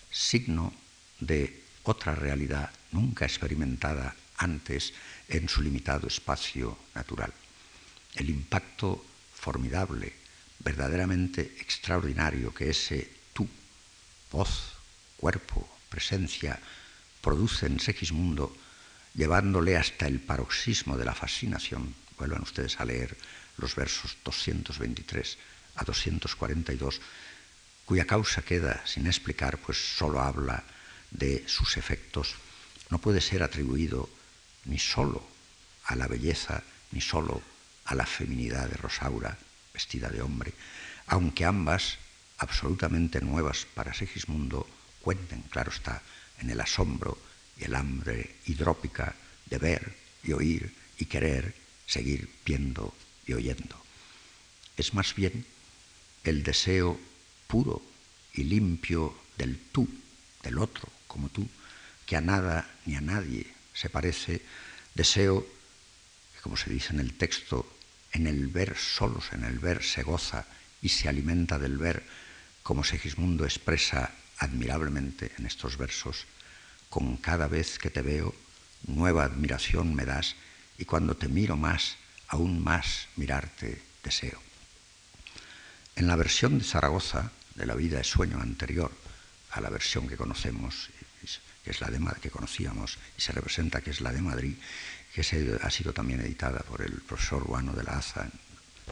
signo 0.09 0.73
de 1.19 1.61
otra 1.83 2.15
realidad 2.15 2.71
nunca 2.91 3.25
experimentada 3.25 4.15
antes 4.37 4.93
en 5.27 5.49
su 5.49 5.61
limitado 5.61 6.07
espacio 6.07 6.79
natural. 6.95 7.33
El 8.15 8.29
impacto 8.29 9.03
formidable, 9.35 10.13
verdaderamente 10.59 11.41
extraordinario 11.59 12.53
que 12.53 12.69
ese 12.69 13.11
tú, 13.33 13.47
voz, 14.31 14.73
cuerpo, 15.17 15.67
presencia, 15.89 16.59
produce 17.21 17.65
en 17.65 17.79
Segismundo, 17.79 18.55
llevándole 19.13 19.75
hasta 19.77 20.07
el 20.07 20.19
paroxismo 20.19 20.97
de 20.97 21.05
la 21.05 21.15
fascinación. 21.15 21.93
Vuelvan 22.17 22.43
ustedes 22.43 22.79
a 22.79 22.85
leer 22.85 23.17
los 23.57 23.75
versos 23.75 24.17
223 24.23 25.37
a 25.75 25.83
242, 25.83 27.01
cuya 27.85 28.05
causa 28.05 28.41
queda 28.41 28.85
sin 28.85 29.07
explicar, 29.07 29.57
pues 29.57 29.77
solo 29.77 30.21
habla 30.21 30.63
de 31.11 31.43
sus 31.47 31.77
efectos, 31.77 32.35
no 32.89 32.99
puede 32.99 33.21
ser 33.21 33.43
atribuido 33.43 34.09
ni 34.65 34.79
solo 34.79 35.25
a 35.85 35.95
la 35.95 36.07
belleza, 36.07 36.63
ni 36.91 37.01
solo 37.01 37.41
a 37.85 37.95
la 37.95 38.05
feminidad 38.05 38.69
de 38.69 38.77
Rosaura, 38.77 39.37
vestida 39.73 40.09
de 40.09 40.21
hombre, 40.21 40.53
aunque 41.07 41.45
ambas, 41.45 41.97
absolutamente 42.37 43.21
nuevas 43.21 43.65
para 43.73 43.93
Segismundo, 43.93 44.67
cuenten, 45.01 45.41
claro 45.43 45.71
está, 45.71 46.01
en 46.39 46.49
el 46.49 46.61
asombro 46.61 47.17
y 47.57 47.65
el 47.65 47.75
hambre 47.75 48.37
hidrópica 48.45 49.15
de 49.45 49.57
ver 49.57 49.95
y 50.23 50.33
oír 50.33 50.73
y 50.97 51.05
querer 51.05 51.53
seguir 51.85 52.29
viendo 52.45 52.93
y 53.25 53.33
oyendo. 53.33 53.75
Es 54.77 54.93
más 54.93 55.13
bien 55.15 55.45
el 56.23 56.43
deseo 56.43 56.99
puro 57.47 57.81
y 58.33 58.43
limpio 58.43 59.15
del 59.37 59.57
tú, 59.71 59.87
del 60.41 60.57
otro, 60.57 60.89
como 61.07 61.29
tú, 61.29 61.47
que 62.05 62.15
a 62.15 62.21
nada 62.21 62.69
ni 62.85 62.95
a 62.95 63.01
nadie 63.01 63.47
se 63.73 63.89
parece, 63.89 64.41
deseo 64.93 65.41
que, 66.35 66.41
como 66.41 66.57
se 66.57 66.69
dice 66.69 66.93
en 66.93 66.99
el 66.99 67.13
texto, 67.17 67.67
en 68.11 68.27
el 68.27 68.47
ver 68.47 68.77
solos, 68.77 69.31
en 69.33 69.43
el 69.43 69.59
ver 69.59 69.83
se 69.83 70.03
goza 70.03 70.45
y 70.81 70.89
se 70.89 71.09
alimenta 71.09 71.59
del 71.59 71.77
ver, 71.77 72.03
como 72.61 72.83
Segismundo 72.83 73.45
expresa 73.45 74.11
admirablemente 74.37 75.31
en 75.37 75.45
estos 75.45 75.77
versos, 75.77 76.25
con 76.89 77.17
cada 77.17 77.47
vez 77.47 77.79
que 77.79 77.89
te 77.89 78.01
veo, 78.01 78.35
nueva 78.87 79.23
admiración 79.23 79.95
me 79.95 80.05
das, 80.05 80.35
y 80.77 80.85
cuando 80.85 81.15
te 81.15 81.27
miro 81.27 81.57
más, 81.57 81.97
aún 82.27 82.63
más 82.63 83.07
mirarte 83.15 83.81
deseo. 84.03 84.52
En 85.95 86.07
la 86.07 86.15
versión 86.15 86.57
de 86.57 86.65
Zaragoza 86.65 87.31
de 87.55 87.65
la 87.65 87.75
vida 87.75 87.97
de 87.97 88.03
sueño 88.03 88.39
anterior 88.39 88.91
a 89.51 89.61
la 89.61 89.69
versión 89.69 90.07
que 90.07 90.17
conocemos, 90.17 90.89
que 91.63 91.71
es 91.71 91.81
la 91.81 91.89
de 91.89 91.99
que 92.19 92.31
conocíamos 92.31 92.97
y 93.17 93.21
se 93.21 93.31
representa 93.31 93.81
que 93.81 93.91
es 93.91 94.01
la 94.01 94.11
de 94.11 94.21
Madrid, 94.21 94.55
que 95.13 95.21
ha 95.21 95.69
sido 95.69 95.93
también 95.93 96.21
editada 96.21 96.59
por 96.61 96.81
el 96.81 97.01
profesor 97.01 97.43
Guano 97.43 97.73
de 97.73 97.83
la 97.83 97.97
Aza 97.97 98.27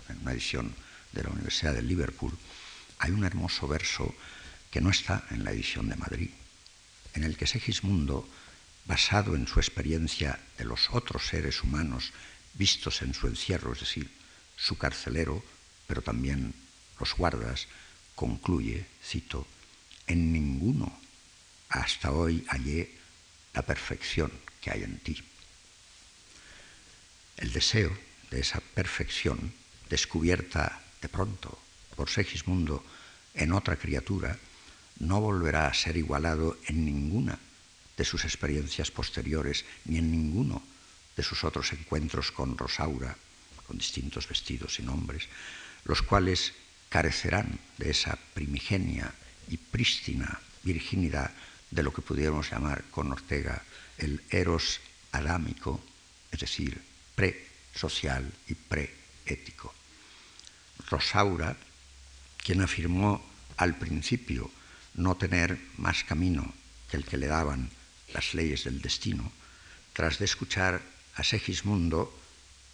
en 0.08 0.20
una 0.22 0.34
edición 0.34 0.74
de 1.12 1.24
la 1.24 1.30
Universidad 1.30 1.74
de 1.74 1.82
Liverpool, 1.82 2.38
hay 2.99 3.12
un 3.12 3.26
hermoso 3.26 3.68
verso 3.68 4.14
que 4.70 4.80
no 4.80 4.91
está 4.91 5.26
en 5.32 5.43
la 5.43 5.52
edición 5.52 5.89
de 5.89 5.95
Madrid, 5.95 6.30
en 7.14 7.24
el 7.24 7.36
que 7.36 7.47
Segismundo, 7.47 8.30
basado 8.86 9.36
en 9.36 9.47
su 9.47 9.60
experiencia 9.60 10.39
de 10.58 10.66
los 10.66 10.89
otros 10.91 11.28
seres 11.28 11.64
humanos 11.64 12.14
vistos 12.54 13.02
en 13.02 13.14
su 13.14 13.28
encierro, 13.28 13.74
es 13.74 13.82
decir, 13.82 14.10
su 14.56 14.78
carcelero, 14.78 15.43
pero 15.88 16.02
también 16.02 16.54
los 17.02 17.16
guardas, 17.16 17.68
concluye, 18.16 18.86
cito, 19.04 19.47
en 20.06 20.32
ninguno 20.32 20.93
hasta 21.70 22.12
hoy 22.12 22.45
hallé 22.49 22.91
la 23.54 23.64
perfección 23.64 24.32
que 24.62 24.70
hay 24.70 24.84
en 24.84 24.99
ti. 24.99 25.18
El 27.38 27.52
deseo 27.52 27.91
de 28.30 28.39
esa 28.39 28.62
perfección, 28.62 29.52
descubierta 29.89 30.84
de 31.02 31.10
pronto 31.10 31.58
por 31.95 32.08
Segismundo 32.08 32.86
en 33.34 33.52
otra 33.52 33.78
criatura, 33.78 34.38
no 34.99 35.20
volverá 35.20 35.66
a 35.66 35.74
ser 35.74 35.97
igualado 35.97 36.58
en 36.68 36.86
ninguna 36.86 37.39
de 37.97 38.06
sus 38.06 38.26
experiencias 38.26 38.91
posteriores, 38.91 39.66
ni 39.86 39.97
en 39.97 40.12
ninguno 40.12 40.62
de 41.18 41.24
sus 41.24 41.43
otros 41.43 41.74
encuentros 41.74 42.32
con 42.32 42.58
Rosaura, 42.58 43.18
con 43.66 43.78
distintos 43.78 44.28
vestidos 44.28 44.80
y 44.80 44.84
nombres, 44.84 45.28
los 45.86 46.04
cuales 46.04 46.54
carecerán 46.92 47.58
de 47.78 47.89
esa 47.89 48.20
primigenia 48.36 49.16
y 49.48 49.56
prístina 49.56 50.39
virginidad 50.62 51.32
de 51.72 51.84
lo 51.84 51.94
que 51.94 52.04
pudiéramos 52.04 52.52
llamar 52.52 52.84
con 52.92 53.12
Ortega 53.12 53.64
el 53.98 54.22
eros 54.30 54.82
adámico, 55.14 55.80
es 56.32 56.42
decir, 56.42 56.84
pre-social 57.16 58.30
y 58.48 58.56
pre-ético. 58.56 59.74
Rosaura, 60.89 61.56
quien 62.44 62.62
afirmó 62.62 63.24
al 63.56 63.78
principio 63.78 64.52
no 64.96 65.16
tener 65.16 65.58
más 65.78 66.04
camino 66.04 66.54
que 66.89 66.98
el 66.98 67.06
que 67.06 67.18
le 67.18 67.28
daban 67.28 67.70
las 68.14 68.34
leyes 68.34 68.66
del 68.66 68.82
destino, 68.82 69.32
tras 69.94 70.20
de 70.20 70.26
escuchar 70.26 70.82
a 71.16 71.24
Segismundo, 71.24 72.12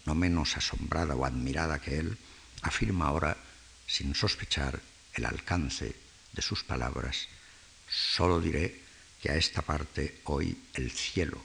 no 0.06 0.16
menos 0.16 0.56
asombrada 0.56 1.14
o 1.14 1.24
admirada 1.24 1.78
que 1.78 1.98
él, 1.98 2.18
afirma 2.62 3.06
ahora, 3.06 3.36
sin 3.88 4.14
sospechar 4.14 4.80
el 5.14 5.24
alcance 5.24 5.96
de 6.32 6.42
sus 6.42 6.62
palabras, 6.62 7.26
solo 7.88 8.38
diré 8.38 8.82
que 9.20 9.30
a 9.30 9.36
esta 9.36 9.62
parte 9.62 10.20
hoy 10.24 10.56
el 10.74 10.92
cielo 10.92 11.42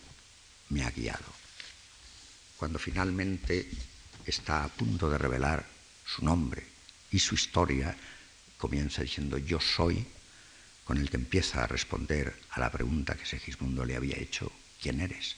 me 0.69 0.83
ha 0.83 0.91
guiado. 0.91 1.25
Cuando 2.57 2.77
finalmente 2.77 3.71
está 4.25 4.63
a 4.63 4.67
punto 4.67 5.09
de 5.09 5.17
revelar 5.17 5.65
su 6.05 6.23
nombre 6.23 6.67
y 7.11 7.19
su 7.19 7.35
historia, 7.35 7.95
comienza 8.57 9.01
diciendo 9.01 9.37
yo 9.37 9.59
soy, 9.59 10.05
con 10.83 10.97
el 10.97 11.09
que 11.09 11.17
empieza 11.17 11.63
a 11.63 11.67
responder 11.67 12.37
a 12.51 12.59
la 12.59 12.69
pregunta 12.69 13.15
que 13.15 13.25
Segismundo 13.25 13.85
le 13.85 13.95
había 13.95 14.17
hecho, 14.17 14.51
¿quién 14.81 14.99
eres? 14.99 15.37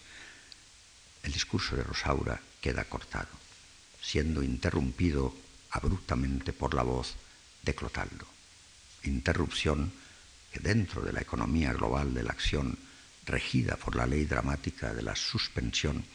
El 1.22 1.32
discurso 1.32 1.76
de 1.76 1.84
Rosaura 1.84 2.42
queda 2.62 2.84
cortado, 2.86 3.30
siendo 4.02 4.42
interrumpido 4.42 5.45
abruptamente 5.76 6.54
por 6.54 6.74
la 6.74 6.84
voz 6.84 7.16
de 7.62 7.76
Clotaldo. 7.76 8.26
Interrupción 9.04 9.92
que 10.52 10.60
dentro 10.60 11.02
de 11.02 11.12
la 11.12 11.22
economía 11.22 11.74
global 11.74 12.14
de 12.14 12.24
la 12.24 12.32
acción 12.32 12.80
regida 13.26 13.76
por 13.76 13.96
la 13.96 14.08
ley 14.08 14.24
dramática 14.24 14.94
de 14.94 15.04
la 15.04 15.16
suspensión 15.16 16.06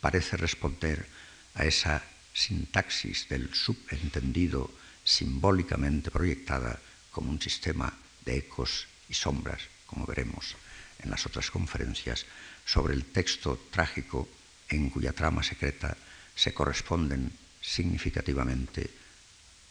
parece 0.00 0.36
responder 0.36 1.06
a 1.54 1.64
esa 1.64 2.02
sintaxis 2.32 3.28
del 3.28 3.52
subentendido 3.54 4.70
simbólicamente 5.02 6.10
proyectada 6.10 6.78
como 7.10 7.30
un 7.30 7.40
sistema 7.42 7.92
de 8.24 8.38
ecos 8.38 8.86
y 9.08 9.14
sombras, 9.14 9.62
como 9.86 10.06
veremos 10.06 10.54
en 11.02 11.10
las 11.10 11.26
otras 11.26 11.50
conferencias, 11.50 12.26
sobre 12.64 12.94
el 12.94 13.04
texto 13.04 13.58
trágico 13.70 14.28
en 14.68 14.88
cuya 14.88 15.12
trama 15.12 15.42
secreta 15.42 15.96
se 16.34 16.54
corresponden 16.54 17.30
significativamente 17.64 18.90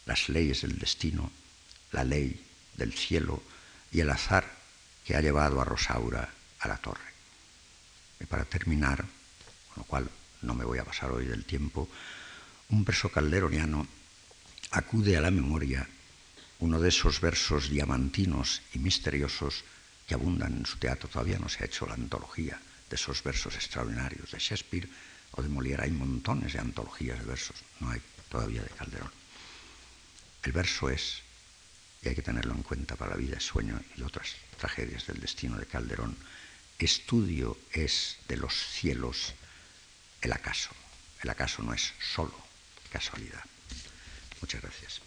las 0.06 0.28
leyes 0.30 0.62
del 0.62 0.80
destino, 0.80 1.32
la 1.92 2.04
ley 2.04 2.44
del 2.76 2.94
cielo 2.94 3.44
y 3.92 4.00
el 4.00 4.10
azar 4.10 4.50
que 5.06 5.16
ha 5.16 5.22
llevado 5.22 5.62
a 5.62 5.66
Rosaura 5.66 6.34
a 6.60 6.68
la 6.68 6.78
torre. 6.78 7.14
Y 8.20 8.26
para 8.26 8.46
terminar, 8.46 8.98
con 8.98 9.78
lo 9.78 9.84
cual 9.84 10.10
no 10.42 10.56
me 10.56 10.66
voy 10.66 10.80
a 10.80 10.86
pasar 10.86 11.12
hoy 11.12 11.26
del 11.26 11.46
tiempo, 11.46 11.88
un 12.70 12.84
verso 12.84 13.10
calderoniano 13.10 13.88
acude 14.72 15.16
a 15.16 15.22
la 15.22 15.32
memoria 15.32 15.88
uno 16.60 16.80
de 16.80 16.90
esos 16.90 17.22
versos 17.22 17.70
diamantinos 17.70 18.62
y 18.74 18.80
misteriosos 18.80 19.64
que 20.08 20.16
abundan 20.16 20.58
en 20.58 20.66
su 20.66 20.78
teatro. 20.78 21.10
Todavía 21.10 21.38
no 21.38 21.50
se 21.50 21.64
ha 21.64 21.68
hecho 21.68 21.86
la 21.86 21.94
antología 21.94 22.60
de 22.90 22.96
esos 22.96 23.22
versos 23.22 23.56
extraordinarios 23.56 24.32
de 24.32 24.40
Shakespeare 24.40 24.90
o 25.34 25.42
de 25.42 25.50
Molière. 25.50 25.84
Hay 25.84 25.92
montones 25.92 26.54
de 26.54 26.60
antologías 26.60 27.20
de 27.20 27.26
versos, 27.26 27.58
no 27.80 27.90
hay 27.90 28.02
todavía 28.30 28.62
de 28.62 28.70
Calderón. 28.70 29.12
El 30.44 30.52
verso 30.52 30.90
es 30.90 31.22
y 32.04 32.10
hay 32.10 32.16
que 32.16 32.22
tenerlo 32.22 32.54
en 32.54 32.64
cuenta 32.64 32.96
para 32.96 33.12
la 33.12 33.18
vida, 33.18 33.40
sueño 33.40 33.80
y 33.96 34.02
otras 34.02 34.36
tragedias 34.58 35.08
del 35.08 35.22
destino 35.22 35.58
de 35.58 35.66
Calderón, 35.66 36.18
estudio 36.78 37.58
es 37.72 38.18
de 38.28 38.38
los 38.38 38.54
cielos 38.54 39.34
el 40.22 40.34
acaso, 40.34 40.72
el 41.22 41.30
acaso 41.30 41.64
no 41.64 41.74
es 41.74 41.94
solo 42.14 42.36
casualidad. 42.92 43.44
Muchas 44.42 44.62
gracias. 44.62 45.02